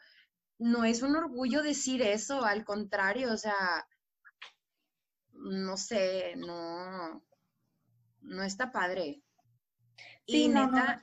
no 0.59 0.83
es 0.83 1.01
un 1.01 1.15
orgullo 1.15 1.63
decir 1.63 2.01
eso, 2.01 2.43
al 2.43 2.65
contrario, 2.65 3.31
o 3.31 3.37
sea, 3.37 3.87
no 5.31 5.77
sé, 5.77 6.35
no, 6.37 7.23
no 8.21 8.43
está 8.43 8.71
padre. 8.71 9.23
y 10.25 10.47
neta, 10.47 11.01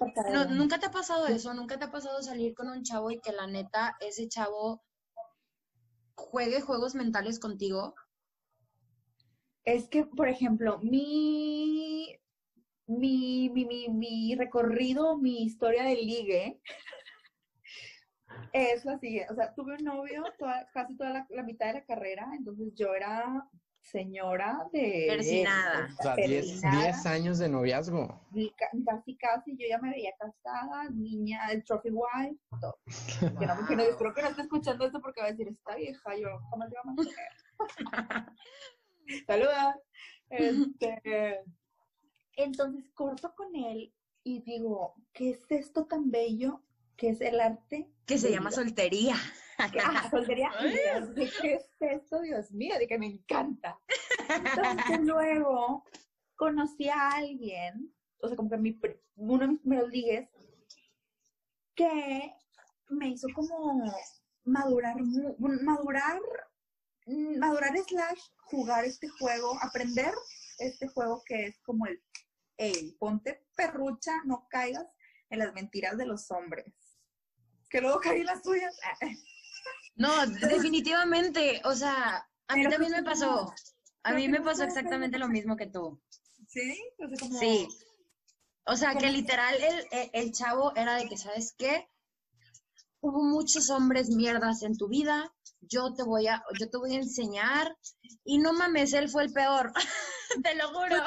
nunca 0.50 0.78
te 0.78 0.86
ha 0.86 0.90
pasado 0.90 1.26
eso, 1.26 1.52
nunca 1.54 1.78
te 1.78 1.84
ha 1.84 1.90
pasado 1.90 2.22
salir 2.22 2.54
con 2.54 2.68
un 2.68 2.82
chavo 2.82 3.10
y 3.10 3.20
que 3.20 3.32
la 3.32 3.46
neta, 3.46 3.96
ese 4.00 4.28
chavo 4.28 4.82
juegue 6.14 6.60
juegos 6.60 6.94
mentales 6.94 7.38
contigo. 7.38 7.94
Es 9.70 9.88
que, 9.88 10.04
por 10.04 10.28
ejemplo, 10.28 10.80
mi, 10.82 12.18
mi, 12.88 13.48
mi, 13.50 13.88
mi, 13.88 14.34
recorrido, 14.34 15.16
mi 15.16 15.44
historia 15.44 15.84
de 15.84 15.94
ligue 15.94 16.60
es 18.52 18.84
la 18.84 18.98
siguiente. 18.98 19.32
O 19.32 19.36
sea, 19.36 19.54
tuve 19.54 19.76
un 19.76 19.84
novio 19.84 20.24
casi 20.74 20.96
toda 20.96 21.24
la, 21.28 21.42
mitad 21.44 21.68
de 21.68 21.74
la 21.74 21.84
carrera, 21.84 22.28
entonces 22.36 22.74
yo 22.74 22.96
era 22.96 23.48
señora 23.80 24.66
de... 24.72 25.04
Persinada. 25.08 25.88
O 26.00 26.02
sea, 26.02 26.16
10 26.16 27.06
años 27.06 27.38
de 27.38 27.48
noviazgo. 27.48 28.26
Casi, 28.84 29.16
casi, 29.18 29.56
yo 29.56 29.68
ya 29.68 29.78
me 29.78 29.90
veía 29.90 30.10
casada, 30.18 30.90
niña, 30.90 31.46
el 31.52 31.62
trophy 31.62 31.90
wife, 31.90 32.40
todo. 32.60 32.76
Que 33.38 33.46
no, 33.46 33.66
que 33.68 33.76
no, 33.76 33.84
creo 33.96 34.14
que 34.14 34.22
no 34.22 34.28
está 34.30 34.42
escuchando 34.42 34.84
esto 34.84 35.00
porque 35.00 35.20
va 35.20 35.28
a 35.28 35.30
decir, 35.30 35.46
está 35.46 35.76
vieja, 35.76 36.16
yo 36.16 36.40
¿cómo 36.50 36.64
le 36.64 36.74
vamos 36.84 37.06
a 37.06 37.08
hacer? 37.08 38.26
Saluda. 39.26 39.80
Este, 40.32 41.42
entonces 42.36 42.88
corto 42.94 43.34
con 43.34 43.52
él 43.56 43.92
y 44.22 44.42
digo, 44.42 44.94
¿qué 45.12 45.30
es 45.30 45.50
esto 45.50 45.86
tan 45.86 46.12
bello 46.12 46.62
que 46.96 47.08
es 47.08 47.20
el 47.20 47.40
arte? 47.40 47.90
Que 48.06 48.16
se 48.16 48.30
llama 48.30 48.52
soltería. 48.52 49.16
Ah, 49.58 50.08
soltería. 50.10 50.50
¿Qué 51.42 51.54
es 51.54 51.68
esto, 51.80 52.20
Dios 52.20 52.52
mío? 52.52 52.78
De 52.78 52.86
que 52.86 52.98
me 52.98 53.06
encanta. 53.06 53.78
Entonces 54.28 55.00
luego 55.00 55.84
conocí 56.36 56.88
a 56.88 57.10
alguien, 57.10 57.92
o 58.22 58.28
sea, 58.28 58.36
como 58.36 58.50
que 58.50 58.56
mi, 58.56 58.80
uno 59.16 59.38
de 59.40 59.48
mis 59.48 59.60
primeros 59.60 59.90
ligues, 59.90 60.28
que 61.74 62.32
me 62.88 63.08
hizo 63.08 63.28
como 63.34 63.82
madurar, 64.44 64.96
madurar, 65.38 66.20
madurar 67.38 67.76
slash 67.86 68.20
jugar 68.44 68.84
este 68.84 69.08
juego, 69.08 69.58
aprender 69.62 70.12
este 70.58 70.88
juego 70.88 71.22
que 71.24 71.46
es 71.46 71.60
como 71.62 71.86
el, 71.86 72.02
hey, 72.56 72.96
ponte 72.98 73.46
perrucha, 73.56 74.12
no 74.24 74.46
caigas 74.48 74.86
en 75.30 75.38
las 75.38 75.52
mentiras 75.54 75.96
de 75.96 76.06
los 76.06 76.30
hombres. 76.30 76.66
Que 77.68 77.80
luego 77.80 78.00
caí 78.00 78.20
en 78.20 78.26
las 78.26 78.42
tuyas. 78.42 78.74
No, 79.94 80.26
definitivamente, 80.26 81.60
o 81.64 81.74
sea, 81.74 82.26
a 82.48 82.56
mí 82.56 82.68
también 82.68 82.92
me 82.92 83.02
pasó. 83.02 83.52
A 84.02 84.12
mí 84.12 84.28
me 84.28 84.40
pasó 84.40 84.64
exactamente 84.64 85.18
lo 85.18 85.28
mismo 85.28 85.56
que 85.56 85.66
tú. 85.66 86.00
¿Sí? 86.48 86.82
Sí. 87.38 87.68
O 88.64 88.76
sea, 88.76 88.94
que 88.94 89.10
literal 89.10 89.54
el, 89.62 90.10
el, 90.12 90.32
chavo 90.32 90.74
era 90.74 90.96
de 90.96 91.08
que, 91.08 91.16
¿sabes 91.16 91.54
qué? 91.58 91.88
Hubo 93.00 93.22
muchos 93.22 93.70
hombres 93.70 94.10
mierdas 94.10 94.62
en 94.62 94.76
tu 94.76 94.88
vida, 94.88 95.32
yo 95.60 95.94
te 95.94 96.02
voy 96.02 96.26
a, 96.26 96.42
yo 96.58 96.68
te 96.68 96.76
voy 96.76 96.94
a 96.94 97.00
enseñar. 97.00 97.76
Y 98.24 98.38
no 98.38 98.52
mames, 98.52 98.92
él 98.92 99.08
fue 99.08 99.24
el 99.24 99.32
peor, 99.32 99.72
te 100.44 100.54
lo 100.54 100.68
juro. 100.68 101.02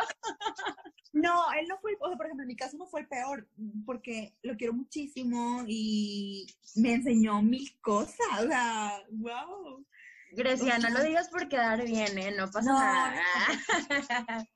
No, 1.13 1.51
él 1.53 1.67
no 1.67 1.77
fue, 1.79 1.95
o 2.01 2.07
sea, 2.07 2.17
por 2.17 2.25
ejemplo, 2.25 2.43
en 2.43 2.47
mi 2.47 2.55
caso 2.55 2.75
no 2.77 2.87
fue 2.87 3.01
el 3.01 3.07
peor, 3.07 3.47
porque 3.85 4.35
lo 4.41 4.57
quiero 4.57 4.73
muchísimo 4.73 5.63
y 5.67 6.47
me 6.75 6.95
enseñó 6.95 7.41
mil 7.43 7.79
cosas, 7.81 8.27
o 8.39 8.47
sea, 8.47 9.03
wow. 9.11 9.85
Grecia, 10.31 10.79
no 10.79 10.89
lo 10.89 11.03
digas 11.03 11.29
por 11.29 11.47
quedar 11.47 11.85
bien, 11.85 12.17
¿eh? 12.17 12.33
No 12.35 12.49
pasa 12.49 12.73
nada. 12.73 14.47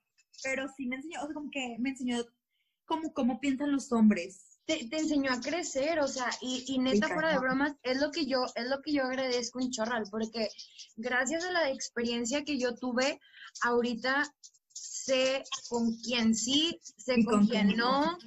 Pero 0.43 0.67
sí 0.75 0.88
me 0.88 0.95
enseñó, 0.95 1.21
o 1.21 1.25
sea, 1.25 1.33
como 1.35 1.51
que 1.51 1.77
me 1.79 1.89
enseñó 1.89 2.25
cómo, 2.85 3.13
cómo 3.13 3.39
piensan 3.39 3.71
los 3.71 3.91
hombres. 3.91 4.46
Te, 4.68 4.86
te, 4.89 4.97
enseñó 4.97 5.32
a 5.32 5.39
crecer, 5.39 5.99
o 5.99 6.07
sea, 6.07 6.30
y, 6.41 6.65
y 6.68 6.78
neta, 6.78 7.07
fuera 7.07 7.32
de 7.32 7.39
bromas, 7.39 7.74
es 7.84 8.01
lo 8.01 8.11
que 8.11 8.26
yo, 8.26 8.45
es 8.53 8.68
lo 8.68 8.82
que 8.82 8.91
yo 8.91 9.03
agradezco 9.03 9.59
un 9.59 9.72
chorral, 9.72 10.03
porque 10.11 10.49
gracias 10.97 11.45
a 11.45 11.51
la 11.51 11.72
experiencia 11.72 12.43
que 12.43 12.59
yo 12.59 12.76
tuve, 12.76 13.20
ahorita 13.61 14.30
sé 14.74 15.43
con 15.70 15.95
quién 15.97 16.36
sí, 16.36 16.80
sé 16.97 17.24
con, 17.24 17.47
quién 17.47 17.76
no, 17.78 18.18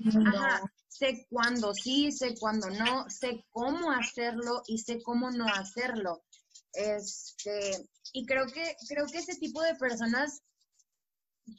sé 0.88 1.26
cuándo 1.28 1.74
sí, 1.74 2.10
sé 2.10 2.34
cuándo 2.38 2.68
no, 2.70 3.08
sé 3.08 3.44
cómo 3.50 3.92
hacerlo 3.92 4.62
y 4.66 4.78
sé 4.78 5.02
cómo 5.02 5.30
no 5.30 5.46
hacerlo. 5.46 6.22
Este, 6.72 7.88
y 8.12 8.26
creo 8.26 8.46
que, 8.46 8.76
creo 8.88 9.06
que 9.06 9.18
ese 9.18 9.36
tipo 9.36 9.62
de 9.62 9.74
personas 9.74 10.42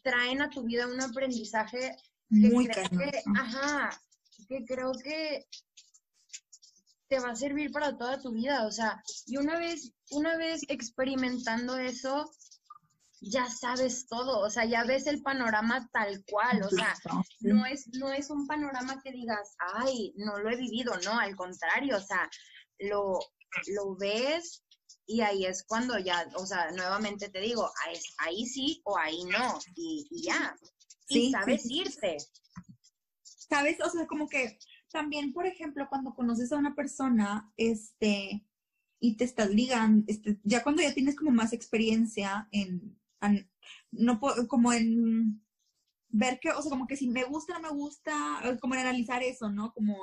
traen 0.04 0.42
a 0.42 0.50
tu 0.50 0.64
vida 0.64 0.88
un 0.88 1.02
aprendizaje 1.02 1.96
que 2.30 2.50
muy 2.50 2.68
creo 2.68 2.90
que, 2.90 3.22
ajá, 3.36 4.02
que 4.52 4.66
creo 4.66 4.92
que 4.92 5.48
te 7.08 7.20
va 7.20 7.32
a 7.32 7.36
servir 7.36 7.72
para 7.72 7.98
toda 7.98 8.22
tu 8.22 8.32
vida, 8.32 8.66
o 8.66 8.72
sea, 8.72 9.02
y 9.26 9.38
una 9.38 9.58
vez, 9.58 9.94
una 10.12 10.36
vez 10.38 10.62
experimentando 10.68 11.78
eso, 11.78 12.30
ya 13.22 13.48
sabes 13.50 14.08
todo, 14.08 14.40
o 14.40 14.50
sea, 14.50 14.66
ya 14.66 14.84
ves 14.84 15.08
el 15.08 15.22
panorama 15.22 15.88
tal 15.94 16.24
cual, 16.26 16.64
o 16.64 16.70
sea, 16.70 16.94
no 17.42 17.66
es, 17.66 17.88
no 18.00 18.12
es 18.12 18.30
un 18.30 18.48
panorama 18.48 19.02
que 19.04 19.12
digas, 19.12 19.56
ay, 19.76 20.14
no 20.18 20.40
lo 20.40 20.50
he 20.50 20.58
vivido, 20.58 20.94
no, 21.06 21.20
al 21.20 21.36
contrario, 21.36 21.98
o 21.98 22.02
sea, 22.02 22.30
lo, 22.80 23.20
lo 23.68 23.96
ves 23.96 24.64
y 25.06 25.22
ahí 25.22 25.46
es 25.46 25.64
cuando 25.68 25.98
ya, 26.00 26.28
o 26.36 26.46
sea, 26.46 26.72
nuevamente 26.72 27.30
te 27.30 27.40
digo, 27.40 27.70
ahí, 28.18 28.46
sí 28.46 28.82
o 28.86 28.98
ahí 28.98 29.24
no, 29.26 29.60
y, 29.76 30.08
ya, 30.26 30.56
y 31.10 31.32
sabes 31.32 31.64
irte. 31.70 32.18
¿Sabes? 33.52 33.82
O 33.82 33.90
sea, 33.90 34.08
como 34.08 34.30
que 34.30 34.58
también, 34.94 35.34
por 35.34 35.46
ejemplo, 35.46 35.86
cuando 35.90 36.16
conoces 36.16 36.54
a 36.54 36.58
una 36.58 36.74
persona, 36.74 37.52
este, 37.58 38.46
y 39.02 39.18
te 39.18 39.26
estás 39.26 39.50
ligando, 39.50 40.06
este, 40.08 40.40
ya 40.46 40.64
cuando 40.64 40.82
ya 40.82 40.94
tienes 40.94 41.18
como 41.18 41.32
más 41.32 41.52
experiencia 41.52 42.48
en, 42.54 42.98
no 43.92 44.22
como 44.48 44.72
en 44.72 45.44
ver 46.08 46.40
que, 46.40 46.52
o 46.52 46.62
sea, 46.62 46.70
como 46.70 46.88
que 46.88 46.96
si 46.96 47.10
me 47.10 47.26
gusta, 47.26 47.56
no 47.56 47.60
me 47.60 47.78
gusta, 47.78 48.58
como 48.62 48.76
en 48.76 48.80
analizar 48.80 49.22
eso, 49.22 49.50
¿no? 49.50 49.74
Como 49.74 49.98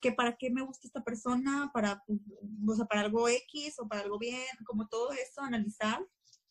que 0.00 0.12
para 0.12 0.36
qué 0.36 0.48
me 0.48 0.62
gusta 0.62 0.86
esta 0.86 1.02
persona, 1.02 1.72
para, 1.74 2.04
o 2.06 2.74
sea, 2.76 2.84
para 2.84 3.00
algo 3.00 3.28
X 3.28 3.74
o 3.80 3.88
para 3.88 4.02
algo 4.02 4.20
bien, 4.20 4.56
como 4.64 4.86
todo 4.86 5.10
eso, 5.14 5.40
analizar 5.40 5.98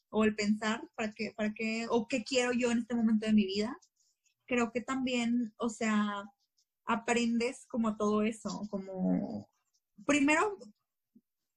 o 0.09 0.25
el 0.25 0.35
pensar 0.35 0.81
para 0.93 1.13
qué, 1.13 1.31
para 1.37 1.53
qué, 1.53 1.85
o 1.89 2.05
qué 2.09 2.25
quiero 2.25 2.51
yo 2.51 2.69
en 2.69 2.79
este 2.79 2.95
momento 2.95 3.27
de 3.27 3.31
mi 3.31 3.45
vida. 3.45 3.79
Creo 4.47 4.71
que 4.71 4.81
también, 4.81 5.53
o 5.57 5.69
sea, 5.69 6.23
aprendes 6.85 7.65
como 7.67 7.97
todo 7.97 8.23
eso, 8.23 8.67
como 8.69 9.49
primero 10.05 10.57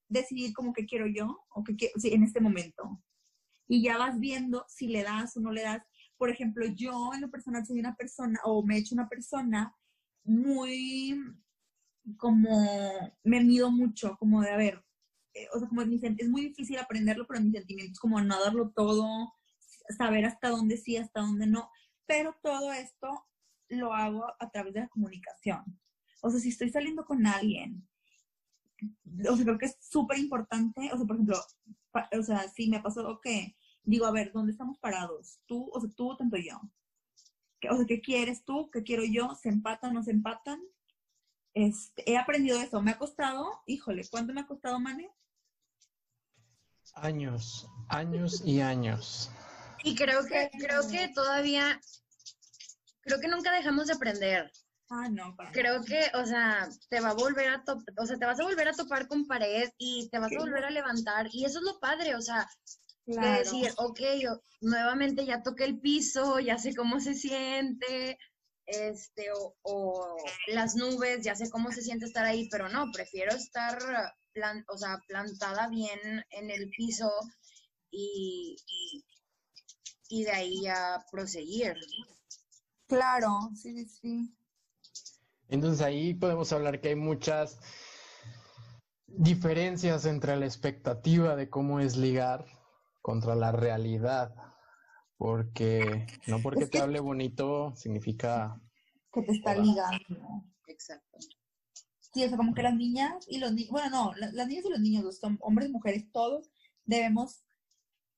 decidir 0.09 0.53
como 0.53 0.72
que 0.72 0.86
quiero 0.86 1.07
yo 1.07 1.45
o 1.51 1.62
que 1.62 1.76
quiero, 1.76 1.95
sí, 1.99 2.12
en 2.12 2.24
este 2.24 2.41
momento. 2.41 3.03
Y 3.68 3.82
ya 3.82 3.97
vas 3.97 4.18
viendo 4.18 4.64
si 4.68 4.88
le 4.88 5.05
das 5.05 5.36
o 5.36 5.41
no 5.41 5.53
le 5.53 5.62
das. 5.62 5.82
Por 6.16 6.30
ejemplo, 6.30 6.66
yo 6.66 7.12
en 7.14 7.20
lo 7.20 7.30
personal 7.30 7.64
soy 7.64 7.78
una 7.78 7.95
persona 7.95 8.41
o 8.45 8.64
me 8.64 8.76
he 8.76 8.78
hecho 8.80 8.95
una 8.95 9.09
persona 9.09 9.74
muy 10.24 11.16
como 12.16 13.14
me 13.22 13.45
mido 13.45 13.70
mucho, 13.70 14.16
como 14.18 14.43
de, 14.43 14.51
a 14.51 14.57
ver, 14.57 14.84
eh, 15.34 15.47
o 15.55 15.59
sea, 15.59 15.68
como 15.68 15.82
es 15.82 16.28
muy 16.28 16.43
difícil 16.43 16.78
aprenderlo, 16.78 17.26
pero 17.26 17.41
mis 17.41 17.53
sentimientos 17.53 18.01
como 18.01 18.20
no 18.20 18.41
darlo 18.41 18.70
todo, 18.70 19.32
saber 19.97 20.24
hasta 20.24 20.49
dónde 20.49 20.76
sí, 20.76 20.97
hasta 20.97 21.20
dónde 21.20 21.47
no, 21.47 21.70
pero 22.11 22.35
todo 22.43 22.73
esto 22.73 23.25
lo 23.69 23.95
hago 23.95 24.27
a 24.41 24.51
través 24.51 24.75
de 24.75 24.81
la 24.81 24.89
comunicación. 24.89 25.63
O 26.23 26.29
sea, 26.29 26.41
si 26.41 26.49
estoy 26.49 26.69
saliendo 26.69 27.05
con 27.05 27.25
alguien, 27.25 27.89
o 29.29 29.37
sea, 29.37 29.45
creo 29.45 29.59
que 29.59 29.67
es 29.67 29.77
súper 29.81 30.19
importante, 30.19 30.91
o 30.93 30.97
sea, 30.97 31.07
por 31.07 31.15
ejemplo, 31.15 31.41
o 32.19 32.23
sea, 32.25 32.49
si 32.49 32.69
me 32.69 32.81
pasó 32.81 33.21
que 33.21 33.57
digo, 33.85 34.07
a 34.07 34.11
ver, 34.11 34.33
¿dónde 34.33 34.51
estamos 34.51 34.77
parados? 34.81 35.39
Tú, 35.47 35.71
o 35.73 35.81
sea, 35.81 35.89
tú, 35.95 36.17
tanto 36.17 36.37
yo. 36.37 36.61
O 37.71 37.77
sea, 37.77 37.87
¿qué 37.87 38.01
quieres 38.01 38.45
tú? 38.45 38.69
¿Qué 38.73 38.83
quiero 38.83 39.05
yo? 39.05 39.37
¿Se 39.41 39.49
empatan 39.49 39.93
o 39.93 39.95
no 39.95 40.03
se 40.03 40.11
empatan? 40.11 40.61
Este, 41.55 42.11
he 42.11 42.19
aprendido 42.19 42.61
eso. 42.61 42.83
Me 42.83 42.91
ha 42.91 42.99
costado, 42.99 43.63
híjole, 43.67 44.03
¿cuánto 44.11 44.33
me 44.33 44.41
ha 44.41 44.49
costado, 44.49 44.81
Mane? 44.81 45.13
Años, 46.95 47.71
años 47.87 48.43
y 48.45 48.61
años. 48.61 49.31
Y 49.83 49.95
creo 49.95 50.24
que, 50.24 50.51
creo 50.59 50.89
que 50.89 51.09
todavía, 51.14 51.81
creo 53.03 53.20
que 53.20 53.28
nunca 53.28 53.53
dejamos 53.53 53.87
de 53.87 53.95
aprender. 53.95 54.51
Ah, 54.93 55.09
no, 55.09 55.37
Creo 55.53 55.85
que, 55.85 56.11
o 56.14 56.26
sea, 56.26 56.68
te 56.89 57.01
va 57.01 57.11
a 57.11 57.14
volver 57.14 57.49
a 57.49 57.62
o 57.97 58.07
sea, 58.07 58.16
te 58.18 58.26
vas 58.26 58.41
a 58.41 58.45
volver 58.45 58.66
a 58.66 58.72
topar 58.72 59.07
con 59.07 59.24
pared 59.24 59.70
y 59.78 60.09
te 60.11 60.18
vas 60.18 60.33
a 60.33 60.41
volver 60.41 60.64
a 60.64 60.70
levantar. 60.70 61.28
Y 61.33 61.45
eso 61.45 61.61
es 61.61 61.64
lo 61.64 61.78
padre, 61.78 62.16
o 62.16 62.20
sea, 62.20 62.49
de 63.07 63.28
decir, 63.39 63.72
ok, 63.76 64.01
yo 64.20 64.41
nuevamente 64.61 65.24
ya 65.24 65.43
toqué 65.43 65.64
el 65.64 65.81
piso, 65.81 66.41
ya 66.41 66.59
sé 66.59 66.74
cómo 66.74 66.99
se 66.99 67.14
siente, 67.14 68.18
este, 68.66 69.26
o, 69.62 70.16
las 70.49 70.74
nubes, 70.74 71.22
ya 71.22 71.35
sé 71.35 71.51
cómo 71.51 71.70
se 71.70 71.83
siente 71.83 72.07
estar 72.07 72.24
ahí, 72.24 72.49
pero 72.51 72.68
no, 72.68 72.91
prefiero 72.93 73.35
estar 73.35 73.78
plan, 74.33 74.64
o 74.68 74.78
sea, 74.78 74.99
plantada 75.07 75.68
bien 75.68 76.24
en 76.31 76.51
el 76.51 76.68
piso 76.70 77.11
y, 77.91 78.57
y, 78.66 79.05
de 80.11 80.31
ahí 80.31 80.67
a 80.67 81.05
proseguir. 81.11 81.75
Claro, 82.87 83.51
sí, 83.55 83.87
sí. 83.87 84.35
Entonces 85.49 85.81
ahí 85.81 86.15
podemos 86.15 86.53
hablar 86.53 86.81
que 86.81 86.89
hay 86.89 86.97
muchas 86.97 87.59
diferencias 89.07 90.05
entre 90.07 90.37
la 90.37 90.47
expectativa 90.47 91.37
de 91.37 91.49
cómo 91.49 91.81
es 91.81 91.97
ligar 91.97 92.47
contra 93.01 93.35
la 93.35 93.53
realidad. 93.53 94.35
Porque 95.17 96.07
no 96.27 96.41
porque 96.41 96.67
te 96.67 96.81
hable 96.81 96.99
bonito 96.99 97.75
significa 97.77 98.59
que 99.13 99.23
te 99.23 99.33
está 99.33 99.55
ligando. 99.55 100.45
Exacto. 100.67 101.19
Sí, 102.13 102.25
o 102.25 102.29
sea, 102.29 102.37
como 102.37 102.55
que 102.55 102.63
las 102.63 102.75
niñas 102.75 103.27
y 103.29 103.39
los 103.39 103.53
niños, 103.53 103.71
bueno, 103.71 103.91
no, 103.91 104.15
las, 104.15 104.49
niñas 104.49 104.65
y 104.65 104.71
los 104.71 104.81
niños, 104.81 105.19
son 105.19 105.39
hombres 105.43 105.69
y 105.69 105.73
mujeres, 105.73 106.11
todos 106.13 106.51
debemos, 106.85 107.45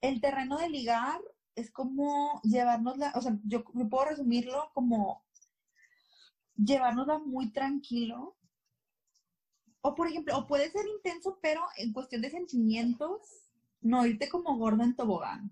el 0.00 0.20
terreno 0.20 0.56
de 0.58 0.70
ligar 0.70 1.20
es 1.54 1.70
como 1.70 2.40
llevárnosla, 2.42 3.12
o 3.14 3.20
sea, 3.20 3.38
yo, 3.44 3.64
puedo 3.64 4.04
resumirlo 4.06 4.70
como 4.74 5.24
llevárnosla 6.56 7.18
muy 7.18 7.52
tranquilo. 7.52 8.36
O 9.80 9.94
por 9.94 10.08
ejemplo, 10.08 10.38
o 10.38 10.46
puede 10.46 10.70
ser 10.70 10.86
intenso, 10.86 11.38
pero 11.42 11.62
en 11.76 11.92
cuestión 11.92 12.22
de 12.22 12.30
sentimientos, 12.30 13.20
no 13.80 14.06
irte 14.06 14.28
como 14.28 14.56
gorda 14.56 14.84
en 14.84 14.94
tobogán 14.94 15.50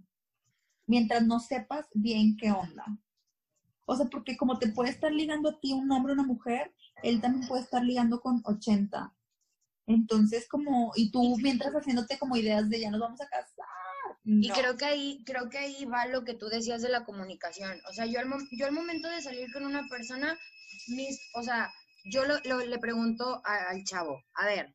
mientras 0.90 1.24
no 1.24 1.38
sepas 1.38 1.86
bien 1.94 2.36
qué 2.36 2.50
onda. 2.50 2.84
O 3.86 3.96
sea, 3.96 4.06
porque 4.06 4.36
como 4.36 4.58
te 4.58 4.68
puede 4.72 4.90
estar 4.90 5.12
ligando 5.12 5.50
a 5.50 5.60
ti 5.60 5.72
un 5.72 5.90
hombre 5.92 6.12
o 6.12 6.14
una 6.14 6.24
mujer, 6.24 6.74
él 7.04 7.20
también 7.20 7.46
puede 7.46 7.62
estar 7.62 7.84
ligando 7.84 8.20
con 8.20 8.42
80. 8.44 9.14
Entonces, 9.86 10.48
como, 10.48 10.90
y 10.96 11.12
tú 11.12 11.36
mientras 11.38 11.72
haciéndote 11.72 12.18
como 12.18 12.36
ideas 12.36 12.68
de 12.68 12.80
ya 12.80 12.90
nos 12.90 13.00
vamos 13.00 13.20
a 13.20 13.28
casar. 13.28 13.49
Y 14.24 14.50
creo 14.50 14.76
que 14.76 14.84
ahí, 14.84 15.22
creo 15.24 15.48
que 15.48 15.58
ahí 15.58 15.84
va 15.86 16.06
lo 16.06 16.24
que 16.24 16.34
tú 16.34 16.46
decías 16.46 16.82
de 16.82 16.90
la 16.90 17.04
comunicación. 17.04 17.80
O 17.88 17.92
sea, 17.92 18.06
yo 18.06 18.20
al, 18.20 18.28
yo 18.52 18.66
al 18.66 18.72
momento 18.72 19.08
de 19.08 19.22
salir 19.22 19.52
con 19.52 19.64
una 19.64 19.88
persona, 19.88 20.38
mis, 20.88 21.20
o 21.34 21.42
sea, 21.42 21.72
yo 22.04 22.24
le 22.24 22.78
pregunto 22.78 23.40
al 23.44 23.82
chavo, 23.84 24.22
a 24.34 24.46
ver, 24.46 24.74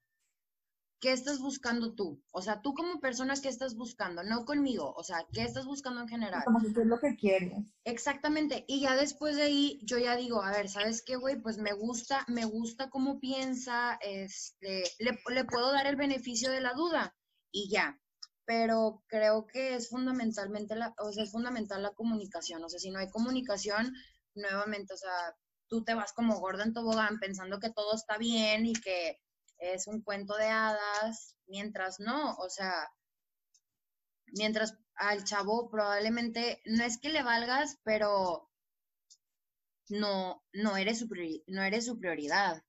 ¿qué 1.00 1.12
estás 1.12 1.40
buscando 1.40 1.94
tú? 1.94 2.24
O 2.32 2.42
sea, 2.42 2.62
tú 2.62 2.74
como 2.74 3.00
persona, 3.00 3.36
¿qué 3.42 3.50
estás 3.50 3.76
buscando? 3.76 4.24
No 4.24 4.46
conmigo, 4.46 4.94
o 4.98 5.04
sea, 5.04 5.26
¿qué 5.34 5.44
estás 5.44 5.66
buscando 5.66 6.02
en 6.02 6.08
general? 6.08 6.44
Como 6.44 6.60
si 6.60 6.68
es 6.68 6.78
lo 6.78 7.00
que 7.00 7.16
quieres. 7.16 7.54
Exactamente, 7.84 8.66
y 8.68 8.82
ya 8.82 8.96
después 8.96 9.36
de 9.36 9.44
ahí 9.44 9.80
yo 9.84 10.00
ya 10.00 10.16
digo, 10.16 10.42
a 10.42 10.52
ver, 10.52 10.70
¿sabes 10.70 11.04
qué, 11.04 11.16
güey? 11.16 11.40
Pues 11.40 11.60
me 11.60 11.74
gusta, 11.74 12.26
me 12.28 12.46
gusta 12.46 12.90
cómo 12.90 13.20
piensa, 13.20 14.00
este, 14.02 14.84
le, 15.00 15.20
le 15.30 15.46
puedo 15.46 15.72
dar 15.72 15.86
el 15.86 15.96
beneficio 15.96 16.50
de 16.52 16.62
la 16.62 16.74
duda 16.74 17.16
y 17.52 17.70
ya. 17.70 18.00
Pero 18.46 19.04
creo 19.08 19.48
que 19.48 19.76
es 19.76 19.90
fundamentalmente 19.90 20.76
la, 20.76 20.94
o 21.00 21.12
sea, 21.12 21.24
es 21.24 21.32
fundamental 21.32 21.82
la 21.82 21.94
comunicación. 21.94 22.64
O 22.64 22.70
sea, 22.70 22.80
si 22.80 22.92
no 22.92 23.00
hay 23.00 23.10
comunicación, 23.10 23.94
nuevamente, 24.36 24.94
o 24.94 24.98
sea, 24.98 25.36
tú 25.68 25.84
te 25.84 25.96
vas 25.96 26.14
como 26.14 26.40
gorda 26.40 26.64
en 26.64 26.74
tobogán 26.74 27.20
pensando 27.20 27.60
que 27.60 27.72
todo 27.72 27.96
está 27.96 28.18
bien 28.18 28.66
y 28.66 28.74
que 28.74 29.20
es 29.58 29.88
un 29.88 30.02
cuento 30.02 30.36
de 30.38 30.48
hadas, 30.48 31.36
mientras 31.48 32.00
no, 32.00 32.36
o 32.36 32.50
sea, 32.50 32.90
mientras 34.28 34.78
al 34.96 35.24
chavo 35.24 35.70
probablemente 35.70 36.62
no 36.66 36.84
es 36.84 37.00
que 37.00 37.10
le 37.10 37.24
valgas, 37.24 37.80
pero 37.84 38.50
no, 39.90 40.44
no 40.54 40.78
eres 40.78 41.00
su, 41.00 41.08
no 41.48 41.64
eres 41.64 41.86
su 41.86 41.98
prioridad. 41.98 42.64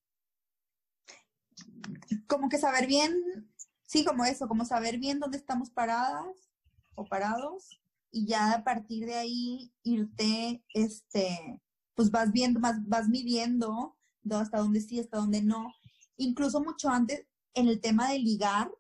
Como 2.26 2.48
que 2.48 2.58
saber 2.58 2.86
bien, 2.86 3.50
sí, 3.87 4.05
como 4.05 4.24
eso, 4.24 4.49
como 4.49 4.64
saber 4.64 4.99
bien 4.99 5.20
dónde 5.20 5.39
estamos 5.39 5.70
paradas 5.70 6.51
o 6.95 7.07
parados 7.07 7.80
y 8.11 8.26
ya 8.26 8.53
a 8.53 8.64
partir 8.64 9.07
de 9.07 9.14
ahí 9.14 9.72
irte, 9.82 10.62
este, 10.74 11.61
pues 11.95 12.11
vas 12.11 12.32
viendo, 12.32 12.61
vas, 12.61 12.76
vas 12.87 13.09
midiendo 13.09 13.97
hasta 14.30 14.59
dónde 14.59 14.80
sí, 14.80 14.99
hasta 14.99 15.18
dónde 15.18 15.43
no, 15.43 15.72
incluso 16.16 16.61
mucho 16.61 16.89
antes 16.89 17.26
en 17.55 17.68
el 17.68 17.80
tema 17.80 18.11
de 18.11 18.18
ligar, 18.18 18.70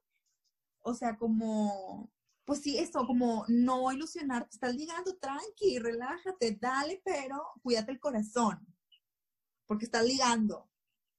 o 0.80 0.94
sea, 0.94 1.16
como, 1.16 2.10
pues 2.44 2.60
sí, 2.62 2.78
eso, 2.78 3.06
como 3.06 3.44
no 3.48 3.90
ilusionarte, 3.92 4.50
estás 4.52 4.74
ligando, 4.74 5.16
tranqui, 5.16 5.78
relájate, 5.78 6.58
dale, 6.60 7.00
pero 7.04 7.42
cuídate 7.62 7.92
el 7.92 8.00
corazón, 8.00 8.66
porque 9.66 9.84
estás 9.84 10.04
ligando. 10.04 10.68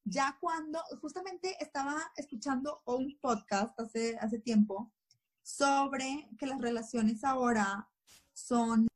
Ya 0.10 0.38
cuando, 0.40 0.80
justamente 1.02 1.58
estaba 1.60 2.02
escuchando 2.16 2.82
un 2.86 3.18
podcast 3.20 3.78
hace, 3.78 4.18
hace 4.20 4.40
tiempo 4.40 4.94
sobre 5.42 6.30
que 6.40 6.48
las 6.48 6.62
relaciones 6.62 7.26
ahora 7.26 7.90
son 8.32 8.88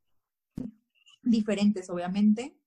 diferentes, 1.22 1.90
obviamente. 1.90 2.58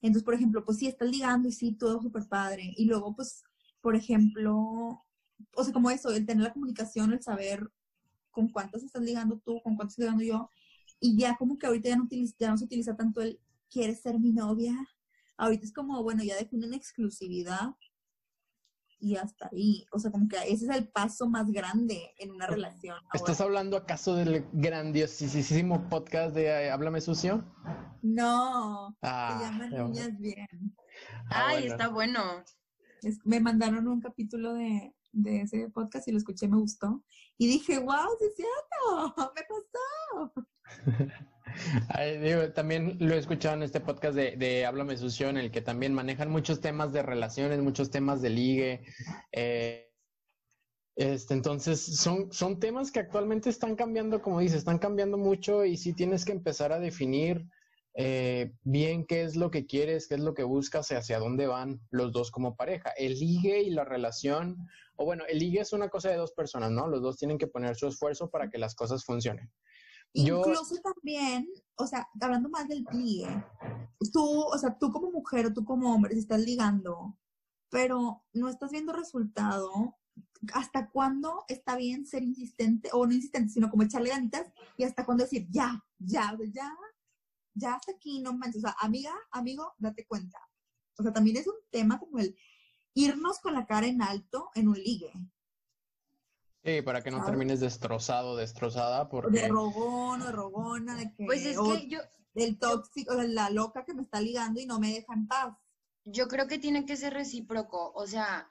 Entonces, 0.00 0.24
por 0.24 0.32
ejemplo, 0.32 0.64
pues 0.64 0.78
sí, 0.78 0.86
estás 0.86 1.10
ligando 1.10 1.46
y 1.46 1.52
sí, 1.52 1.72
todo 1.72 2.00
súper 2.00 2.26
padre. 2.26 2.72
Y 2.78 2.86
luego, 2.86 3.14
pues, 3.14 3.42
por 3.82 3.94
ejemplo, 3.94 5.04
o 5.54 5.64
sea, 5.64 5.72
como 5.74 5.90
eso, 5.90 6.10
el 6.10 6.24
tener 6.24 6.44
la 6.44 6.54
comunicación, 6.54 7.12
el 7.12 7.22
saber 7.22 7.70
con 8.30 8.48
cuántas 8.48 8.82
estás 8.82 9.02
ligando 9.02 9.38
tú, 9.40 9.60
con 9.62 9.76
cuántas 9.76 9.98
estoy 9.98 10.04
ligando 10.04 10.24
yo, 10.24 10.50
y 11.00 11.18
ya 11.18 11.36
como 11.36 11.58
que 11.58 11.66
ahorita 11.66 11.90
ya 11.90 11.96
no, 11.96 12.08
ya 12.38 12.50
no 12.50 12.56
se 12.56 12.64
utiliza 12.64 12.96
tanto 12.96 13.20
el 13.20 13.38
¿quieres 13.70 14.00
ser 14.00 14.18
mi 14.18 14.32
novia? 14.32 14.74
Ahorita 15.36 15.66
es 15.66 15.72
como, 15.72 16.02
bueno, 16.02 16.24
ya 16.24 16.36
define 16.36 16.66
una 16.66 16.76
exclusividad 16.76 17.74
y 19.00 19.16
hasta 19.16 19.48
ahí. 19.50 19.86
O 19.92 19.98
sea, 19.98 20.10
como 20.10 20.28
que 20.28 20.36
ese 20.36 20.66
es 20.66 20.76
el 20.76 20.88
paso 20.88 21.28
más 21.28 21.50
grande 21.50 22.12
en 22.18 22.30
una 22.30 22.46
relación. 22.46 22.96
¿Estás 23.12 23.40
hablando 23.40 23.76
acaso 23.76 24.14
del 24.14 24.46
grandiosísimo 24.52 25.88
podcast 25.88 26.34
de 26.34 26.46
eh, 26.46 26.70
Háblame 26.70 27.00
Sucio? 27.00 27.44
No, 28.02 28.96
ah, 29.02 29.38
se 29.38 29.44
llama 29.44 29.88
Niñas 29.88 30.18
Bien. 30.18 30.76
Ay, 31.28 31.66
está 31.66 31.88
bueno. 31.88 32.44
me 33.24 33.40
mandaron 33.40 33.88
un 33.88 34.00
capítulo 34.00 34.54
de, 34.54 34.94
de 35.12 35.42
ese 35.42 35.68
podcast 35.70 36.06
y 36.08 36.12
lo 36.12 36.18
escuché, 36.18 36.46
me 36.48 36.58
gustó. 36.58 37.02
Y 37.38 37.46
dije, 37.46 37.78
wow, 37.78 38.08
sí 38.18 38.26
es 38.26 38.36
cierto, 38.36 39.32
me 39.34 39.42
pasó. 39.48 40.32
también 42.54 42.96
lo 43.00 43.14
he 43.14 43.18
escuchado 43.18 43.56
en 43.56 43.62
este 43.62 43.80
podcast 43.80 44.14
de, 44.14 44.36
de 44.36 44.66
Háblame 44.66 44.96
Sucio, 44.96 45.28
en 45.28 45.36
el 45.36 45.50
que 45.50 45.60
también 45.60 45.94
manejan 45.94 46.30
muchos 46.30 46.60
temas 46.60 46.92
de 46.92 47.02
relaciones, 47.02 47.60
muchos 47.60 47.90
temas 47.90 48.22
de 48.22 48.30
ligue. 48.30 48.84
Eh, 49.32 49.90
este, 50.96 51.34
entonces, 51.34 51.80
son, 51.98 52.30
son 52.32 52.60
temas 52.60 52.90
que 52.90 53.00
actualmente 53.00 53.48
están 53.48 53.74
cambiando, 53.74 54.20
como 54.20 54.40
dices, 54.40 54.58
están 54.58 54.78
cambiando 54.78 55.16
mucho 55.16 55.64
y 55.64 55.76
sí 55.76 55.94
tienes 55.94 56.24
que 56.24 56.32
empezar 56.32 56.72
a 56.72 56.78
definir 56.78 57.46
eh, 57.94 58.52
bien 58.62 59.04
qué 59.04 59.22
es 59.22 59.34
lo 59.34 59.50
que 59.50 59.66
quieres, 59.66 60.06
qué 60.06 60.14
es 60.14 60.20
lo 60.20 60.34
que 60.34 60.42
buscas 60.44 60.90
y 60.90 60.94
hacia 60.94 61.18
dónde 61.18 61.46
van 61.46 61.80
los 61.90 62.12
dos 62.12 62.30
como 62.30 62.54
pareja. 62.54 62.90
El 62.90 63.18
ligue 63.18 63.62
y 63.62 63.70
la 63.70 63.84
relación, 63.84 64.56
o 64.96 65.04
bueno, 65.04 65.24
el 65.28 65.38
ligue 65.38 65.60
es 65.60 65.72
una 65.72 65.88
cosa 65.88 66.10
de 66.10 66.16
dos 66.16 66.32
personas, 66.32 66.70
¿no? 66.70 66.86
Los 66.86 67.02
dos 67.02 67.16
tienen 67.16 67.38
que 67.38 67.46
poner 67.46 67.76
su 67.76 67.88
esfuerzo 67.88 68.30
para 68.30 68.50
que 68.50 68.58
las 68.58 68.74
cosas 68.74 69.04
funcionen. 69.04 69.50
Incluso 70.12 70.76
también, 70.82 71.48
o 71.76 71.86
sea, 71.86 72.08
hablando 72.20 72.48
más 72.48 72.68
del 72.68 72.84
ligue, 72.92 73.28
tú, 74.12 74.24
o 74.24 74.58
sea, 74.58 74.76
tú 74.78 74.90
como 74.90 75.10
mujer 75.10 75.46
o 75.46 75.52
tú 75.52 75.64
como 75.64 75.94
hombre, 75.94 76.14
si 76.14 76.20
estás 76.20 76.40
ligando, 76.40 77.16
pero 77.68 78.24
no 78.32 78.48
estás 78.48 78.72
viendo 78.72 78.92
resultado, 78.92 79.96
hasta 80.54 80.90
cuándo 80.90 81.44
está 81.48 81.76
bien 81.76 82.06
ser 82.06 82.22
insistente, 82.22 82.90
o 82.92 83.06
no 83.06 83.12
insistente, 83.12 83.52
sino 83.52 83.70
como 83.70 83.84
echarle 83.84 84.10
ganitas, 84.10 84.52
y 84.76 84.84
hasta 84.84 85.04
cuándo 85.04 85.24
decir, 85.24 85.46
ya, 85.50 85.84
ya, 85.98 86.36
ya, 86.52 86.74
ya 87.54 87.74
hasta 87.74 87.92
aquí, 87.92 88.20
no 88.20 88.32
manches. 88.32 88.64
O 88.64 88.68
sea, 88.68 88.76
amiga, 88.80 89.14
amigo, 89.30 89.74
date 89.78 90.06
cuenta. 90.06 90.38
O 90.98 91.02
sea, 91.02 91.12
también 91.12 91.36
es 91.36 91.46
un 91.46 91.54
tema 91.70 91.98
como 91.98 92.18
el 92.18 92.36
irnos 92.94 93.38
con 93.40 93.54
la 93.54 93.66
cara 93.66 93.86
en 93.86 94.02
alto 94.02 94.50
en 94.54 94.68
un 94.68 94.74
ligue. 94.74 95.12
Sí, 96.62 96.82
para 96.82 97.02
que 97.02 97.10
no 97.10 97.24
termines 97.24 97.60
destrozado, 97.60 98.36
destrozada, 98.36 99.08
porque... 99.08 99.40
De 99.40 99.48
rogón 99.48 100.20
o 100.20 100.26
de 100.26 100.32
rogona, 100.32 100.96
de 100.96 101.14
que... 101.14 101.24
Pues 101.24 101.46
es 101.46 101.58
que 101.58 101.88
yo... 101.88 102.00
Del 102.34 102.58
tóxico, 102.58 103.16
de 103.16 103.28
la 103.28 103.50
loca 103.50 103.84
que 103.84 103.94
me 103.94 104.02
está 104.02 104.20
ligando 104.20 104.60
y 104.60 104.66
no 104.66 104.78
me 104.78 104.92
deja 104.92 105.12
en 105.14 105.26
paz. 105.26 105.56
Yo 106.04 106.28
creo 106.28 106.46
que 106.46 106.58
tiene 106.58 106.86
que 106.86 106.96
ser 106.96 107.12
recíproco. 107.12 107.92
O 107.94 108.06
sea, 108.06 108.48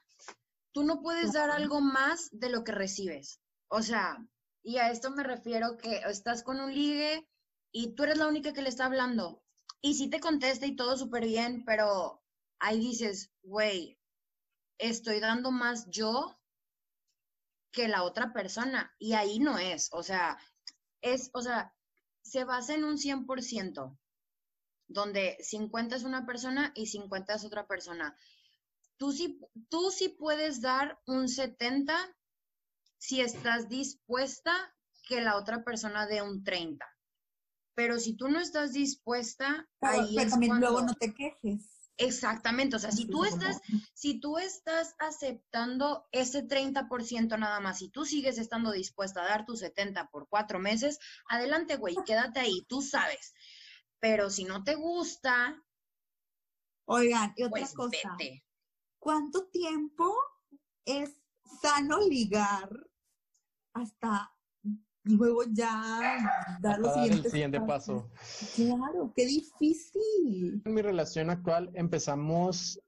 tú 0.73 0.83
no 0.83 1.01
puedes 1.01 1.31
dar 1.33 1.49
algo 1.49 1.79
más 1.79 2.29
de 2.31 2.49
lo 2.49 2.63
que 2.63 2.73
recibes. 2.73 3.39
O 3.69 3.81
sea, 3.81 4.17
y 4.63 4.77
a 4.77 4.91
esto 4.91 5.11
me 5.11 5.23
refiero 5.23 5.77
que 5.77 6.01
estás 6.09 6.43
con 6.43 6.59
un 6.59 6.73
ligue 6.73 7.27
y 7.71 7.95
tú 7.95 8.03
eres 8.03 8.17
la 8.17 8.27
única 8.27 8.51
que 8.51 8.61
le 8.61 8.69
está 8.69 8.85
hablando. 8.85 9.43
Y 9.81 9.93
sí 9.93 10.09
te 10.09 10.19
contesta 10.19 10.65
y 10.65 10.75
todo 10.75 10.97
súper 10.97 11.25
bien, 11.25 11.63
pero 11.65 12.21
ahí 12.59 12.79
dices, 12.79 13.31
güey, 13.43 13.97
estoy 14.77 15.19
dando 15.21 15.51
más 15.51 15.89
yo 15.89 16.38
que 17.71 17.87
la 17.87 18.03
otra 18.03 18.33
persona. 18.33 18.93
Y 18.99 19.13
ahí 19.13 19.39
no 19.39 19.57
es. 19.57 19.89
O 19.91 20.03
sea, 20.03 20.37
es, 21.01 21.29
o 21.33 21.41
sea, 21.41 21.73
se 22.21 22.43
basa 22.43 22.73
en 22.75 22.83
un 22.83 22.97
100%, 22.97 23.97
donde 24.87 25.37
50 25.41 25.95
es 25.95 26.03
una 26.03 26.25
persona 26.25 26.71
y 26.75 26.87
50 26.87 27.35
es 27.35 27.45
otra 27.45 27.67
persona 27.67 28.15
tú 28.99 29.13
sí, 29.13 29.39
tú 29.69 29.89
sí 29.89 30.09
puedes 30.09 30.61
dar 30.61 30.99
un 31.07 31.27
70 31.27 31.95
si 32.99 33.21
estás 33.21 33.69
dispuesta 33.69 34.53
que 35.07 35.21
la 35.21 35.37
otra 35.37 35.63
persona 35.63 36.05
dé 36.05 36.21
un 36.21 36.43
30. 36.43 36.85
Pero 37.73 37.97
si 37.97 38.15
tú 38.15 38.27
no 38.27 38.39
estás 38.39 38.73
dispuesta, 38.73 39.67
ahí 39.79 40.19
es 40.19 40.31
también 40.31 40.59
luego 40.59 40.81
no 40.81 40.93
te 40.93 41.13
quejes. 41.13 41.78
Exactamente, 42.01 42.77
o 42.77 42.79
sea, 42.79 42.93
si 42.93 43.07
tú 43.07 43.25
estás, 43.25 43.59
si 43.93 44.21
tú 44.21 44.37
estás 44.37 44.95
aceptando 44.99 46.07
ese 46.13 46.47
30% 46.47 47.37
nada 47.37 47.59
más, 47.59 47.81
y 47.81 47.89
tú 47.89 48.05
sigues 48.05 48.37
estando 48.37 48.71
dispuesta 48.71 49.21
a 49.21 49.27
dar 49.27 49.45
tu 49.45 49.57
70 49.57 50.09
por 50.09 50.29
cuatro 50.29 50.59
meses, 50.59 50.97
adelante, 51.27 51.75
güey, 51.75 51.97
quédate 52.05 52.39
ahí, 52.39 52.65
tú 52.69 52.81
sabes. 52.81 53.33
Pero 53.99 54.29
si 54.29 54.45
no 54.45 54.63
te 54.63 54.75
gusta, 54.75 55.61
oigan, 56.85 57.33
y 57.35 57.43
otra 57.43 57.59
pues 57.59 57.73
cosa, 57.73 58.17
¿cuánto 58.97 59.49
tiempo 59.49 60.15
es 60.85 61.17
sano 61.61 61.99
ligar 61.99 62.69
hasta 63.73 64.33
luego 65.03 65.43
ya 65.51 66.57
dar 66.61 66.79
los 66.79 66.95
el 66.97 67.23
siguiente 67.23 67.61
paso. 67.61 68.09
Claro, 68.55 69.13
qué 69.15 69.25
difícil. 69.25 70.61
En 70.65 70.73
mi 70.73 70.81
relación 70.81 71.29
actual 71.29 71.71
empezamos, 71.73 72.79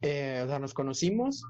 eh, 0.00 0.42
o 0.44 0.48
sea, 0.48 0.58
nos 0.58 0.74
conocimos 0.74 1.42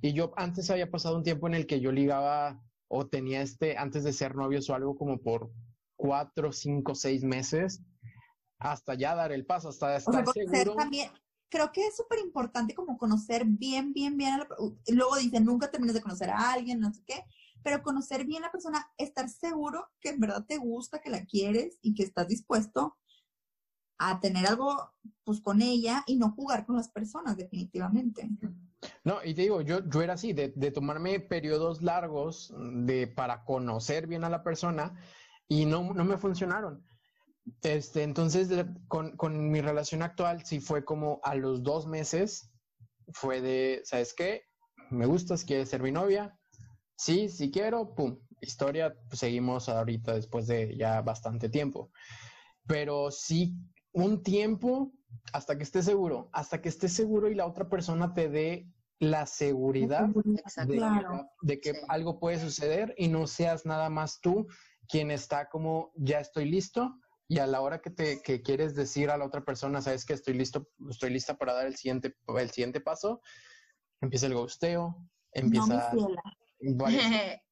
y 0.00 0.12
yo 0.12 0.32
antes 0.36 0.70
había 0.70 0.90
pasado 0.90 1.16
un 1.16 1.22
tiempo 1.22 1.46
en 1.46 1.54
el 1.54 1.66
que 1.66 1.80
yo 1.80 1.90
ligaba 1.90 2.62
o 2.88 3.06
tenía 3.06 3.42
este, 3.42 3.76
antes 3.76 4.04
de 4.04 4.12
ser 4.12 4.36
novios 4.36 4.68
o 4.70 4.74
algo 4.74 4.96
como 4.96 5.18
por 5.18 5.50
cuatro, 5.96 6.52
cinco, 6.52 6.94
seis 6.94 7.24
meses, 7.24 7.82
hasta 8.58 8.94
ya 8.94 9.14
dar 9.14 9.32
el 9.32 9.46
paso, 9.46 9.70
hasta 9.70 9.96
estar 9.96 10.26
seguro. 10.32 10.74
También, 10.74 11.10
creo 11.48 11.70
que 11.72 11.86
es 11.86 11.96
súper 11.96 12.18
importante 12.18 12.74
como 12.74 12.98
conocer 12.98 13.44
bien, 13.44 13.92
bien, 13.92 14.16
bien, 14.16 14.34
a 14.34 14.38
la, 14.38 14.48
luego 14.88 15.16
dicen, 15.16 15.44
nunca 15.44 15.70
terminas 15.70 15.94
de 15.94 16.02
conocer 16.02 16.30
a 16.30 16.52
alguien, 16.52 16.80
no 16.80 16.92
sé 16.92 17.02
qué, 17.06 17.24
pero 17.64 17.82
conocer 17.82 18.26
bien 18.26 18.44
a 18.44 18.46
la 18.46 18.52
persona, 18.52 18.86
estar 18.98 19.28
seguro 19.28 19.88
que 20.00 20.10
en 20.10 20.20
verdad 20.20 20.44
te 20.46 20.58
gusta, 20.58 21.00
que 21.00 21.10
la 21.10 21.24
quieres 21.24 21.78
y 21.80 21.94
que 21.94 22.02
estás 22.02 22.28
dispuesto 22.28 22.96
a 23.98 24.20
tener 24.20 24.46
algo 24.46 24.92
pues 25.24 25.40
con 25.40 25.62
ella 25.62 26.04
y 26.06 26.16
no 26.16 26.32
jugar 26.32 26.66
con 26.66 26.76
las 26.76 26.90
personas 26.90 27.36
definitivamente. 27.38 28.28
No, 29.02 29.24
y 29.24 29.32
te 29.32 29.42
digo, 29.42 29.62
yo, 29.62 29.88
yo 29.88 30.02
era 30.02 30.12
así, 30.12 30.34
de, 30.34 30.52
de 30.54 30.70
tomarme 30.70 31.20
periodos 31.20 31.80
largos 31.80 32.52
de, 32.58 33.06
para 33.06 33.44
conocer 33.44 34.06
bien 34.06 34.24
a 34.24 34.30
la 34.30 34.42
persona 34.42 35.00
y 35.48 35.64
no, 35.64 35.94
no 35.94 36.04
me 36.04 36.18
funcionaron. 36.18 36.84
Este, 37.62 38.02
entonces, 38.02 38.48
con, 38.88 39.16
con, 39.16 39.50
mi 39.50 39.62
relación 39.62 40.02
actual, 40.02 40.44
sí 40.44 40.60
fue 40.60 40.84
como 40.84 41.20
a 41.22 41.34
los 41.34 41.62
dos 41.62 41.86
meses, 41.86 42.50
fue 43.12 43.40
de, 43.40 43.80
¿sabes 43.84 44.12
qué? 44.14 44.42
Me 44.90 45.06
gustas, 45.06 45.44
quieres 45.44 45.70
ser 45.70 45.82
mi 45.82 45.92
novia. 45.92 46.38
Sí, 46.96 47.28
sí 47.28 47.50
quiero, 47.50 47.94
pum. 47.94 48.18
Historia, 48.40 48.94
pues 49.08 49.20
seguimos 49.20 49.68
ahorita 49.68 50.14
después 50.14 50.46
de 50.46 50.76
ya 50.76 51.00
bastante 51.00 51.48
tiempo. 51.48 51.90
Pero 52.66 53.10
sí, 53.10 53.54
un 53.92 54.22
tiempo 54.22 54.92
hasta 55.32 55.56
que 55.56 55.62
estés 55.62 55.84
seguro, 55.84 56.28
hasta 56.32 56.60
que 56.60 56.68
estés 56.68 56.92
seguro 56.92 57.30
y 57.30 57.34
la 57.34 57.46
otra 57.46 57.68
persona 57.68 58.12
te 58.12 58.28
dé 58.28 58.68
la 58.98 59.26
seguridad 59.26 60.08
de, 61.42 61.60
que 61.60 61.74
algo 61.88 62.18
puede 62.18 62.38
suceder 62.38 62.94
y 62.96 63.08
no 63.08 63.26
seas 63.26 63.66
nada 63.66 63.90
más 63.90 64.20
tú 64.20 64.46
quien 64.88 65.10
está 65.10 65.48
como 65.48 65.92
ya 65.96 66.20
estoy 66.20 66.48
listo 66.48 66.98
y 67.26 67.38
a 67.38 67.46
la 67.46 67.60
hora 67.60 67.80
que 67.80 67.90
te 67.90 68.22
que 68.22 68.42
quieres 68.42 68.74
decir 68.74 69.10
a 69.10 69.16
la 69.16 69.24
otra 69.24 69.44
persona, 69.44 69.80
sabes 69.80 70.04
que 70.04 70.12
estoy 70.12 70.34
listo, 70.34 70.68
estoy 70.90 71.10
lista 71.10 71.36
para 71.36 71.54
dar 71.54 71.66
el 71.66 71.76
siguiente, 71.76 72.16
el 72.38 72.50
siguiente 72.50 72.80
paso, 72.80 73.20
empieza 74.00 74.26
el 74.26 74.34
gusteo, 74.34 75.08
empieza... 75.32 75.92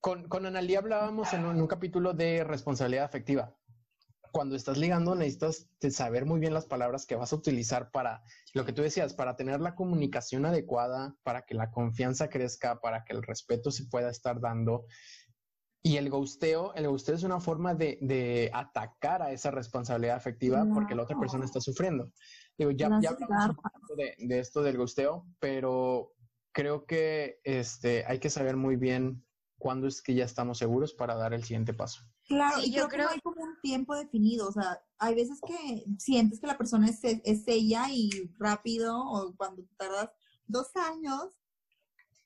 con, 0.00 0.28
con 0.28 0.46
Analí 0.46 0.74
hablábamos 0.74 1.32
en 1.32 1.44
un, 1.44 1.66
capítulo 1.66 2.12
de 2.12 2.44
responsabilidad 2.44 3.04
afectiva. 3.04 3.54
Cuando 4.32 4.56
estás 4.56 4.78
ligando 4.78 5.14
necesitas 5.14 5.68
saber 5.90 6.26
muy 6.26 6.40
bien 6.40 6.54
las 6.54 6.66
palabras 6.66 7.06
que 7.06 7.14
vas 7.14 7.32
a 7.32 7.36
utilizar 7.36 7.90
para 7.92 8.24
lo 8.52 8.64
que 8.64 8.72
tú 8.72 8.82
decías, 8.82 9.14
para 9.14 9.36
tener 9.36 9.60
la 9.60 9.76
comunicación 9.76 10.44
adecuada, 10.44 11.14
para 11.22 11.42
que 11.42 11.54
la 11.54 11.70
confianza 11.70 12.28
crezca, 12.28 12.80
para 12.80 13.04
que 13.04 13.12
el 13.12 13.22
respeto 13.22 13.70
se 13.70 13.84
pueda 13.86 14.10
estar 14.10 14.40
dando. 14.40 14.86
Y 15.82 15.98
el 15.98 16.10
ghosteo, 16.10 16.74
el 16.74 16.88
ghosteo 16.88 17.14
es 17.14 17.22
una 17.22 17.40
forma 17.40 17.74
de, 17.74 17.98
de 18.00 18.50
atacar 18.52 19.22
a 19.22 19.30
esa 19.30 19.50
responsabilidad 19.50 20.16
afectiva 20.16 20.66
porque 20.72 20.94
la 20.94 21.02
otra 21.02 21.18
persona 21.18 21.44
está 21.44 21.60
sufriendo. 21.60 22.10
Digo, 22.56 22.70
ya, 22.70 22.88
ya 23.02 23.10
hablamos 23.10 23.56
de, 23.96 24.14
de, 24.18 24.38
esto 24.38 24.62
del 24.62 24.78
ghosteo, 24.78 25.26
pero 25.38 26.14
creo 26.54 26.86
que 26.86 27.40
este, 27.44 28.06
hay 28.06 28.18
que 28.20 28.30
saber 28.30 28.56
muy 28.56 28.76
bien 28.76 29.22
cuándo 29.58 29.86
es 29.86 30.00
que 30.00 30.14
ya 30.14 30.24
estamos 30.24 30.58
seguros 30.58 30.94
para 30.94 31.16
dar 31.16 31.34
el 31.34 31.44
siguiente 31.44 31.74
paso. 31.74 32.02
Claro, 32.26 32.62
y 32.62 32.70
yo 32.70 32.88
creo, 32.88 32.90
que 32.90 32.98
no 32.98 33.08
hay 33.10 33.20
como 33.20 33.42
un 33.42 33.60
tiempo 33.60 33.94
definido, 33.94 34.48
o 34.48 34.52
sea, 34.52 34.80
hay 34.96 35.14
veces 35.14 35.40
que 35.46 35.84
sientes 35.98 36.40
que 36.40 36.46
la 36.46 36.56
persona 36.56 36.88
es, 36.88 37.00
es 37.02 37.42
ella 37.46 37.86
y 37.90 38.30
rápido, 38.38 38.98
o 38.98 39.34
cuando 39.36 39.64
tardas 39.76 40.10
dos 40.46 40.74
años, 40.76 41.28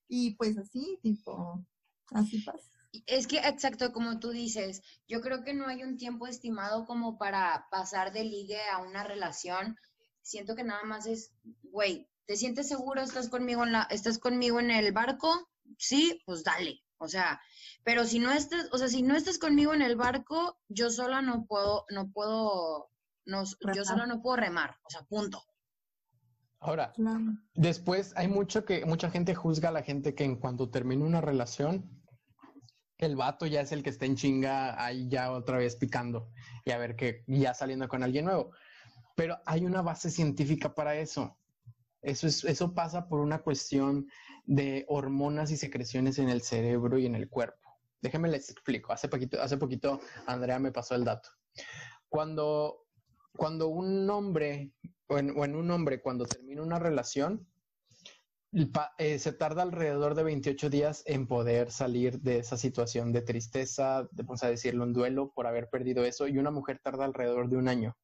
y 0.07 0.37
pues 0.37 0.57
así, 0.57 0.99
tipo, 1.03 1.65
así 2.13 2.41
pasa. 2.43 2.71
Es 3.07 3.27
que 3.27 3.39
exacto 3.39 3.93
como 3.93 4.19
tú 4.19 4.31
dices, 4.31 4.83
yo 5.09 5.21
creo 5.21 5.43
que 5.43 5.55
no 5.55 5.67
hay 5.67 5.83
un 5.83 5.97
tiempo 5.97 6.27
estimado 6.27 6.87
como 6.87 7.19
para 7.19 7.67
pasar 7.71 8.13
de 8.13 8.25
ligue 8.25 8.61
a 8.73 8.79
una 8.79 9.05
relación. 9.05 9.77
Siento 10.23 10.57
que 10.57 10.65
nada 10.65 10.85
más 10.85 11.07
es, 11.07 11.33
güey, 11.63 12.08
¿te 12.29 12.37
sientes 12.37 12.69
seguro? 12.69 13.01
¿Estás 13.01 13.31
conmigo 13.31 13.65
en 13.65 13.73
la, 13.73 13.85
estás 13.91 14.19
conmigo 14.19 14.61
en 14.61 14.71
el 14.71 14.93
barco? 14.93 15.49
Sí, 15.79 16.23
pues 16.27 16.45
dale. 16.45 16.83
O 16.99 17.09
sea, 17.09 17.41
pero 17.85 18.05
si 18.05 18.19
no 18.19 18.31
estás, 18.31 18.69
o 18.71 18.77
sea, 18.77 18.89
si 18.89 19.03
no 19.03 19.17
estás 19.17 19.39
conmigo 19.39 19.73
en 19.73 19.81
el 19.81 19.97
barco, 19.97 20.59
yo 20.69 20.91
sola 20.91 21.23
no 21.23 21.47
puedo, 21.47 21.87
no 21.89 22.11
puedo, 22.13 22.91
no, 23.25 23.45
yo 23.75 23.85
sola 23.85 24.05
no 24.07 24.21
puedo 24.21 24.37
remar. 24.37 24.77
O 24.83 24.91
sea, 24.91 25.03
punto. 25.05 25.43
Ahora, 26.61 26.93
después 27.55 28.13
hay 28.15 28.29
mucho 28.29 28.65
que 28.67 28.85
mucha 28.85 29.11
gente 29.11 29.35
juzga 29.35 29.71
a 29.71 29.73
la 29.73 29.83
gente 29.83 30.15
que 30.15 30.25
en 30.25 30.37
cuanto 30.37 30.71
termina 30.71 31.07
una 31.07 31.23
relación, 31.23 31.89
el 32.99 33.17
vato 33.17 33.47
ya 33.47 33.63
es 33.63 33.73
el 33.73 33.83
que 33.83 33.91
está 33.91 34.05
en 34.05 34.17
chinga 34.17 34.85
ahí 34.85 35.09
ya 35.09 35.33
otra 35.33 35.57
vez 35.57 35.77
picando 35.77 36.31
y 36.65 36.73
a 36.73 36.79
ver 36.79 36.95
que 36.95 37.25
ya 37.27 37.55
saliendo 37.55 37.89
con 37.89 38.03
alguien 38.03 38.27
nuevo. 38.27 38.51
Pero 39.15 39.39
hay 39.47 39.65
una 39.65 39.81
base 39.81 40.11
científica 40.11 40.75
para 40.75 40.97
eso. 40.97 41.39
Eso, 42.03 42.27
es, 42.27 42.45
eso 42.45 42.75
pasa 42.75 43.09
por 43.09 43.21
una 43.21 43.39
cuestión 43.39 44.09
de 44.45 44.85
hormonas 44.89 45.51
y 45.51 45.57
secreciones 45.57 46.19
en 46.19 46.29
el 46.29 46.43
cerebro 46.43 46.99
y 46.99 47.07
en 47.07 47.15
el 47.15 47.29
cuerpo. 47.29 47.79
Déjenme 48.01 48.29
les 48.29 48.51
explico. 48.51 48.93
Hace 48.93 49.09
poquito, 49.09 49.41
hace 49.41 49.57
poquito 49.57 50.01
Andrea 50.27 50.59
me 50.59 50.73
pasó 50.73 50.95
el 50.95 51.05
dato. 51.05 51.29
Cuando, 52.09 52.87
cuando 53.37 53.69
un 53.69 54.09
hombre, 54.09 54.73
o 55.09 55.19
en, 55.19 55.37
un 55.37 55.71
hombre, 55.71 56.01
cuando 56.01 56.25
termina 56.25 56.63
una 56.63 56.79
relación, 56.79 57.47
eh, 58.99 59.19
se 59.19 59.33
tarda 59.33 59.63
alrededor 59.63 60.15
de 60.15 60.23
28 60.23 60.71
días 60.71 61.03
en 61.07 61.27
poder 61.27 61.71
salir 61.71 62.21
de 62.21 62.39
esa 62.39 62.57
situación 62.57 63.13
de 63.13 63.21
tristeza, 63.21 64.09
de, 64.13 64.23
vamos 64.23 64.43
a 64.43 64.49
decirlo, 64.49 64.85
un 64.85 64.95
duelo 64.95 65.33
por 65.35 65.47
haber 65.47 65.69
perdido 65.69 66.05
eso, 66.05 66.29
y 66.29 66.39
una 66.39 66.51
mujer 66.51 66.81
tarda 66.83 67.05
alrededor 67.05 67.51
de 67.51 67.57
un 67.57 67.69
año. 67.69 67.97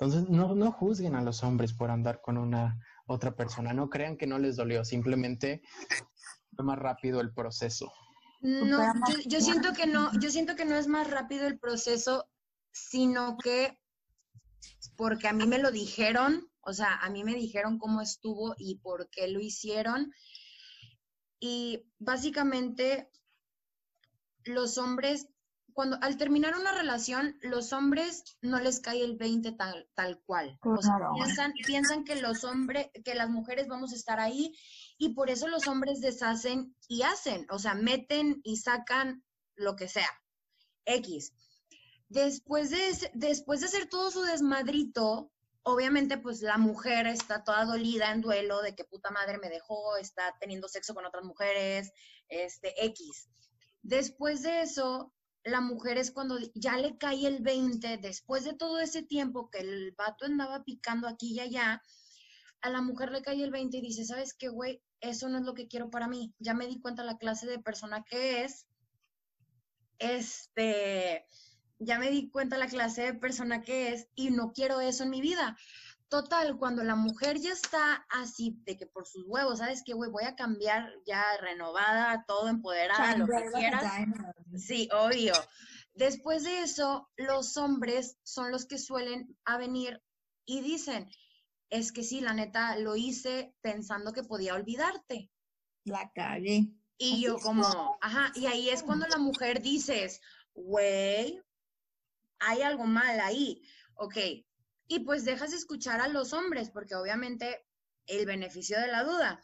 Entonces, 0.00 0.30
no, 0.30 0.54
no 0.54 0.72
juzguen 0.72 1.14
a 1.14 1.20
los 1.20 1.42
hombres 1.42 1.74
por 1.74 1.90
andar 1.90 2.22
con 2.22 2.38
una 2.38 2.78
otra 3.06 3.36
persona, 3.36 3.74
no 3.74 3.90
crean 3.90 4.16
que 4.16 4.26
no 4.26 4.38
les 4.38 4.56
dolió, 4.56 4.82
simplemente 4.82 5.60
fue 6.56 6.64
más 6.64 6.78
rápido 6.78 7.20
el 7.20 7.34
proceso. 7.34 7.92
No, 8.40 8.94
yo, 9.26 9.40
siento 9.42 9.74
que 9.74 9.86
no, 9.86 10.10
yo 10.18 10.30
siento 10.30 10.56
que 10.56 10.64
no 10.64 10.76
es 10.76 10.86
más 10.86 11.10
rápido 11.10 11.46
el 11.46 11.58
proceso, 11.58 12.30
sino 12.72 13.36
que 13.36 13.78
porque 14.96 15.28
a 15.28 15.34
mí 15.34 15.46
me 15.46 15.58
lo 15.58 15.70
dijeron, 15.70 16.50
o 16.62 16.72
sea, 16.72 16.96
a 16.96 17.10
mí 17.10 17.22
me 17.22 17.34
dijeron 17.34 17.78
cómo 17.78 18.00
estuvo 18.00 18.54
y 18.56 18.76
por 18.76 19.10
qué 19.10 19.28
lo 19.28 19.40
hicieron. 19.40 20.10
Y 21.40 21.84
básicamente 21.98 23.10
los 24.44 24.78
hombres, 24.78 25.28
cuando 25.80 25.96
al 26.02 26.18
terminar 26.18 26.58
una 26.58 26.72
relación, 26.72 27.38
los 27.40 27.72
hombres 27.72 28.36
no 28.42 28.60
les 28.60 28.80
cae 28.80 29.02
el 29.02 29.16
20 29.16 29.52
tal, 29.52 29.88
tal 29.94 30.20
cual. 30.26 30.58
O 30.62 30.76
sea, 30.76 30.98
piensan, 31.14 31.54
piensan 31.64 32.04
que 32.04 32.16
los 32.16 32.44
hombres, 32.44 32.90
que 33.02 33.14
las 33.14 33.30
mujeres 33.30 33.66
vamos 33.66 33.94
a 33.94 33.96
estar 33.96 34.20
ahí 34.20 34.54
y 34.98 35.14
por 35.14 35.30
eso 35.30 35.48
los 35.48 35.66
hombres 35.68 36.02
deshacen 36.02 36.76
y 36.86 37.00
hacen, 37.00 37.46
o 37.50 37.58
sea, 37.58 37.72
meten 37.72 38.42
y 38.44 38.58
sacan 38.58 39.24
lo 39.54 39.74
que 39.74 39.88
sea. 39.88 40.10
X. 40.84 41.32
Después 42.10 42.68
de, 42.68 43.10
después 43.14 43.60
de 43.60 43.66
hacer 43.68 43.88
todo 43.88 44.10
su 44.10 44.20
desmadrito, 44.20 45.32
obviamente 45.62 46.18
pues 46.18 46.42
la 46.42 46.58
mujer 46.58 47.06
está 47.06 47.42
toda 47.42 47.64
dolida 47.64 48.12
en 48.12 48.20
duelo 48.20 48.60
de 48.60 48.74
que 48.74 48.84
puta 48.84 49.10
madre 49.10 49.38
me 49.38 49.48
dejó, 49.48 49.96
está 49.96 50.36
teniendo 50.40 50.68
sexo 50.68 50.92
con 50.92 51.06
otras 51.06 51.24
mujeres, 51.24 51.90
este 52.28 52.84
X. 52.84 53.30
Después 53.80 54.42
de 54.42 54.60
eso, 54.60 55.14
la 55.44 55.60
mujer 55.60 55.98
es 55.98 56.10
cuando 56.10 56.38
ya 56.54 56.76
le 56.76 56.98
cae 56.98 57.26
el 57.26 57.42
20, 57.42 57.98
después 57.98 58.44
de 58.44 58.54
todo 58.54 58.78
ese 58.80 59.02
tiempo 59.02 59.50
que 59.50 59.60
el 59.60 59.92
vato 59.92 60.24
andaba 60.24 60.64
picando 60.64 61.08
aquí 61.08 61.32
y 61.32 61.40
allá, 61.40 61.82
a 62.60 62.70
la 62.70 62.82
mujer 62.82 63.10
le 63.10 63.22
cae 63.22 63.42
el 63.42 63.50
20 63.50 63.78
y 63.78 63.80
dice, 63.80 64.04
¿sabes 64.04 64.34
qué, 64.34 64.48
güey? 64.48 64.82
eso 65.00 65.28
no 65.28 65.38
es 65.38 65.44
lo 65.44 65.54
que 65.54 65.68
quiero 65.68 65.90
para 65.90 66.08
mí. 66.08 66.34
Ya 66.38 66.54
me 66.54 66.66
di 66.66 66.80
cuenta 66.80 67.04
la 67.04 67.18
clase 67.18 67.46
de 67.46 67.58
persona 67.58 68.04
que 68.04 68.44
es. 68.44 68.66
Este, 69.98 71.26
ya 71.78 71.98
me 71.98 72.10
di 72.10 72.30
cuenta 72.30 72.58
la 72.58 72.68
clase 72.68 73.02
de 73.02 73.14
persona 73.14 73.62
que 73.62 73.92
es 73.92 74.08
y 74.14 74.30
no 74.30 74.52
quiero 74.52 74.80
eso 74.80 75.04
en 75.04 75.10
mi 75.10 75.20
vida. 75.20 75.56
Total, 76.10 76.58
cuando 76.58 76.82
la 76.82 76.96
mujer 76.96 77.38
ya 77.38 77.52
está 77.52 78.04
así, 78.10 78.60
de 78.64 78.76
que 78.76 78.84
por 78.84 79.06
sus 79.06 79.24
huevos, 79.28 79.60
¿sabes 79.60 79.84
qué, 79.86 79.94
güey? 79.94 80.10
Voy 80.10 80.24
a 80.24 80.34
cambiar 80.34 80.92
ya 81.06 81.24
renovada, 81.40 82.24
todo 82.26 82.48
empoderada, 82.48 83.16
lo 83.16 83.28
que 83.28 83.48
quieras. 83.54 83.84
Sí, 84.56 84.88
obvio. 84.92 85.34
Después 85.94 86.42
de 86.42 86.62
eso, 86.62 87.08
los 87.14 87.56
hombres 87.56 88.18
son 88.24 88.50
los 88.50 88.66
que 88.66 88.78
suelen 88.78 89.38
a 89.44 89.56
venir 89.56 90.02
y 90.44 90.62
dicen, 90.62 91.08
es 91.70 91.92
que 91.92 92.02
sí, 92.02 92.20
la 92.20 92.34
neta, 92.34 92.76
lo 92.76 92.96
hice 92.96 93.54
pensando 93.60 94.12
que 94.12 94.24
podía 94.24 94.54
olvidarte. 94.54 95.30
La 95.84 96.10
cagué. 96.12 96.74
Y 96.98 97.22
yo 97.22 97.38
como, 97.38 97.98
ajá, 98.00 98.32
y 98.34 98.46
ahí 98.46 98.68
es 98.68 98.82
cuando 98.82 99.06
la 99.06 99.18
mujer 99.18 99.62
dices, 99.62 100.20
güey, 100.54 101.40
hay 102.40 102.62
algo 102.62 102.84
mal 102.84 103.20
ahí, 103.20 103.62
ok. 103.94 104.16
Y 104.90 105.04
pues 105.04 105.24
dejas 105.24 105.52
de 105.52 105.56
escuchar 105.56 106.00
a 106.00 106.08
los 106.08 106.32
hombres, 106.32 106.68
porque 106.68 106.96
obviamente 106.96 107.64
el 108.06 108.26
beneficio 108.26 108.76
de 108.80 108.88
la 108.88 109.04
duda. 109.04 109.40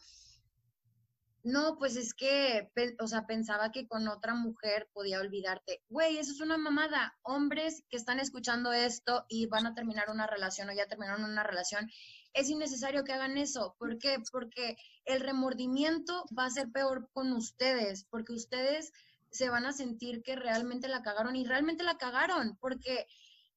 No, 1.41 1.77
pues 1.77 1.95
es 1.95 2.13
que, 2.13 2.69
o 2.99 3.07
sea, 3.07 3.25
pensaba 3.25 3.71
que 3.71 3.87
con 3.87 4.09
otra 4.09 4.33
mujer 4.33 4.89
podía 4.91 5.21
olvidarte. 5.21 5.81
Güey, 5.87 6.17
eso 6.17 6.33
es 6.33 6.41
una 6.41 6.57
mamada. 6.57 7.17
Hombres 7.23 7.85
que 7.89 7.95
están 7.95 8.19
escuchando 8.19 8.73
esto 8.73 9.25
y 9.29 9.45
van 9.45 9.65
a 9.65 9.73
terminar 9.73 10.09
una 10.09 10.27
relación 10.27 10.67
o 10.67 10.73
ya 10.73 10.85
terminaron 10.85 11.23
una 11.23 11.43
relación 11.43 11.89
es 12.33 12.49
innecesario 12.49 13.05
que 13.05 13.13
hagan 13.13 13.37
eso. 13.37 13.77
¿Por 13.79 13.99
qué? 13.99 14.17
Porque 14.29 14.75
el 15.05 15.21
remordimiento 15.21 16.25
va 16.37 16.43
a 16.43 16.49
ser 16.49 16.69
peor 16.73 17.09
con 17.13 17.31
ustedes, 17.31 18.03
porque 18.09 18.33
ustedes 18.33 18.91
se 19.31 19.49
van 19.49 19.65
a 19.65 19.71
sentir 19.71 20.23
que 20.23 20.35
realmente 20.35 20.89
la 20.89 21.03
cagaron 21.03 21.37
y 21.37 21.45
realmente 21.45 21.85
la 21.85 21.97
cagaron, 21.97 22.57
porque 22.59 23.07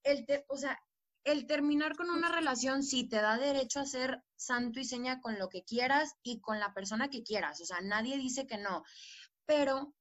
el, 0.04 0.24
o 0.46 0.56
sea, 0.56 0.78
el 1.24 1.46
terminar 1.46 1.96
con 1.96 2.10
una 2.10 2.30
relación 2.30 2.82
sí 2.82 3.08
te 3.08 3.16
da 3.16 3.36
derecho 3.36 3.80
a 3.80 3.86
ser 3.86 4.22
santo 4.36 4.80
y 4.80 4.84
seña 4.84 5.20
con 5.20 5.38
lo 5.38 5.48
que 5.48 5.64
quieras 5.64 6.14
y 6.22 6.40
con 6.40 6.58
la 6.58 6.72
persona 6.72 7.10
que 7.10 7.22
quieras, 7.22 7.60
o 7.60 7.64
sea, 7.64 7.80
nadie 7.80 8.16
dice 8.16 8.46
que 8.46 8.58
no, 8.58 8.82
pero, 9.46 9.94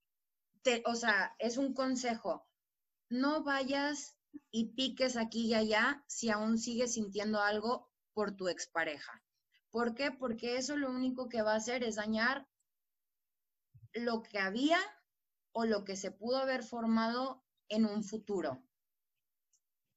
te, 0.62 0.84
o 0.86 0.96
sea, 0.96 1.36
es 1.40 1.58
un 1.58 1.74
consejo, 1.74 2.48
no 3.10 3.44
vayas 3.44 4.16
y 4.52 4.74
piques 4.74 5.18
aquí 5.18 5.48
y 5.48 5.54
allá 5.56 6.04
si 6.08 6.30
aún 6.30 6.58
sigues 6.58 6.94
sintiendo 6.94 7.42
algo 7.42 7.90
por 8.14 8.36
tu 8.36 8.48
expareja. 8.48 9.24
¿Por 9.72 9.94
qué? 9.94 10.12
Porque 10.12 10.58
eso 10.58 10.78
lo 10.78 10.90
único 10.90 11.30
que 11.30 11.42
va 11.42 11.54
a 11.54 11.58
hacer 11.58 11.84
es 11.84 11.96
dañar 11.96 12.48
lo 13.94 14.22
que 14.22 14.40
había 14.40 14.80
o 15.52 15.66
lo 15.66 15.84
que 15.84 15.96
se 15.96 16.12
pudo 16.12 16.38
haber 16.38 16.64
formado 16.64 17.44
en 17.68 17.86
un 17.86 18.04
futuro. 18.04 18.64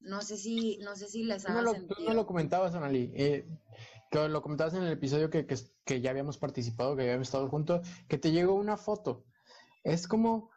No 0.03 0.22
sé 0.22 0.36
si, 0.36 0.78
no 0.78 0.96
sé 0.96 1.09
si 1.09 1.24
les 1.24 1.46
haga 1.46 1.62
no 1.62 1.72
sentido. 1.72 1.96
Tú 1.96 2.05
no 2.05 2.14
lo 2.14 2.26
comentabas, 2.26 2.74
Anali. 2.74 3.12
Eh, 3.14 3.48
que 4.11 4.28
lo 4.28 4.42
comentabas 4.42 4.74
en 4.74 4.82
el 4.82 4.92
episodio 4.92 5.30
que, 5.30 5.46
que, 5.46 5.57
que, 5.84 6.00
ya 6.00 6.11
habíamos 6.11 6.38
participado, 6.38 6.96
que 6.96 7.03
habíamos 7.03 7.28
estado 7.28 7.48
juntos, 7.48 7.86
que 8.09 8.18
te 8.18 8.30
llegó 8.30 8.55
una 8.55 8.76
foto. 8.76 9.24
Es 9.84 10.07
como, 10.07 10.50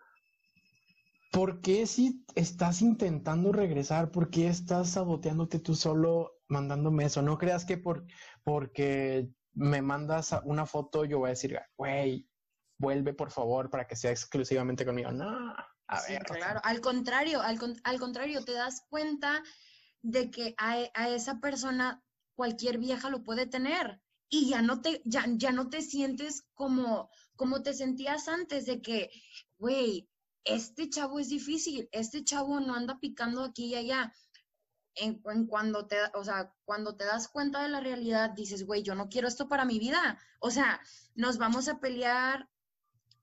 ¿por 1.31 1.61
qué 1.61 1.87
si 1.87 2.25
estás 2.35 2.81
intentando 2.81 3.51
regresar? 3.51 4.11
¿Por 4.11 4.29
qué 4.29 4.47
estás 4.47 4.89
saboteándote 4.89 5.59
tú 5.59 5.73
solo 5.73 6.35
mandándome 6.47 7.05
eso. 7.05 7.21
No 7.21 7.37
creas 7.37 7.65
que 7.65 7.77
por, 7.77 8.05
porque 8.43 9.29
me 9.53 9.81
mandas 9.81 10.35
una 10.43 10.65
foto 10.65 11.05
yo 11.05 11.19
voy 11.19 11.27
a 11.27 11.29
decir, 11.31 11.59
güey, 11.77 12.27
vuelve 12.77 13.13
por 13.13 13.31
favor 13.31 13.69
para 13.69 13.87
que 13.87 13.95
sea 13.95 14.11
exclusivamente 14.11 14.85
conmigo. 14.85 15.11
No, 15.11 15.55
a 15.87 16.01
ver. 16.07 16.23
Claro, 16.23 16.61
al 16.63 16.81
contrario, 16.81 17.41
al, 17.41 17.59
al, 17.83 17.99
contrario, 17.99 18.43
te 18.43 18.53
das 18.53 18.83
cuenta 18.89 19.43
de 20.01 20.31
que 20.31 20.55
a, 20.57 20.77
a, 20.93 21.09
esa 21.09 21.39
persona 21.39 22.01
cualquier 22.35 22.77
vieja 22.77 23.09
lo 23.09 23.23
puede 23.23 23.45
tener 23.45 24.01
y 24.29 24.49
ya 24.49 24.61
no 24.61 24.81
te, 24.81 25.01
ya, 25.05 25.25
ya 25.27 25.51
no 25.51 25.69
te 25.69 25.81
sientes 25.81 26.45
como, 26.53 27.09
como 27.35 27.61
te 27.61 27.73
sentías 27.73 28.27
antes 28.27 28.65
de 28.65 28.81
que, 28.81 29.09
güey, 29.57 30.09
este 30.43 30.89
chavo 30.89 31.19
es 31.19 31.29
difícil, 31.29 31.89
este 31.91 32.23
chavo 32.23 32.59
no 32.59 32.75
anda 32.75 32.99
picando 32.99 33.43
aquí 33.43 33.65
y 33.65 33.75
allá 33.75 34.13
en, 34.95 35.47
cuando 35.47 35.87
te, 35.87 35.97
o 36.13 36.23
sea, 36.23 36.53
cuando 36.63 36.95
te 36.95 37.05
das 37.05 37.27
cuenta 37.27 37.61
de 37.61 37.69
la 37.69 37.79
realidad, 37.79 38.31
dices, 38.31 38.65
güey, 38.65 38.83
yo 38.83 38.95
no 38.95 39.09
quiero 39.09 39.27
esto 39.27 39.47
para 39.47 39.65
mi 39.65 39.79
vida. 39.79 40.17
O 40.39 40.51
sea, 40.51 40.79
nos 41.15 41.37
vamos 41.37 41.67
a 41.67 41.79
pelear, 41.79 42.49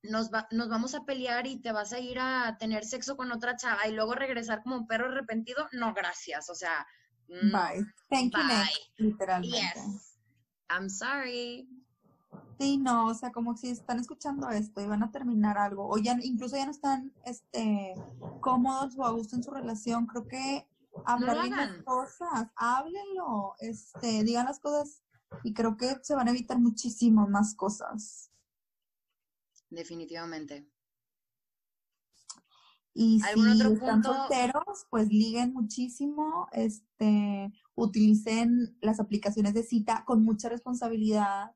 nos, 0.02 0.30
nos 0.50 0.68
vamos 0.68 0.94
a 0.94 1.04
pelear 1.04 1.46
y 1.46 1.60
te 1.60 1.72
vas 1.72 1.92
a 1.92 2.00
ir 2.00 2.18
a 2.18 2.56
tener 2.58 2.84
sexo 2.84 3.16
con 3.16 3.30
otra 3.32 3.56
chava 3.56 3.86
y 3.86 3.92
luego 3.92 4.14
regresar 4.14 4.62
como 4.62 4.76
un 4.76 4.86
perro 4.86 5.06
arrepentido. 5.06 5.68
No, 5.72 5.94
gracias. 5.94 6.50
O 6.50 6.54
sea, 6.54 6.86
bye. 7.28 7.84
Thank 8.10 8.32
you, 8.34 9.06
literalmente. 9.06 9.58
Yes. 9.58 10.18
I'm 10.68 10.88
sorry. 10.88 11.68
Sí, 12.58 12.78
no, 12.78 13.08
o 13.08 13.14
sea, 13.14 13.32
como 13.32 13.56
si 13.56 13.70
están 13.70 13.98
escuchando 13.98 14.48
esto 14.50 14.80
y 14.80 14.86
van 14.86 15.02
a 15.02 15.10
terminar 15.10 15.58
algo, 15.58 15.88
o 15.88 15.98
ya 15.98 16.16
incluso 16.22 16.56
ya 16.56 16.64
no 16.64 16.70
están 16.70 17.12
este, 17.24 17.94
cómodos 18.40 18.96
o 18.96 19.04
a 19.04 19.10
gusto 19.10 19.36
en 19.36 19.42
su 19.42 19.50
relación, 19.50 20.06
creo 20.06 20.28
que 20.28 20.66
hablar 21.04 21.48
las 21.48 21.82
cosas, 21.82 22.48
háblenlo, 22.56 23.54
este, 23.58 24.22
digan 24.24 24.46
las 24.46 24.60
cosas 24.60 25.02
y 25.42 25.54
creo 25.54 25.76
que 25.76 25.96
se 26.02 26.14
van 26.14 26.28
a 26.28 26.30
evitar 26.30 26.58
muchísimas 26.58 27.28
más 27.28 27.54
cosas. 27.54 28.31
Definitivamente. 29.72 30.68
Y 32.94 33.20
si 33.20 33.40
están 33.40 34.04
solteros, 34.04 34.86
pues 34.90 35.08
liguen 35.08 35.54
muchísimo, 35.54 36.48
este, 36.52 37.50
utilicen 37.74 38.76
las 38.82 39.00
aplicaciones 39.00 39.54
de 39.54 39.62
cita 39.62 40.04
con 40.04 40.22
mucha 40.22 40.50
responsabilidad, 40.50 41.52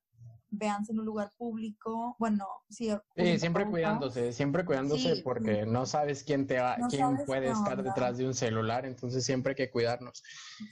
véanse 0.51 0.93
en 0.93 1.01
un 1.01 1.05
lugar 1.05 1.31
público, 1.37 2.17
bueno, 2.19 2.47
sí. 2.71 2.91
siempre 3.39 3.67
cuidándose, 3.67 4.33
siempre 4.33 4.65
cuidándose 4.65 5.23
porque 5.23 5.67
no 5.67 5.87
sabes 5.87 6.23
quién 6.23 6.47
te 6.47 6.59
va, 6.59 6.77
quién 6.89 7.19
puede 7.27 7.51
estar 7.51 7.83
detrás 7.83 8.19
de 8.19 8.27
un 8.27 8.35
celular, 8.35 8.87
entonces 8.87 9.25
siempre 9.25 9.51
hay 9.51 9.57
que 9.57 9.71
cuidarnos. 9.71 10.23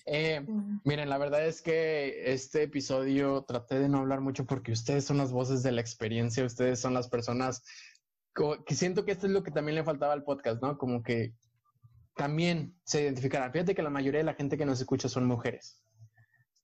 Eh, 0.07 0.45
miren, 0.85 1.09
la 1.09 1.19
verdad 1.19 1.47
es 1.47 1.63
que 1.63 2.33
este 2.33 2.63
episodio 2.63 3.43
traté 3.43 3.79
de 3.79 3.89
no 3.89 3.99
hablar 3.99 4.21
mucho 4.21 4.47
porque 4.47 4.73
ustedes 4.73 5.05
son 5.05 5.19
las 5.19 5.33
voces 5.33 5.63
de 5.63 5.73
la 5.73 5.81
experiencia, 5.81 6.45
ustedes 6.45 6.81
son 6.81 6.95
las 6.95 7.09
personas 7.09 7.63
que 8.67 8.75
siento 8.75 9.05
que 9.05 9.13
esto 9.13 9.27
es 9.27 9.33
lo 9.33 9.43
que 9.43 9.53
también 9.53 9.77
le 9.77 9.85
faltaba 9.85 10.13
al 10.13 10.25
podcast, 10.25 10.61
¿no? 10.61 10.77
Como 10.77 11.03
que 11.03 11.35
también 12.17 12.77
se 12.85 13.03
identificarán. 13.03 13.53
Fíjate 13.53 13.75
que 13.75 13.83
la 13.83 13.91
mayoría 13.91 14.19
de 14.19 14.25
la 14.25 14.35
gente 14.35 14.57
que 14.59 14.67
nos 14.67 14.81
escucha 14.81 15.09
son 15.09 15.27
mujeres. 15.27 15.81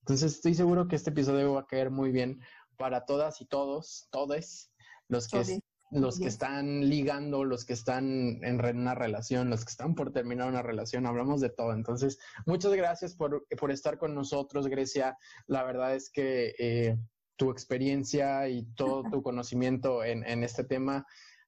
Entonces 0.00 0.34
estoy 0.34 0.54
seguro 0.54 0.88
que 0.88 0.96
este 0.96 1.10
episodio 1.10 1.54
va 1.54 1.60
a 1.60 1.66
caer 1.66 1.90
muy 1.90 2.10
bien 2.10 2.40
para 2.80 3.04
todas 3.04 3.42
y 3.42 3.44
todos, 3.44 4.08
todes, 4.10 4.72
los 5.08 5.28
que, 5.28 5.60
los 5.90 6.18
que 6.18 6.28
están 6.28 6.88
ligando, 6.88 7.44
los 7.44 7.66
que 7.66 7.74
están 7.74 8.42
en 8.42 8.64
una 8.64 8.94
relación, 8.94 9.50
los 9.50 9.66
que 9.66 9.70
están 9.70 9.94
por 9.94 10.12
terminar 10.12 10.48
una 10.48 10.62
relación, 10.62 11.04
hablamos 11.04 11.42
de 11.42 11.50
todo. 11.50 11.74
Entonces, 11.74 12.18
muchas 12.46 12.72
gracias 12.72 13.14
por, 13.14 13.44
estar 13.68 13.98
con 13.98 14.14
nosotros, 14.14 14.66
Grecia. 14.68 15.18
La 15.46 15.62
verdad 15.62 15.94
es 15.94 16.10
que 16.10 16.54
eh, 16.58 16.96
tu 17.36 17.50
experiencia 17.50 18.48
y 18.48 18.64
todo 18.74 19.02
tu 19.12 19.22
conocimiento 19.22 20.02
en, 20.02 20.24
en 20.24 20.42
este 20.42 20.64
tema 20.64 21.06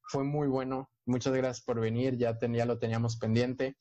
fue 0.08 0.24
muy 0.24 0.48
bueno. 0.48 0.90
Muchas 1.06 1.32
gracias 1.32 1.64
por 1.64 1.80
venir, 1.80 2.18
ya, 2.18 2.38
ya 2.38 2.66
lo 2.66 2.78
teníamos 2.78 3.16
pendiente. 3.16 3.78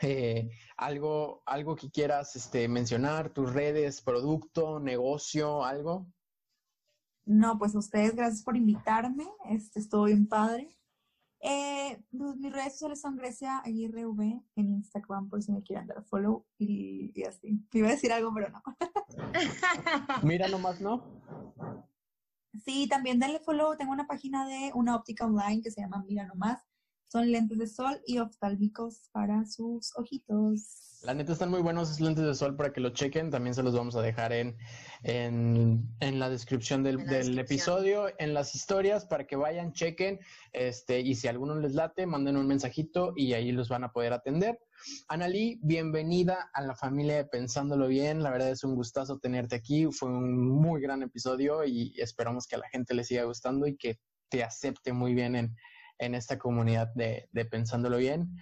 Eh, 0.00 0.48
algo, 0.76 1.42
algo 1.44 1.74
que 1.74 1.90
quieras 1.90 2.36
este, 2.36 2.68
mencionar, 2.68 3.30
tus 3.30 3.52
redes, 3.52 4.00
producto, 4.00 4.78
negocio, 4.78 5.64
algo. 5.64 6.06
No, 7.28 7.58
pues 7.58 7.74
a 7.74 7.78
ustedes, 7.78 8.16
gracias 8.16 8.42
por 8.42 8.56
invitarme. 8.56 9.26
Este, 9.50 9.80
estoy 9.80 10.12
bien 10.12 10.26
padre. 10.26 10.74
Eh, 11.40 12.02
pues, 12.10 12.36
mis 12.36 12.50
redes 12.50 12.72
sociales 12.72 13.02
son 13.02 13.16
Grecia 13.16 13.58
Aguirre 13.58 14.06
V 14.06 14.42
en 14.56 14.70
Instagram 14.70 15.28
por 15.28 15.42
si 15.42 15.52
me 15.52 15.62
quieren 15.62 15.86
dar 15.86 16.02
follow 16.04 16.46
y, 16.56 17.12
y 17.14 17.24
así. 17.24 17.62
Iba 17.72 17.88
a 17.88 17.90
decir 17.90 18.12
algo, 18.12 18.32
pero 18.32 18.48
no. 18.48 18.62
Mira 20.22 20.48
nomás, 20.48 20.80
¿no? 20.80 21.04
Sí, 22.64 22.88
también 22.88 23.18
denle 23.18 23.40
follow. 23.40 23.76
Tengo 23.76 23.92
una 23.92 24.06
página 24.06 24.46
de 24.46 24.72
una 24.74 24.96
óptica 24.96 25.26
online 25.26 25.60
que 25.60 25.70
se 25.70 25.82
llama 25.82 26.02
Mira 26.08 26.26
Nomás. 26.26 26.66
Son 27.10 27.32
lentes 27.32 27.56
de 27.56 27.66
sol 27.66 28.02
y 28.06 28.18
oftálmicos 28.18 29.08
para 29.12 29.46
sus 29.46 29.96
ojitos. 29.96 31.00
La 31.02 31.14
neta 31.14 31.32
están 31.32 31.48
muy 31.48 31.62
buenos 31.62 31.88
esos 31.88 32.02
lentes 32.02 32.22
de 32.22 32.34
sol 32.34 32.54
para 32.54 32.70
que 32.70 32.82
lo 32.82 32.90
chequen. 32.90 33.30
También 33.30 33.54
se 33.54 33.62
los 33.62 33.74
vamos 33.74 33.96
a 33.96 34.02
dejar 34.02 34.34
en, 34.34 34.58
en, 35.04 36.18
la 36.18 36.28
descripción 36.28 36.82
del, 36.82 37.06
del 37.06 37.38
episodio, 37.38 38.08
en 38.18 38.34
las 38.34 38.54
historias, 38.54 39.06
para 39.06 39.26
que 39.26 39.36
vayan, 39.36 39.72
chequen. 39.72 40.20
Este, 40.52 41.00
y 41.00 41.14
si 41.14 41.28
a 41.28 41.30
alguno 41.30 41.54
les 41.54 41.72
late, 41.72 42.04
manden 42.04 42.36
un 42.36 42.46
mensajito 42.46 43.14
y 43.16 43.32
ahí 43.32 43.52
los 43.52 43.70
van 43.70 43.84
a 43.84 43.92
poder 43.92 44.12
atender. 44.12 44.58
Analí, 45.08 45.58
bienvenida 45.62 46.50
a 46.52 46.60
la 46.60 46.74
familia 46.74 47.16
de 47.16 47.24
Pensándolo 47.24 47.88
Bien. 47.88 48.22
La 48.22 48.30
verdad 48.30 48.50
es 48.50 48.64
un 48.64 48.74
gustazo 48.74 49.18
tenerte 49.18 49.56
aquí. 49.56 49.86
Fue 49.92 50.10
un 50.10 50.46
muy 50.46 50.82
gran 50.82 51.02
episodio 51.02 51.64
y 51.64 51.94
esperamos 51.96 52.46
que 52.46 52.56
a 52.56 52.58
la 52.58 52.68
gente 52.68 52.92
le 52.92 53.04
siga 53.04 53.24
gustando 53.24 53.66
y 53.66 53.78
que 53.78 53.98
te 54.28 54.44
acepte 54.44 54.92
muy 54.92 55.14
bien 55.14 55.36
en, 55.36 55.56
en 55.98 56.14
esta 56.14 56.38
comunidad 56.38 56.92
de, 56.94 57.28
de 57.32 57.44
Pensándolo 57.44 57.98
Bien. 57.98 58.36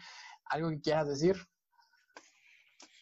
¿Algo 0.44 0.70
que 0.70 0.80
quieras 0.80 1.08
decir? 1.08 1.36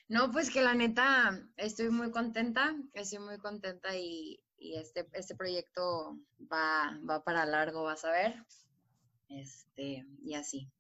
No, 0.09 0.31
pues 0.31 0.51
que 0.51 0.63
la 0.63 0.75
neta 0.75 1.41
estoy 1.57 1.91
muy 1.91 2.11
contenta, 2.11 2.75
estoy 2.93 3.21
muy 3.21 3.39
contenta 3.39 3.97
y, 3.97 4.43
y 4.59 4.77
este, 4.77 5.09
este 5.13 5.35
proyecto 5.35 6.19
va, 6.53 6.99
va 7.09 7.25
para 7.25 7.47
largo, 7.47 7.85
vas 7.85 8.05
a 8.05 8.11
ver. 8.11 8.45
Este, 9.29 10.07
y 10.23 10.35
así. 10.35 10.71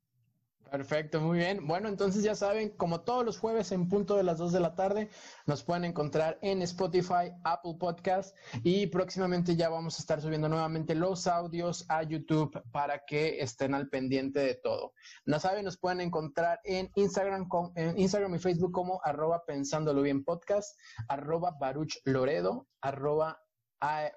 Perfecto, 0.70 1.20
muy 1.20 1.38
bien. 1.38 1.66
Bueno, 1.66 1.88
entonces 1.88 2.24
ya 2.24 2.34
saben, 2.34 2.70
como 2.70 3.02
todos 3.02 3.24
los 3.24 3.38
jueves 3.38 3.70
en 3.70 3.88
punto 3.88 4.16
de 4.16 4.24
las 4.24 4.38
2 4.38 4.52
de 4.52 4.60
la 4.60 4.74
tarde, 4.74 5.08
nos 5.46 5.62
pueden 5.62 5.84
encontrar 5.84 6.38
en 6.42 6.62
Spotify, 6.62 7.32
Apple 7.44 7.76
Podcast 7.78 8.36
y 8.64 8.88
próximamente 8.88 9.54
ya 9.54 9.68
vamos 9.68 9.96
a 9.96 10.02
estar 10.02 10.20
subiendo 10.20 10.48
nuevamente 10.48 10.96
los 10.96 11.28
audios 11.28 11.84
a 11.88 12.02
YouTube 12.02 12.60
para 12.72 13.04
que 13.06 13.40
estén 13.40 13.72
al 13.74 13.88
pendiente 13.88 14.40
de 14.40 14.56
todo. 14.56 14.94
No 15.26 15.38
saben, 15.38 15.64
nos 15.64 15.78
pueden 15.78 16.00
encontrar 16.00 16.58
en 16.64 16.90
Instagram, 16.96 17.48
en 17.76 17.96
Instagram 17.96 18.34
y 18.34 18.38
Facebook 18.40 18.72
como 18.72 19.00
arroba 19.04 19.44
pensándolo 19.46 20.02
bien 20.02 20.24
podcast, 20.24 20.76
arroba 21.08 21.56
baruch 21.60 21.98
loredo, 22.04 22.66
arroba 22.80 23.38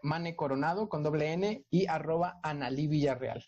Mane 0.02 0.36
Coronado 0.36 0.88
con 0.88 1.04
doble 1.04 1.34
N 1.34 1.66
y 1.70 1.88
arroba 1.88 2.40
Analí 2.44 2.88
Villarreal. 2.88 3.44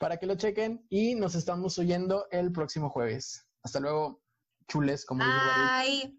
Para 0.00 0.16
que 0.16 0.24
lo 0.24 0.34
chequen 0.34 0.86
y 0.88 1.14
nos 1.14 1.34
estamos 1.34 1.78
oyendo 1.78 2.26
el 2.30 2.52
próximo 2.52 2.88
jueves. 2.88 3.46
Hasta 3.62 3.80
luego, 3.80 4.22
chules, 4.66 5.04
como 5.04 5.22
Bye. 5.22 6.18